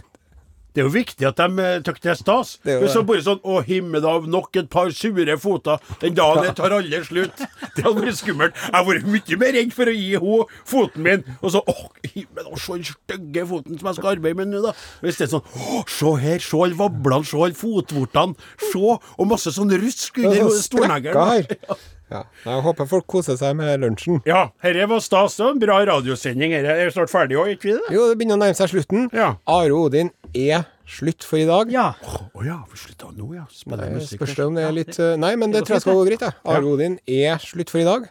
Det 0.76 0.82
er 0.82 0.88
jo 0.90 0.92
viktig 0.92 1.24
at 1.24 1.38
de 1.40 1.66
syns 1.86 2.02
det 2.04 2.10
er 2.12 2.18
stas. 2.18 2.50
Men 2.66 2.90
så 2.92 3.00
bare 3.08 3.24
sånn 3.24 3.38
Å, 3.40 3.62
himmel 3.64 4.04
av 4.04 4.26
nok 4.28 4.58
et 4.60 4.68
par 4.72 4.90
sure 4.92 5.36
foter. 5.40 5.80
Den 6.02 6.18
dagen 6.18 6.44
det 6.44 6.52
tar 6.58 6.74
alle 6.76 7.00
slutt. 7.06 7.40
Det 7.76 7.84
hadde 7.84 8.04
vært 8.04 8.18
skummelt. 8.20 8.56
Jeg 8.56 8.72
har 8.72 8.84
vært 8.86 9.08
mye 9.08 9.36
mer 9.40 9.52
redd 9.56 9.72
for 9.76 9.88
å 9.88 9.94
gi 9.96 10.12
henne 10.16 10.60
foten 10.68 11.04
min. 11.06 11.24
Og 11.40 11.54
så 11.54 11.64
Å, 11.64 11.74
himmel, 12.12 12.52
å, 12.52 12.60
se 12.60 12.76
den 12.76 12.86
stygge 12.90 13.48
foten 13.48 13.80
som 13.80 13.90
jeg 13.90 13.98
skal 14.02 14.12
arbeide 14.14 14.40
med 14.42 14.52
nå, 14.52 14.62
da. 14.68 14.76
Hvis 15.04 15.20
det 15.20 15.26
er 15.26 15.34
sånn 15.34 15.48
Å, 15.48 15.82
se 15.96 16.14
her, 16.22 16.44
se 16.44 16.60
alle 16.60 16.78
vablene, 16.78 17.24
se 17.28 17.40
alle 17.40 17.56
fotvortene. 17.56 18.48
Se, 18.68 18.96
og 18.96 19.28
masse 19.32 19.52
sånn 19.56 19.72
rusk 19.80 20.20
er 20.20 20.32
under 20.44 20.60
storneglen. 20.60 21.54
Ja. 22.06 22.20
Jeg 22.44 22.62
håper 22.62 22.86
folk 22.86 23.06
koser 23.10 23.34
seg 23.38 23.56
med 23.58 23.80
lunsjen. 23.82 24.20
Ja, 24.28 24.44
dette 24.62 24.86
var 24.86 25.00
stas. 25.02 25.34
Det 25.38 25.42
var 25.42 25.56
en 25.56 25.62
bra 25.62 25.78
radiosending. 25.88 26.54
Dette 26.54 26.76
er 26.84 26.92
snart 26.94 27.10
ferdig 27.10 27.38
òg, 27.40 27.56
ikke 27.56 27.66
vi 27.66 27.74
det? 27.74 27.94
Jo, 27.96 28.04
det 28.06 28.18
begynner 28.20 28.38
å 28.38 28.42
nærme 28.44 28.58
seg 28.58 28.70
slutten. 28.70 29.08
Ja. 29.16 29.32
Are 29.50 29.74
Odin 29.74 30.12
er 30.36 30.64
slutt 30.86 31.24
for 31.26 31.38
i 31.40 31.46
dag. 31.48 31.70
Ja. 31.72 31.88
Å 32.36 32.44
ja, 32.46 32.60
vi 32.70 32.78
slutta 32.78 33.10
nå, 33.16 33.32
ja. 33.34 33.46
Nei, 33.72 33.88
musikk. 33.96 34.20
Spørs 34.20 34.34
det 34.38 34.44
om 34.46 34.54
det 34.54 34.64
er 34.68 34.72
litt 34.76 34.98
uh, 35.00 35.16
Nei, 35.18 35.34
men 35.36 35.50
det, 35.54 35.64
tror 35.66 35.76
jeg 35.80 35.84
skal 35.86 35.94
gå 35.98 36.04
greit. 36.10 36.20
jeg. 36.28 36.34
Are 36.44 36.62
og 36.64 36.74
Odin 36.76 36.98
er 37.06 37.38
slutt 37.42 37.70
for 37.72 37.80
i 37.82 37.86
dag. 37.88 38.08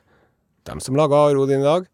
Dem 0.66 0.80
som 0.82 0.96
laga 0.98 1.16
Are 1.30 1.38
Odin 1.40 1.62
i 1.62 1.64
dag, 1.68 1.86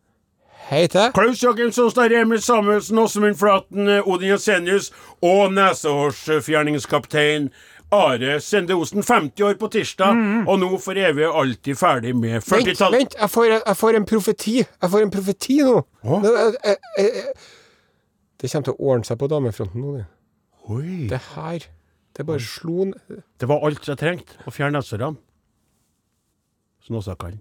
hei 0.72 0.86
til 0.88 1.12
Klaus 1.14 1.42
Jakim 1.44 1.72
Sonstad, 1.76 2.14
Emil 2.16 2.40
Samuelsen, 2.42 2.98
Åsemund 3.02 3.36
Flaten, 3.36 3.90
Odin 4.08 4.30
Jensenius 4.32 4.92
og 5.22 5.52
nesehårsfjerningskaptein 5.58 7.50
Are 7.92 8.38
Sende 8.40 8.74
Osen. 8.80 9.04
50 9.04 9.44
år 9.44 9.58
på 9.60 9.68
tirsdag, 9.74 10.16
og 10.48 10.60
nå 10.62 10.70
for 10.80 10.96
evig 10.96 11.26
og 11.28 11.42
alltid 11.42 11.76
ferdig 11.76 12.14
med 12.16 12.38
Mm. 12.40 12.46
Vent, 12.48 12.68
40-tall. 12.70 12.92
vent! 12.96 13.16
Jeg 13.20 13.30
får, 13.30 13.46
jeg 13.68 13.76
får 13.78 13.96
en 14.00 14.06
profeti. 14.06 14.54
Jeg 14.82 14.90
får 14.94 15.02
en 15.04 15.12
profeti 15.12 15.58
nå. 15.68 15.82
Det, 16.24 16.32
jeg- 16.64 16.78
jeg- 16.98 17.34
det 18.42 18.52
kommer 18.52 18.64
til 18.64 18.74
å 18.74 18.80
ordne 18.80 19.04
seg 19.06 19.18
på 19.20 19.28
damefronten 19.28 19.82
nå. 19.82 19.98
Det, 19.98 20.06
Oi. 20.70 21.08
det 21.10 21.22
her 21.34 21.66
Det 22.18 22.26
bare 22.28 22.44
slo 22.44 22.86
ned. 22.92 23.22
Det 23.40 23.48
var 23.48 23.64
alt 23.66 23.88
jeg 23.88 23.98
trengte. 23.98 24.36
Å 24.46 24.52
fjerne 24.52 24.76
nesorene. 24.78 25.18
Som 26.84 26.98
også 27.00 27.16
kan. 27.16 27.40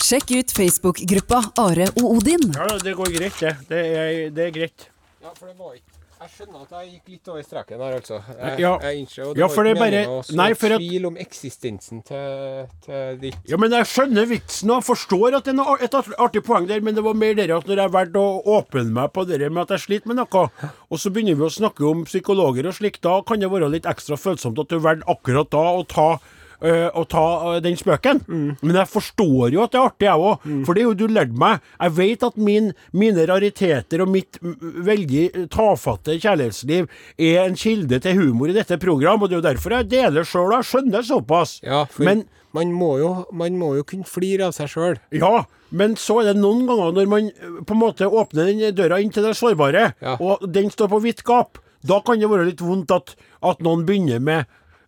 Sjekk 0.00 0.32
ut 0.32 0.54
Facebook-gruppa 0.56 1.42
Are 1.60 1.90
og 2.00 2.06
Odin. 2.16 2.48
Ja, 2.56 2.66
det 2.80 2.96
går 2.96 3.12
greit, 3.14 3.36
det. 3.38 3.52
Det 3.68 3.80
er, 3.84 4.30
det 4.32 4.46
er 4.46 4.54
greit. 4.54 4.88
Ja, 5.20 5.34
for 5.36 5.50
det 5.50 5.58
var 5.58 5.76
ikke 5.76 5.99
Jeg 6.20 6.28
skjønner 6.34 6.64
at 6.66 6.72
jeg 6.76 6.88
gikk 6.92 7.06
litt 7.14 7.28
over 7.32 7.44
streken 7.46 7.80
her, 7.80 7.94
altså. 7.96 8.18
Jeg, 8.28 8.58
Ja. 8.60 8.72
jeg 8.82 8.98
innser, 9.00 9.22
og 9.30 9.38
Ja, 9.38 9.46
var 9.46 9.54
for 9.54 9.64
ikke 9.64 9.72
det 9.72 9.78
bare- 9.80 10.06
å 10.06 10.18
så 10.22 10.34
Nei, 10.36 10.52
for 10.52 10.66
at- 10.74 10.80
tvil 10.80 11.06
om 11.06 11.16
eksistensen 11.16 12.02
til, 12.04 12.66
til 12.84 13.16
ditt 13.22 13.36
Ja, 13.48 13.56
men 13.56 13.70
jeg 13.70 13.86
skjønner 13.86 14.26
vitsen 14.28 14.70
og 14.70 14.84
forstår 14.84 15.36
at 15.38 15.44
det 15.44 15.54
er 15.56 15.82
et 15.84 15.94
artig 16.18 16.44
poeng 16.44 16.66
der, 16.68 16.80
men 16.82 16.94
det 16.94 17.02
var 17.02 17.14
mer 17.14 17.32
det 17.34 17.48
at 17.50 17.64
når 17.64 17.76
jeg 17.76 17.90
valgte 17.90 18.20
å 18.20 18.44
åpne 18.44 18.92
meg 18.92 19.12
på 19.14 19.26
det 19.26 19.50
med 19.50 19.62
at 19.62 19.78
jeg 19.78 19.86
sliter 19.88 20.06
med 20.12 20.16
noe, 20.16 20.50
og 20.90 20.98
så 20.98 21.10
begynner 21.10 21.36
vi 21.40 21.48
å 21.48 21.56
snakke 21.56 21.90
om 21.90 22.04
psykologer 22.04 22.66
og 22.68 22.74
slikt, 22.74 23.00
da 23.00 23.22
kan 23.22 23.40
det 23.40 23.48
være 23.50 23.70
litt 23.70 23.84
ekstra 23.88 24.16
følsomt 24.20 24.58
at 24.60 24.68
du 24.68 24.78
valgte 24.78 25.08
akkurat 25.08 25.48
da 25.48 25.64
å 25.72 25.88
ta 25.88 26.18
øh, 26.62 26.88
å 26.96 27.04
ta 27.08 27.24
øh, 27.54 27.60
den 27.64 27.76
spøken. 27.80 28.20
Men 28.28 28.76
jeg 28.80 28.88
forstår 28.92 29.52
jo 29.54 29.62
at 29.64 29.72
det 29.74 29.80
er 29.80 29.86
artig, 29.88 30.08
jeg 30.08 30.24
òg. 30.30 30.48
For 30.66 30.74
det 30.76 30.82
er 30.82 30.88
jo 30.88 30.96
du 31.00 31.06
lærte 31.12 31.36
meg. 31.40 31.60
Jeg 31.80 31.96
vet 31.98 32.26
at 32.30 32.36
min, 32.40 32.72
mine 32.92 33.26
rariteter 33.30 34.04
og 34.04 34.12
mitt 34.12 34.40
mm, 34.42 34.56
veldig 34.86 35.24
tafatte 35.54 36.18
kjærlighetsliv 36.20 36.88
er 37.18 37.44
en 37.46 37.56
kilde 37.60 38.00
til 38.04 38.18
humor 38.20 38.50
i 38.52 38.56
dette 38.56 38.78
program, 38.82 39.22
og 39.22 39.30
det 39.30 39.38
er 39.38 39.42
jo 39.42 39.48
derfor 39.50 39.76
jeg 39.78 39.90
deler 39.92 40.26
sjøl, 40.28 40.50
og 40.52 40.58
jeg 40.60 40.70
skjønner 40.72 41.06
såpass. 41.06 41.56
Ja, 41.66 41.84
for 41.90 42.04
Men 42.08 42.24
man, 42.56 42.72
må 42.74 42.92
jo, 42.98 43.10
man 43.32 43.56
må 43.60 43.74
jo 43.78 43.84
kunne 43.86 44.08
flire 44.08 44.48
av 44.50 44.54
seg 44.56 44.70
sjøl. 44.72 44.98
ja, 45.14 45.44
men 45.70 45.92
så 45.94 46.16
er 46.24 46.32
det 46.32 46.40
noen 46.42 46.64
ganger 46.66 46.96
når 46.96 47.06
man 47.06 47.28
eh, 47.30 47.58
på 47.62 47.76
en 47.76 47.78
måte 47.78 48.08
åpner 48.10 48.48
den 48.50 48.74
døra 48.74 48.96
inn 48.98 49.12
til 49.14 49.22
det 49.22 49.36
sårbare, 49.38 49.92
Ja. 50.02 50.16
og 50.18 50.42
den 50.50 50.66
står 50.74 50.88
på 50.90 50.98
vidt 51.04 51.22
gap, 51.22 51.60
da 51.86 52.00
kan 52.04 52.18
det 52.18 52.26
være 52.28 52.48
litt 52.48 52.60
vondt 52.60 52.90
at, 52.92 53.14
at 53.46 53.62
noen 53.62 53.86
begynner 53.86 54.18
med 54.20 54.44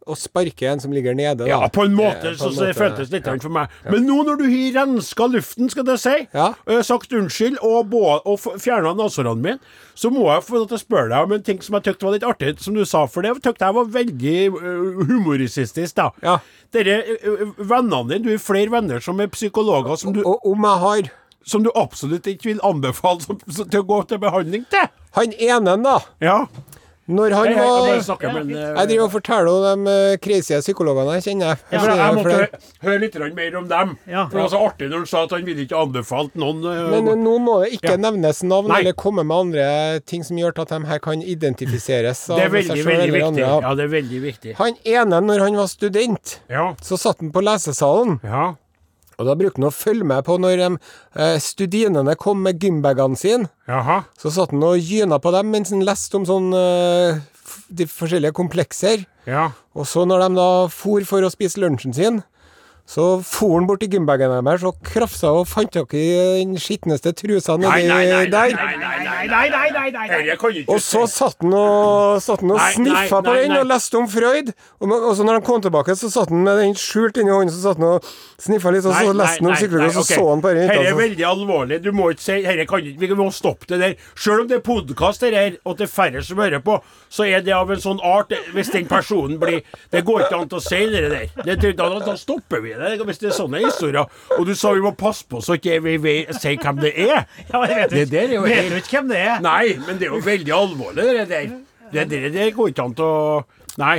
Å 0.06 0.16
sparke 0.18 0.66
en 0.66 0.80
som 0.82 0.92
ligger 0.94 1.14
nede, 1.14 1.44
da. 1.44 1.48
Ja, 1.50 1.68
på 1.70 1.84
en 1.86 1.94
måte, 1.94 2.32
Eh, 2.32 2.34
på 2.34 2.40
så, 2.40 2.48
en 2.50 2.56
så 2.56 2.66
det 2.66 2.76
føltes 2.78 3.12
litt 3.12 3.26
ja. 3.26 3.36
for 3.42 3.54
meg. 3.54 3.70
Men 3.86 4.06
nå 4.08 4.16
når 4.26 4.40
du 4.40 4.44
har 4.50 4.72
renska 4.80 5.28
luften, 5.30 5.70
skal 5.70 5.86
det 5.86 5.98
si, 6.02 6.14
Ja. 6.34 6.48
har 6.66 6.82
sagt 6.82 7.12
unnskyld 7.12 7.58
og, 7.62 7.86
bå- 7.92 8.20
og 8.26 8.40
fjerna 8.58 8.94
nasorene 8.98 9.42
mine, 9.42 9.58
så 9.94 10.10
må 10.10 10.26
jeg 10.32 10.42
få 10.42 10.58
lov 10.58 10.68
til 10.68 10.78
å 10.78 10.82
spørre 10.82 11.08
deg 11.12 11.28
om 11.28 11.32
en 11.32 11.42
ting 11.42 11.60
som 11.62 11.76
jeg 11.78 11.84
syntes 11.84 12.02
var 12.02 12.12
litt 12.16 12.26
artig, 12.26 12.58
som 12.60 12.74
du 12.74 12.84
sa, 12.84 13.06
for 13.06 13.22
det 13.22 13.36
syntes 13.38 13.60
jeg 13.60 13.74
var 13.78 13.84
veldig 13.84 14.36
uh, 14.58 15.04
humoristisk, 15.06 15.94
da. 15.94 16.10
Ja. 16.22 16.38
Dere 16.72 17.02
eh, 17.04 17.46
vennene 17.58 18.08
dine, 18.08 18.24
du 18.24 18.30
har 18.32 18.42
flere 18.42 18.72
venner 18.72 19.00
som 19.04 19.20
er 19.20 19.28
psykologer, 19.28 19.96
som 20.00 20.12
du 20.12 20.22
Og 20.24 20.40
om 20.46 20.64
jeg 20.64 20.78
har 20.86 21.10
som 21.44 21.62
du 21.62 21.70
absolutt 21.74 22.26
ikke 22.30 22.52
vil 22.52 22.60
anbefale 22.62 23.22
som, 23.24 23.38
som, 23.50 23.68
til 23.68 23.82
å 23.82 23.86
gå 23.88 24.02
til 24.06 24.20
behandling 24.22 24.62
til. 24.70 24.86
Han 25.18 25.32
ene, 25.42 25.76
da. 25.82 25.96
Ja. 26.22 26.36
Når 27.10 27.32
han 27.34 27.46
Jeg, 27.50 27.56
jeg, 27.58 28.02
jeg 28.06 28.32
var 28.32 28.42
eh, 28.46 28.76
Jeg 28.78 28.88
driver 28.88 29.04
og 29.08 29.10
forteller 29.12 29.64
om 29.72 29.84
de 29.88 29.94
krisige 30.22 30.54
crazy 30.54 30.60
psykologene 30.62 31.16
jeg 31.18 31.24
kjenner. 31.26 31.58
ja, 31.72 31.80
jeg, 31.82 31.96
jeg 31.98 32.14
måtte 32.14 32.60
høre 32.86 32.98
litt 33.02 33.16
mer 33.34 33.56
om 33.58 33.66
dem. 33.68 33.96
Ja. 34.06 34.22
For 34.28 34.38
det 34.38 34.44
var 34.44 34.52
så 34.52 34.60
artig 34.68 34.88
når 34.92 35.02
han 35.02 35.10
sa 35.10 35.22
at 35.26 35.34
han 35.34 35.44
ville 35.48 35.64
ikke 35.66 35.80
anbefalt 35.82 36.38
noen 36.38 36.62
eh, 36.62 36.84
Men 36.94 37.08
eh, 37.10 37.18
nå 37.24 37.34
må 37.42 37.58
det 37.64 37.72
ikke 37.78 37.96
Ja. 37.96 38.00
nevnes 38.06 38.42
navn 38.46 38.70
Nei. 38.70 38.80
eller 38.84 38.92
komme 38.94 39.24
med 39.26 39.36
andre 39.48 39.66
ting 40.06 40.22
som 40.24 40.38
gjør 40.38 40.54
at 40.62 40.68
de 40.76 40.80
her 40.92 41.02
kan 41.02 41.22
identifiseres 41.22 42.22
Det 42.30 42.38
er 42.46 42.54
veldig, 42.54 42.76
selv 42.78 42.92
veldig 42.92 43.12
viktig. 43.12 43.26
andre. 43.26 43.50
Ja, 43.66 43.74
det 43.74 43.84
er 43.88 43.92
veldig 43.98 44.22
viktig. 44.22 44.54
Han 44.62 44.78
ene, 44.84 45.20
når 45.26 45.46
han 45.48 45.56
var 45.58 45.66
student, 45.74 46.38
Ja. 46.48 46.74
så 46.82 46.96
satt 47.00 47.18
han 47.20 47.32
på 47.34 47.42
lesesalen. 47.42 48.20
Ja. 48.22 48.52
Og 49.18 49.28
da 49.28 49.36
brukte 49.38 49.60
han 49.60 49.68
å 49.68 49.74
følge 49.74 50.06
med 50.08 50.24
på 50.26 50.38
når 50.40 50.56
de, 50.60 50.70
eh, 51.16 51.36
studinene 51.42 52.16
kom 52.16 52.42
med 52.42 52.62
gymbagene 52.62 53.18
sine. 53.18 53.50
Jaha. 53.68 54.02
Så 54.18 54.32
satt 54.32 54.50
han 54.54 54.64
og 54.64 54.80
gyna 54.80 55.20
på 55.22 55.32
dem 55.34 55.50
mens 55.52 55.70
han 55.70 55.84
leste 55.84 56.16
om 56.16 56.26
sånn 56.28 56.52
eh, 56.56 57.20
de 57.68 57.86
forskjellige 57.86 58.36
komplekser. 58.36 59.06
Ja. 59.26 59.50
Og 59.76 59.86
så 59.86 60.06
når 60.08 60.26
de 60.26 60.34
da 60.40 60.50
for 60.72 61.04
for 61.08 61.24
å 61.24 61.32
spise 61.32 61.60
lunsjen 61.62 61.94
sin, 61.94 62.22
så 62.82 63.22
for 63.24 63.54
han 63.56 63.66
bort 63.68 63.80
til 63.80 63.92
gymbagen 63.94 64.32
deres 64.44 64.64
og 64.66 64.80
krafsa 64.84 65.30
og 65.32 65.46
fant 65.48 65.70
tak 65.72 65.94
i 65.94 66.02
den 66.42 66.56
skitneste 66.60 67.12
trusa 67.16 67.54
nedi 67.56 67.70
nei, 67.70 67.84
nei, 67.86 68.04
nei, 68.10 68.24
der. 68.32 68.54
nei, 68.58 68.76
nei, 68.76 68.96
nei. 69.06 69.12
Nei, 69.30 69.70
nei, 69.70 69.90
nei, 69.94 70.64
Og 70.66 70.80
så 70.82 71.04
satt 71.06 71.38
han 71.44 71.54
og, 71.54 72.18
satt 72.22 72.42
han 72.42 72.52
og 72.52 72.60
sniffa 72.74 73.20
på 73.22 73.34
den 73.38 73.54
og 73.56 73.68
leste 73.70 73.98
om 74.00 74.08
Freud. 74.10 74.50
Og, 74.82 74.92
og 74.92 75.12
så 75.16 75.26
når 75.26 75.38
han 75.38 75.46
kom 75.46 75.62
tilbake, 75.62 75.94
så 75.96 76.10
satt 76.12 76.32
han 76.32 76.42
med 76.44 76.58
den 76.58 76.74
skjult 76.78 77.20
inni 77.22 77.32
hånden, 77.32 77.52
så 77.54 77.62
satt 77.68 77.80
han 77.80 77.86
og 77.94 78.10
sniffa 78.42 78.72
litt, 78.74 78.88
og 78.90 78.96
så 78.98 79.14
leste 79.14 79.38
han 79.38 79.50
om 79.52 79.56
psykologi, 79.56 79.88
og 79.92 79.96
så 80.00 80.04
så 80.10 80.26
han 80.26 80.44
bare 80.44 80.66
Dette 80.66 80.90
er 80.90 80.98
veldig 80.98 81.26
alvorlig. 81.30 81.80
Du 81.84 81.90
må 81.96 82.10
ikke 82.12 82.24
si 82.26 82.40
kan 82.42 82.90
ikke 82.90 83.06
Vi 83.06 83.18
må 83.18 83.28
stoppe 83.34 83.70
det 83.70 83.80
der. 83.82 83.96
Selv 84.18 84.44
om 84.44 84.50
det 84.50 84.58
er 84.58 84.66
podkast 84.66 85.24
her, 85.24 85.56
og 85.64 85.78
det 85.78 85.86
er 85.86 85.92
færre 85.94 86.24
som 86.26 86.42
hører 86.42 86.64
på, 86.64 86.80
så 87.12 87.28
er 87.30 87.46
det 87.46 87.54
av 87.56 87.70
en 87.70 87.80
sånn 87.82 88.02
art 88.02 88.34
Hvis 88.52 88.72
den 88.74 88.88
personen 88.90 89.38
blir 89.40 89.62
Det 89.92 90.02
går 90.06 90.26
ikke 90.26 90.42
an 90.42 90.52
å 90.52 90.62
si 90.62 90.82
det 90.90 91.08
der. 91.12 91.30
Det, 91.46 91.74
da, 91.78 91.88
da 92.02 92.16
stopper 92.18 92.62
vi 92.64 92.71
det, 92.78 93.06
hvis 93.06 93.18
det 93.22 93.28
er 93.30 93.36
sånne 93.36 93.60
historier. 93.64 94.06
Og 94.38 94.46
du 94.46 94.54
sa 94.58 94.72
vi 94.72 94.80
må 94.84 94.94
passe 94.96 95.24
på 95.28 95.40
så 95.44 95.56
ikke 95.58 95.80
vi 95.84 95.96
vet, 96.02 96.32
sier 96.40 96.56
hvem 96.62 96.80
det 96.82 96.92
er. 96.96 97.24
Ja, 97.52 97.62
jeg 97.66 97.76
vet, 97.76 97.90
Det 97.90 98.04
der 98.10 98.28
er 98.28 98.34
jo 98.38 98.42
vet 98.42 98.54
helt- 98.56 98.70
du 98.70 98.76
ikke 98.80 98.96
hvem 99.00 99.08
det 99.12 99.18
er? 99.20 99.40
Nei, 99.44 99.76
men 99.86 99.98
det 99.98 100.08
er 100.08 100.14
jo 100.16 100.20
veldig 100.24 100.52
alvorlig, 100.58 101.08
det 101.20 101.28
der. 101.28 101.56
Det, 101.92 102.06
det, 102.10 102.20
det 102.32 102.54
går 102.56 102.68
ikke 102.72 102.84
an 102.88 102.94
til 102.94 103.04
å 103.04 103.44
Nei. 103.78 103.98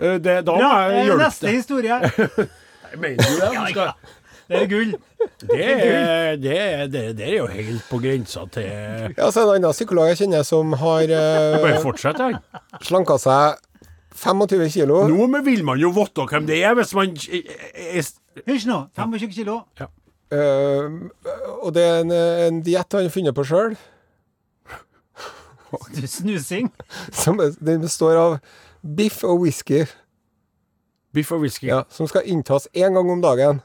Eh, 0.00 0.18
Det, 0.24 0.38
da 0.46 0.52
må 0.56 0.68
jeg 0.72 0.92
eh, 0.96 1.04
hjelpe 1.06 1.18
neste 1.22 1.48
historie. 1.52 1.96
Mener 3.02 3.22
du 3.22 3.38
det? 3.40 3.48
Ja, 3.54 3.64
ja. 3.76 3.92
Det 4.52 4.58
er 4.58 4.66
gull. 4.68 4.90
det, 5.48 5.58
er- 5.64 6.36
det, 6.36 6.54
er- 6.60 6.88
det, 6.92 7.02
det 7.16 7.26
er 7.28 7.36
jo 7.38 7.46
helt 7.48 7.84
på 7.88 8.00
grensa 8.02 8.42
til 8.52 8.66
Ja, 9.16 9.30
så 9.30 9.44
er 9.44 9.46
det 9.46 9.52
en 9.54 9.64
annen 9.64 9.72
psykolog 9.76 10.08
jeg 10.10 10.18
kjenner 10.24 10.42
som 10.44 10.72
har 10.80 11.06
Bare 11.08 11.76
uh, 11.76 11.82
fortsett, 11.84 12.18
han. 12.20 12.36
slanka 12.84 13.16
seg 13.22 13.60
25 14.14 14.68
kilo. 14.74 15.02
Nå 15.08 15.26
men 15.32 15.44
vil 15.46 15.64
man 15.64 15.78
jo 15.80 15.90
vite 15.96 16.26
hvem 16.28 16.46
det 16.46 16.58
er, 16.64 16.74
hvis 16.78 16.94
man 16.94 17.14
eh, 17.30 17.98
er 17.98 18.10
Hysj 18.48 18.66
nå. 18.68 18.78
25 18.96 19.32
kilo. 19.34 19.58
eh, 19.80 21.00
og 21.62 21.74
det 21.76 21.82
er 21.84 22.00
en, 22.04 22.12
en 22.12 22.60
diett 22.64 22.92
han 22.96 23.04
har 23.08 23.12
funnet 23.12 23.34
på 23.36 23.44
sjøl. 23.44 23.74
Snusing? 26.16 26.70
Snusing. 27.12 27.58
Den 27.64 27.80
består 27.84 28.16
av 28.20 28.38
biff 28.82 29.22
og 29.24 29.40
whisky, 29.44 29.84
biff 31.14 31.32
og 31.32 31.40
whisky. 31.44 31.68
ja, 31.70 31.82
som 31.88 32.08
skal 32.10 32.26
inntas 32.26 32.68
én 32.74 32.92
gang 32.96 33.10
om 33.10 33.22
dagen. 33.22 33.60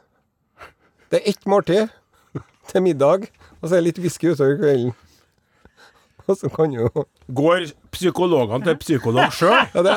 Det 1.11 1.21
er 1.21 1.29
ett 1.31 1.45
måltid 1.47 1.87
til 2.67 2.83
middag, 2.83 3.27
og 3.61 3.69
så 3.69 3.75
er 3.75 3.79
det 3.81 3.87
litt 3.89 3.99
whisky 4.03 4.31
utover 4.33 4.57
kvelden. 4.59 4.93
Så 6.39 6.49
kan 6.51 6.73
jo 6.75 6.89
Går 7.31 7.67
psykologene 7.93 8.65
til 8.65 8.79
psykolog 8.81 9.33
sjøl? 9.35 9.53
Ja, 9.77 9.83
det, 9.83 9.93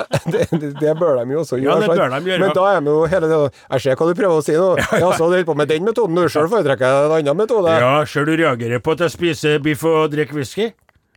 det, 0.51 0.70
det, 0.78 0.93
bør 0.99 1.18
de 1.18 1.35
jo 1.35 1.41
også 1.43 1.59
gjøre. 1.59 1.72
Ja, 1.72 1.78
det 1.81 1.89
bør 1.91 2.12
de 2.14 2.31
gjøre. 2.31 2.43
Men 2.45 2.55
da 2.57 2.66
er 2.70 2.85
de 2.85 2.95
jo 2.95 3.07
hele 3.11 3.31
det 3.31 3.41
Jeg 3.43 3.85
ser 3.85 3.99
hva 3.99 4.09
du 4.11 4.14
prøver 4.18 4.37
å 4.37 4.45
si 4.45 4.57
nå. 4.59 4.68
Ja, 5.03 5.11
så 5.11 5.24
du 5.24 5.24
holder 5.26 5.49
på 5.49 5.57
med 5.59 5.70
den 5.70 5.87
metoden. 5.87 6.18
Du 6.18 6.31
sjøl 6.31 6.51
foretrekker 6.53 7.09
en 7.09 7.16
annen 7.18 7.41
metode. 7.41 7.74
Ja, 7.83 7.93
ser 8.09 8.28
du 8.28 8.35
reagerer 8.39 8.83
på 8.85 8.95
at 8.97 9.05
jeg 9.07 9.14
spiser 9.16 9.59
biff 9.64 9.85
og 9.89 10.11
drikker 10.14 10.39
whisky? 10.39 10.70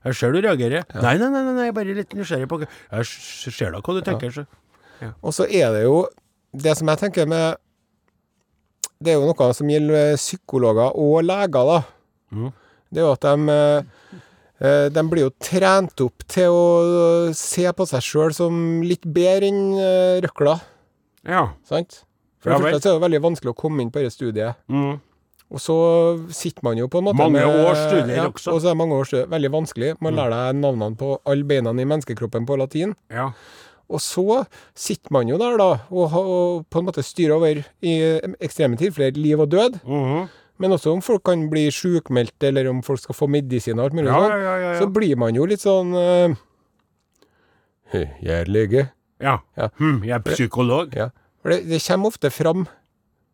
Jeg 0.03 0.20
ser 0.20 0.36
du 0.36 0.41
reagerer. 0.43 0.88
Nei, 0.99 1.16
nei, 1.22 1.30
nei, 1.32 1.43
nei, 1.47 1.68
jeg 1.68 1.74
er 1.74 1.78
bare 1.78 1.97
litt 2.01 2.16
nysgjerrig 2.18 2.49
på 2.51 2.64
Jeg 2.66 3.53
ser 3.53 3.76
da 3.76 3.84
hva 3.84 3.95
du 3.95 4.01
tenker. 4.03 4.34
Så. 4.36 4.47
Og 5.22 5.36
så 5.36 5.47
er 5.47 5.72
det 5.76 5.86
jo 5.86 6.03
Det 6.53 6.76
som 6.78 6.89
jeg 6.91 7.01
tenker 7.01 7.30
med 7.30 7.61
det 9.03 9.11
er 9.11 9.20
jo 9.20 9.28
noe 9.28 9.47
som 9.51 9.68
gjelder 9.68 10.14
psykologer 10.16 10.95
og 10.95 11.26
leger, 11.28 11.68
da. 11.68 11.80
Det 12.93 13.01
er 13.01 13.07
jo 13.07 13.16
at 13.16 13.26
de 13.26 13.51
eh, 13.51 14.22
De 14.60 15.01
blir 15.10 15.26
jo 15.26 15.32
trent 15.43 16.01
opp 16.06 16.24
til 16.32 16.47
å 16.54 17.34
se 17.36 17.66
på 17.76 17.88
seg 17.89 18.01
sjøl 18.06 18.34
som 18.38 18.82
litt 18.86 19.04
bedre 19.04 19.49
enn 19.49 19.74
eh, 19.80 20.22
røkla, 20.24 20.60
Ja. 21.28 21.49
sant? 21.68 22.04
For 22.43 22.51
Ja 22.51 22.58
det 22.60 22.66
første 22.74 22.82
så 22.84 22.91
er 22.93 22.99
det 22.99 23.06
veldig 23.08 23.22
vanskelig 23.24 23.51
å 23.54 23.58
komme 23.60 23.82
inn 23.82 23.89
på 23.91 23.99
dette 24.04 24.14
studiet. 24.14 24.56
Mm. 24.70 24.99
Og 25.54 25.60
så 25.62 25.76
sitter 26.34 26.64
man 26.66 26.78
jo 26.78 26.88
på 26.88 26.97
en 26.99 27.06
måte 27.10 27.18
Mange 27.22 27.39
med 27.39 27.45
års 27.68 27.78
studier 27.88 28.16
ja, 28.18 28.28
også. 28.30 28.49
Mm. 28.49 28.56
Og 28.56 28.62
så 28.62 28.68
er 28.68 28.72
det 28.74 28.78
mange 28.82 28.95
års 28.97 29.08
studier. 29.12 29.28
Veldig 29.30 29.51
vanskelig. 29.54 29.91
Man 30.01 30.16
lærer 30.18 30.34
deg 30.34 30.62
navnene 30.64 30.97
på 30.97 31.12
alle 31.30 31.43
beina 31.49 31.70
i 31.76 31.86
menneskekroppen 31.86 32.47
på 32.49 32.58
latin. 32.60 32.95
ja. 33.12 33.32
Og 33.93 33.99
så 34.01 34.24
sitter 34.74 35.12
man 35.12 35.28
jo 35.30 35.36
der, 35.38 35.58
da, 35.60 35.66
og, 35.91 36.14
og 36.18 36.64
på 36.72 36.80
en 36.80 36.86
måte 36.88 37.04
styrer 37.04 37.36
over 37.36 37.60
i 37.84 37.91
ekstreme 38.41 38.80
tilfeller 38.80 39.12
liv 39.20 39.39
og 39.43 39.51
død. 39.51 39.76
Mhm. 39.84 40.24
Men 40.64 40.72
også 40.78 40.93
om 40.95 41.01
folk 41.03 41.26
kan 41.28 41.41
bli 41.51 41.66
sjukmeldt, 41.76 42.38
eller 42.47 42.70
om 42.72 42.80
folk 42.86 43.01
skal 43.03 43.18
få 43.18 43.28
medisin 43.28 43.82
og 43.82 43.89
alt 43.89 43.97
mulig 43.99 44.07
Ja, 44.14 44.20
sånn. 44.24 44.43
ja, 44.47 44.53
ja. 44.64 44.74
Så 44.80 44.88
blir 44.95 45.18
man 45.20 45.36
jo 45.36 45.43
litt 45.49 45.59
sånn 45.64 45.91
uh, 45.91 46.36
Jeg 47.93 48.32
er 48.45 48.49
lege. 48.49 48.86
ja. 49.22 49.38
Ja. 49.59 49.68
Hm, 49.78 49.99
jeg 50.07 50.16
er 50.16 50.24
psykolog. 50.26 50.95
Ja. 50.97 51.09
For 51.43 51.51
det, 51.51 51.66
det 51.68 51.82
kommer 51.84 52.14
ofte 52.14 52.32
fram. 52.32 52.66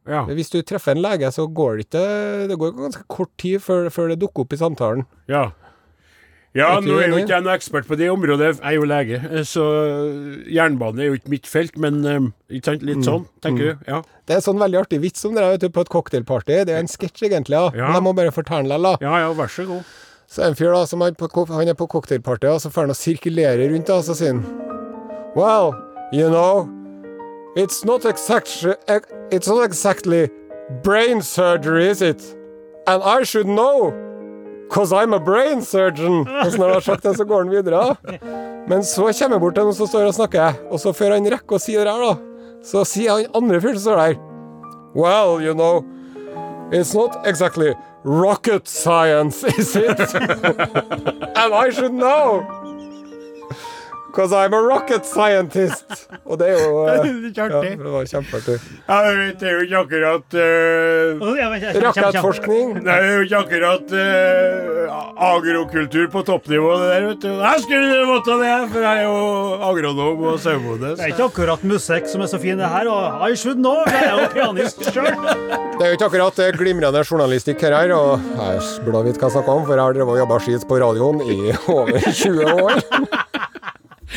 Ja. 0.09 0.23
Hvis 0.25 0.49
du 0.49 0.57
treffer 0.65 0.95
en 0.95 1.03
lege, 1.03 1.29
så 1.31 1.45
går 1.53 1.77
det 1.77 1.83
ikke 1.85 2.03
Det 2.49 2.55
går 2.57 2.71
ganske 2.79 3.03
kort 3.11 3.29
tid 3.37 3.61
før, 3.61 3.89
før 3.93 4.09
det 4.09 4.17
dukker 4.23 4.41
opp 4.47 4.55
i 4.55 4.57
samtalen. 4.57 5.05
Ja. 5.29 5.51
Ja, 6.57 6.77
Er 6.77 6.81
nå 6.81 6.95
er 6.97 7.11
jo 7.11 7.17
ikke 7.21 7.29
jeg 7.35 7.43
noen 7.45 7.53
ekspert 7.53 7.85
på 7.85 7.95
det 7.99 8.07
området, 8.09 8.55
jeg 8.57 8.65
er 8.65 8.73
jo 8.79 8.85
lege, 8.89 9.19
eh, 9.29 9.43
så 9.45 9.63
jernbane 10.49 10.99
er 11.03 11.05
jo 11.11 11.17
ikke 11.19 11.29
mitt 11.29 11.45
felt, 11.45 11.77
men 11.77 11.99
eh, 12.09 12.19
ikke 12.57 12.65
sant, 12.71 12.81
Mm. 12.81 12.87
litt 12.89 13.05
sånn, 13.05 13.27
tenker 13.45 13.63
du? 13.75 13.85
Ja. 13.87 13.99
Det 14.25 14.33
er 14.33 14.39
en 14.41 14.45
sånn 14.47 14.57
veldig 14.59 14.79
artig 14.81 14.99
vits 15.03 15.23
om 15.25 15.35
det 15.35 15.43
der, 15.45 15.57
ute 15.59 15.69
på 15.73 15.81
et 15.85 15.89
cocktailparty. 15.93 16.65
Det 16.65 16.73
er 16.73 16.79
en 16.79 16.87
sketsj, 16.89 17.27
egentlig. 17.29 17.53
Ja. 17.53 17.69
Ja. 17.75 17.85
Men 17.87 17.99
jeg 17.99 18.03
må 18.07 18.15
bare 18.17 18.31
fortelle 18.33 18.67
deg, 18.69 18.81
da. 18.81 18.97
ja, 19.01 19.19
ja, 19.27 19.33
vær 19.33 19.47
så 19.53 19.67
god. 19.67 19.83
Så 20.29 20.41
er 20.43 20.47
en 20.47 20.55
fyr 20.57 20.73
da, 20.73 20.85
som 20.85 21.01
er 21.01 21.11
på, 21.17 21.29
han 21.53 21.67
er 21.67 21.73
på 21.77 21.87
cocktailparty, 21.89 22.47
og 22.49 22.59
så 22.61 22.69
får 22.73 22.81
han 22.87 22.93
å 22.93 22.97
sirkulere 22.97 23.69
rundt, 23.71 23.85
da, 23.85 23.97
og 24.01 24.03
så 24.09 24.15
sier 24.17 24.33
han 24.33 24.41
Well, 25.35 25.75
you 26.11 26.27
know, 26.29 26.67
it's 27.55 27.85
not 27.85 28.05
exact, 28.05 28.49
it's 29.31 29.47
not 29.47 29.63
exactly 29.65 30.29
brain 30.83 31.21
surgery, 31.21 31.87
is 31.89 32.01
it? 32.01 32.21
And 32.87 33.03
I 33.03 33.23
should 33.23 33.45
know, 33.45 33.93
cause 34.69 34.93
I'm 34.93 35.13
a 35.13 35.19
brain 35.19 35.61
surgeon. 35.61 36.27
Og 36.27 36.51
så 36.51 36.57
når 36.57 36.65
han 36.65 36.73
har 36.73 36.85
sagt 36.85 37.03
det, 37.03 37.15
så 37.17 37.25
går 37.25 37.43
han 37.43 37.51
videre. 37.51 37.95
Men 38.69 38.83
så 38.83 39.09
kommer 39.09 39.35
jeg 39.37 39.41
bort 39.41 39.55
til 39.57 39.63
noen 39.65 39.77
som 39.77 39.87
står 39.89 40.09
og 40.09 40.17
snakker, 40.17 40.59
og 40.69 40.79
så 40.79 40.93
før 40.93 41.15
han 41.17 41.29
rekker 41.33 41.57
å 41.57 41.61
si 41.61 41.73
det 41.77 41.87
der, 41.89 42.03
da, 42.03 42.55
så 42.65 42.83
sier 42.85 43.15
han 43.15 43.39
andre 43.39 43.61
fyren 43.63 43.79
som 43.79 43.87
står 43.89 44.01
der 44.03 44.19
Well, 44.95 45.39
you 45.41 45.53
know, 45.53 45.85
it's 46.71 46.93
not 46.93 47.17
exactly 47.25 47.73
rocket 48.03 48.67
science, 48.67 49.43
is 49.43 49.75
it? 49.75 49.99
And 51.39 51.53
I 51.53 51.69
should 51.69 51.93
know! 51.93 52.45
Because 54.09 54.33
I'm 54.33 54.53
a 54.57 54.61
rocket 54.61 55.05
scientist! 55.05 56.07
Og 56.25 56.39
det 56.41 56.47
er 56.49 56.63
jo 56.63 56.69
uh, 56.81 56.87
ja. 57.29 57.45
Det 57.61 57.91
var 57.93 58.07
kjempeartig. 58.09 58.55
Ja, 58.89 58.95
det 59.37 59.45
er 59.45 59.53
jo 59.53 59.65
ikke 59.67 59.81
akkurat 59.83 60.33
uh, 60.33 61.37
jeg- 61.37 61.83
Rakettforskning. 61.83 62.71
Det 62.87 62.95
er 62.95 63.05
jo 63.13 63.21
ikke 63.27 63.41
akkurat 63.43 63.93
uh, 63.93 65.29
agrokultur 65.29 66.09
på 66.11 66.23
toppnivå, 66.25 66.71
det 66.81 66.89
der, 66.89 67.05
vet 67.11 67.21
du. 67.21 67.29
Jeg 67.37 67.63
skulle 67.67 68.01
måtte 68.09 68.39
det, 68.41 68.55
for 68.73 68.87
jeg 68.87 68.97
er 68.97 69.05
jo 69.05 69.21
agronom 69.69 70.25
og 70.33 70.39
sauebonde. 70.41 70.95
Det 70.97 71.05
er 71.05 71.13
ikke 71.13 71.29
akkurat 71.29 71.63
musikk 71.69 72.09
som 72.09 72.25
er 72.25 72.31
så 72.33 72.41
fin, 72.41 72.57
det 72.59 72.69
her. 72.73 72.89
Og 72.89 73.29
I 73.29 73.37
should 73.37 73.61
know, 73.61 73.77
jeg 73.85 74.09
er 74.09 74.17
jo 74.23 74.27
pianist 74.33 74.83
sjøl. 74.89 75.13
Det 75.13 75.85
er 75.85 75.93
jo 75.93 75.99
ikke 75.99 76.09
akkurat 76.09 76.41
eh, 76.47 76.51
glimrende 76.57 77.05
journalistikk 77.05 77.61
her, 77.63 77.77
her 77.77 77.93
og 77.95 78.25
jeg 78.41 78.85
burde 78.89 79.05
vite 79.05 79.21
hva 79.21 79.29
jeg 79.29 79.37
snakker 79.37 79.53
om, 79.53 79.65
for 79.69 79.77
jeg 79.77 79.85
har 79.85 79.97
drevet 80.01 80.17
og 80.17 80.21
jobba 80.25 80.41
skis 80.43 80.65
på 80.67 80.81
radioen 80.81 81.21
i 81.29 81.39
over 81.69 81.99
20 82.09 82.55
år. 82.57 83.28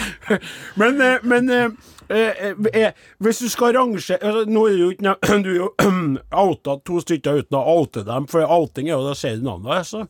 Men, 0.81 1.01
eh, 1.01 1.19
men 1.23 1.51
eh, 1.51 1.69
eh, 2.09 2.53
eh, 2.73 2.93
hvis 3.19 3.43
du 3.43 3.49
skal 3.53 3.77
rangere 3.77 4.19
altså, 4.21 4.45
Nå 4.49 4.65
er 4.67 4.73
det 4.73 4.81
jo 4.81 4.91
ikke 4.95 5.15
Du 5.45 5.51
er 5.51 5.59
jo 5.59 5.69
outa 6.45 6.77
to 6.87 7.01
stykker 7.05 7.43
uten 7.43 7.59
å 7.59 7.63
oute 7.77 8.05
dem, 8.07 8.29
for 8.31 8.47
outing 8.47 8.89
er 8.89 8.97
jo 8.97 9.07
det 9.09 9.17
sier 9.21 9.41
navnet. 9.45 9.73
Altså. 9.83 10.07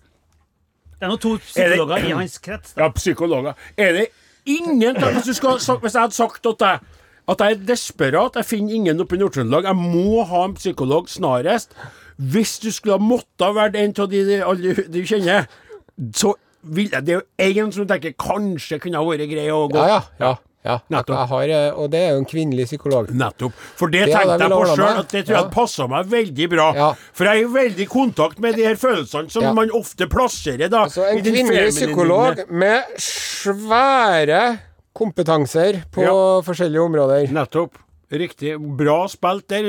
Det 0.99 1.09
er 1.09 1.11
nå 1.11 1.19
to 1.19 1.37
psykologer 1.43 2.05
i 2.07 2.13
hans 2.15 2.39
krets. 2.39 2.75
da. 2.77 2.85
Ja, 2.85 2.93
psykologer. 2.95 3.57
Er 3.77 3.97
det 3.97 4.07
ingen 4.47 4.99
hvis, 4.99 5.25
du 5.27 5.35
skal, 5.35 5.59
hvis 5.59 5.95
jeg 5.97 6.01
hadde 6.01 6.15
sagt 6.15 6.47
at 6.47 6.63
jeg, 6.63 6.79
at 7.33 7.43
jeg 7.43 7.57
er 7.57 7.67
desperat, 7.67 8.39
jeg 8.39 8.47
finner 8.47 8.75
ingen 8.75 9.03
oppe 9.03 9.17
i 9.17 9.19
Nord-Trøndelag, 9.19 9.67
jeg 9.71 9.79
må 9.79 10.23
ha 10.27 10.45
en 10.47 10.55
psykolog 10.59 11.11
snarest 11.11 11.77
Hvis 12.19 12.59
du 12.63 12.71
skulle 12.71 12.99
ha 12.99 13.03
måttet 13.03 13.55
være 13.55 13.83
en 13.83 13.95
av 13.99 14.11
de, 14.11 14.23
de 14.27 14.39
alle 14.47 14.75
du 14.95 14.99
kjenner, 15.07 15.47
så 16.15 16.35
vil 16.63 16.89
jeg 16.93 17.05
Det 17.05 17.15
er 17.39 17.53
jo 17.53 17.63
én 17.67 17.73
som 17.75 17.87
tenker 17.87 18.13
kanskje 18.19 18.79
kunne 18.81 18.97
ha 19.01 19.05
vært 19.05 19.29
grei 19.31 19.49
å 19.51 19.69
gå 19.71 19.83
Ja, 19.83 20.01
ja. 20.21 20.33
ja, 20.65 20.79
ja. 20.91 21.03
Har, 21.27 21.43
eh, 21.51 21.71
og 21.75 21.91
det 21.91 22.01
er 22.01 22.11
jo 22.13 22.19
en 22.23 22.27
kvinnelig 22.31 22.67
psykolog. 22.71 23.11
Nettopp. 23.11 23.53
For 23.81 23.91
det, 23.91 24.05
Det 24.07 24.15
tenkte 24.15 24.39
jeg 24.39 24.51
på 24.55 24.77
sjøl, 24.77 24.99
at 25.01 25.09
det 25.11 25.25
tror 25.27 25.35
jeg 25.37 25.45
Ja. 25.45 25.51
passa 25.51 25.89
meg 25.89 26.07
veldig 26.07 26.49
bra. 26.53 26.69
Ja. 26.77 26.91
For 27.13 27.25
jeg 27.27 27.43
er 27.43 27.47
i 27.49 27.53
veldig 27.57 27.89
kontakt 27.89 28.39
med 28.39 28.55
de 28.55 28.63
her 28.69 28.77
følelsene 28.79 29.31
som 29.31 29.43
Ja. 29.43 29.53
man 29.53 29.71
ofte 29.75 30.07
plasserer 30.07 30.71
da. 30.71 30.85
Altså 30.85 31.03
en 31.11 31.19
kvinnelig 31.23 31.71
psykolog 31.75 32.45
med 32.49 32.85
svære 32.97 34.43
kompetanser 34.95 35.83
på 35.91 36.05
forskjellige 36.47 36.85
områder. 36.87 37.27
Nettopp. 37.33 37.75
Riktig. 38.13 38.59
Bra 38.77 39.07
spilt 39.09 39.49
der. 39.49 39.65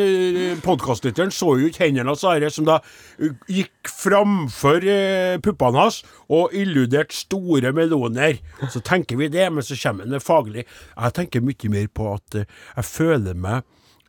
Podkastlytteren 0.66 1.32
så 1.32 1.54
jo 1.56 1.70
ikke 1.70 1.86
hendene 1.86 2.12
hans 2.12 2.56
som 2.56 2.66
da 2.68 2.82
uh, 2.84 3.30
gikk 3.48 3.88
framfor 3.88 4.84
uh, 4.84 5.38
puppene 5.44 5.80
hans 5.80 6.02
og 6.28 6.52
illuderte 6.52 7.16
store 7.16 7.72
meloner. 7.76 8.42
Så 8.68 8.84
tenker 8.84 9.22
vi 9.22 9.32
det, 9.32 9.48
men 9.54 9.64
så 9.64 9.80
kommer 9.80 10.12
det 10.12 10.24
faglig. 10.24 10.66
Jeg 10.98 11.16
tenker 11.16 11.46
mye 11.46 11.72
mer 11.72 11.88
på 11.88 12.10
at 12.18 12.42
uh, 12.42 12.60
jeg 12.76 12.90
føler 12.90 13.40
meg 13.40 13.64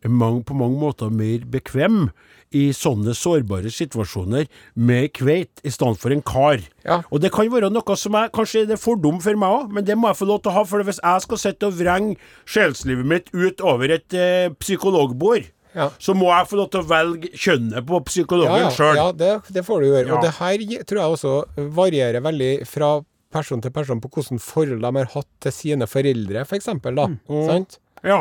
på 0.04 0.56
mange 0.56 0.78
måter 0.78 1.10
mer 1.10 1.44
bekvem 1.50 2.08
i 2.54 2.68
sånne 2.76 3.14
sårbare 3.18 3.70
situasjoner 3.72 4.46
med 4.76 5.10
kveit 5.16 5.62
i 5.66 5.72
stedet 5.74 5.98
for 5.98 6.14
en 6.14 6.22
kar. 6.22 6.62
Ja. 6.86 7.00
Og 7.10 7.22
det 7.24 7.32
kan 7.34 7.50
være 7.50 7.70
noe 7.72 7.96
som 7.98 8.14
er 8.18 8.30
kanskje 8.34 8.66
det 8.68 8.76
er 8.78 8.82
fordom 8.82 9.18
for 9.24 9.34
meg 9.40 9.56
òg, 9.56 9.72
men 9.74 9.86
det 9.88 9.96
må 9.98 10.10
jeg 10.12 10.20
få 10.20 10.28
lov 10.30 10.42
til 10.44 10.52
å 10.52 10.58
ha. 10.60 10.64
For 10.68 10.86
hvis 10.86 11.00
jeg 11.02 11.24
skal 11.26 11.40
sitte 11.40 11.70
og 11.70 11.78
vrenge 11.80 12.16
sjelslivet 12.46 13.10
mitt 13.10 13.32
ut 13.34 13.64
over 13.64 13.96
et 13.96 14.14
eh, 14.14 14.52
psykologbord, 14.60 15.50
Ja. 15.74 15.88
så 15.98 16.14
må 16.14 16.28
jeg 16.30 16.46
få 16.46 16.56
lov 16.60 16.68
til 16.70 16.84
å 16.84 16.86
velge 16.86 17.32
kjønnet 17.34 17.82
på 17.88 17.98
psykologen 18.06 18.60
ja, 18.62 18.68
sjøl. 18.70 18.94
ja 18.94 19.08
det, 19.10 19.32
det 19.50 19.64
får 19.66 19.80
du 19.82 19.86
gjøre. 19.88 20.06
Ja. 20.06 20.14
Og 20.14 20.22
det 20.22 20.30
her 20.38 20.84
tror 20.86 21.00
jeg 21.00 21.16
også 21.16 21.32
varierer 21.74 22.22
veldig 22.22 22.52
fra 22.70 22.92
person 23.34 23.58
til 23.64 23.74
person 23.74 23.98
på 23.98 24.06
hvordan 24.14 24.38
forhold 24.38 24.84
de 24.86 24.92
har 25.00 25.10
hatt 25.16 25.30
til 25.42 25.56
sine 25.56 25.88
foreldre, 25.90 26.44
f.eks. 26.46 26.60
eksempel 26.62 26.94
da. 27.00 27.08
Sant? 27.26 27.80
Ja. 28.06 28.20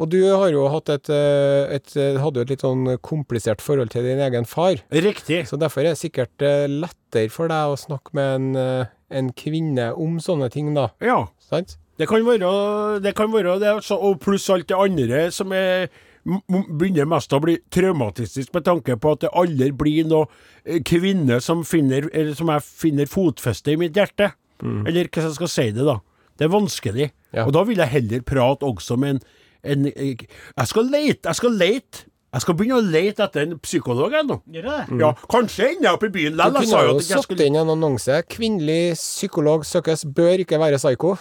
Og 0.00 0.08
du 0.08 0.20
har 0.24 0.48
jo 0.48 0.64
hatt 0.72 0.88
et, 0.88 1.10
eh, 1.12 1.76
et, 1.76 1.90
eh, 1.96 2.16
hadde 2.20 2.40
jo 2.40 2.46
et 2.46 2.52
litt 2.54 2.64
sånn 2.64 2.96
komplisert 3.04 3.60
forhold 3.60 3.92
til 3.92 4.06
din 4.08 4.22
egen 4.24 4.46
far. 4.48 4.80
Riktig. 4.90 5.44
Så 5.46 5.58
derfor 5.60 5.84
er 5.84 5.92
det 5.92 6.00
sikkert 6.00 6.40
eh, 6.40 6.66
lettere 6.66 7.28
for 7.30 7.52
deg 7.52 7.74
å 7.74 7.76
snakke 7.76 8.14
med 8.16 8.56
en, 8.56 8.86
en 9.10 9.32
kvinne 9.36 9.90
om 9.92 10.16
sånne 10.18 10.50
ting, 10.50 10.72
da. 10.74 10.88
Ja. 11.04 11.26
Sant? 11.50 11.76
Det 12.00 12.08
kan 12.08 12.24
være 12.24 13.00
det, 13.04 13.12
kan 13.14 13.28
være 13.28 13.58
det 13.60 13.74
altså, 13.74 13.98
og 14.00 14.22
pluss 14.24 14.48
alt 14.48 14.70
det 14.70 14.78
andre 14.78 15.26
som 15.30 15.52
er 15.52 15.90
begynner 16.24 17.08
mest 17.08 17.32
å 17.32 17.40
bli 17.40 17.58
traumatistisk 17.72 18.54
med 18.54 18.64
tanke 18.64 18.96
på 19.00 19.12
at 19.16 19.22
det 19.24 19.32
aldri 19.36 19.70
blir 19.72 20.08
noen 20.08 20.82
kvinne 20.84 21.40
som 21.40 21.62
finner 21.64 22.08
Eller 22.12 22.36
som 22.36 22.52
jeg 22.52 22.64
finner 22.64 23.08
fotfeste 23.08 23.72
i 23.72 23.78
mitt 23.80 23.96
hjerte. 23.96 24.30
Eller 24.60 25.08
hva 25.08 25.24
jeg 25.24 25.36
skal 25.36 25.48
si 25.52 25.66
det, 25.76 25.84
da. 25.84 25.98
Det 26.36 26.46
er 26.46 26.52
vanskelig. 26.52 27.10
Ja. 27.36 27.44
Og 27.44 27.52
da 27.56 27.64
vil 27.68 27.80
jeg 27.80 27.92
heller 27.92 28.24
prate 28.24 28.68
også 28.68 28.96
med 29.00 29.16
en, 29.16 29.22
en 29.64 29.90
eh, 29.90 30.26
Jeg 30.26 30.70
skal 30.70 30.88
leite, 30.90 31.28
jeg 31.28 31.38
skal 31.40 31.58
leite. 31.60 32.06
Jeg 32.30 32.44
skal 32.44 32.54
begynne 32.54 32.76
å 32.78 32.84
lete 32.86 33.24
etter 33.26 33.42
en 33.42 33.56
psykolog 33.58 34.12
ennå. 34.14 34.36
det? 34.46 34.98
Ja, 35.00 35.08
kanskje 35.32 35.72
ender 35.72 35.88
jeg 35.88 35.96
opp 35.96 36.04
i 36.06 36.10
byen 36.14 36.36
likevel. 36.38 36.52
Du 36.52 36.70
kunne 36.70 36.82
jo 36.84 36.90
jo 36.92 36.92
at 36.92 37.02
jeg 37.02 37.16
satt 37.16 37.26
skulle 37.26 37.46
inn 37.50 37.56
en 37.58 37.72
annonse. 37.74 38.20
'Kvinnelig 38.30 38.94
psykolog 38.94 39.64
søkes, 39.66 40.04
bør 40.14 40.44
ikke 40.44 40.60
være 40.62 40.78
psyko'. 40.78 41.16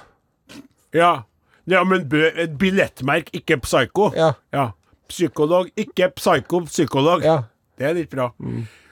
Ja, 0.93 1.23
ja 1.65 1.83
men 1.83 2.05
bør, 2.09 2.29
et 2.45 2.53
billettmerk, 2.61 3.33
ikke 3.33 3.57
psyko. 3.65 4.11
Ja. 4.13 4.35
Ja. 4.53 4.67
Psykolog, 5.09 5.71
ikke 5.77 6.11
psyko, 6.13 6.61
psykolog. 6.69 7.25
Ja. 7.25 7.41
Det 7.79 7.89
er 7.89 7.97
litt 7.97 8.13
bra. 8.13 8.29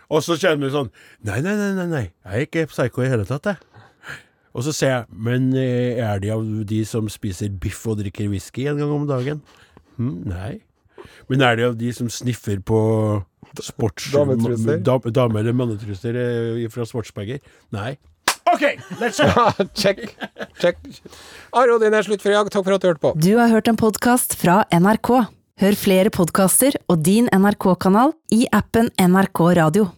Og 0.10 0.24
så 0.24 0.38
kjenner 0.40 0.70
du 0.70 0.74
sånn 0.74 0.90
Nei, 1.28 1.42
nei, 1.44 1.54
nei, 1.60 1.74
nei, 1.76 1.86
nei. 1.92 2.06
jeg 2.26 2.34
er 2.34 2.46
ikke 2.48 2.68
psyko 2.72 3.04
i 3.04 3.10
hele 3.12 3.28
tatt, 3.30 3.46
jeg. 3.46 3.77
Og 4.58 4.66
så 4.66 4.74
ser 4.74 4.90
jeg 4.90 5.06
Men 5.14 5.52
eh, 5.54 6.02
er 6.02 6.22
de 6.24 6.32
av 6.34 6.44
de 6.68 6.82
som 6.90 7.08
spiser 7.12 7.54
biff 7.54 7.84
og 7.88 8.00
drikker 8.02 8.30
whisky 8.32 8.66
en 8.72 8.82
gang 8.82 8.94
om 8.96 9.06
dagen? 9.10 9.44
Hm, 9.98 10.16
nei. 10.30 10.52
Men 11.30 11.44
er 11.46 11.60
de 11.60 11.68
av 11.70 11.78
de 11.78 11.94
som 11.96 12.10
sniffer 12.12 12.60
på 12.66 12.80
sports... 13.62 14.10
Dametruser? 14.14 14.82
Dam, 14.86 15.06
dame- 15.14 15.42
eller 15.42 15.56
mannetruser 15.56 16.18
eh, 16.18 16.68
fra 16.74 16.86
sportsbager? 16.90 17.42
Nei. 17.76 17.96
OK, 18.48 18.64
let's 19.02 19.20
go! 19.20 19.50
Check. 19.82 20.04
Check. 20.62 20.78
Are 21.54 21.80
din 21.82 21.94
er 21.94 22.06
slutt 22.08 22.24
for 22.24 22.32
i 22.32 22.38
dag. 22.38 22.50
Takk 22.54 22.64
for 22.66 22.78
at 22.78 22.84
du 22.84 22.90
hørte 22.92 23.04
på. 23.04 23.14
Du 23.20 23.34
har 23.38 23.52
hørt 23.52 23.68
en 23.68 23.80
podkast 23.80 24.38
fra 24.40 24.62
NRK. 24.74 25.12
Hør 25.58 25.78
flere 25.78 26.14
podkaster 26.14 26.78
og 26.88 27.02
din 27.06 27.28
NRK-kanal 27.34 28.14
i 28.34 28.46
appen 28.54 28.92
NRK 29.02 29.42
Radio. 29.58 29.90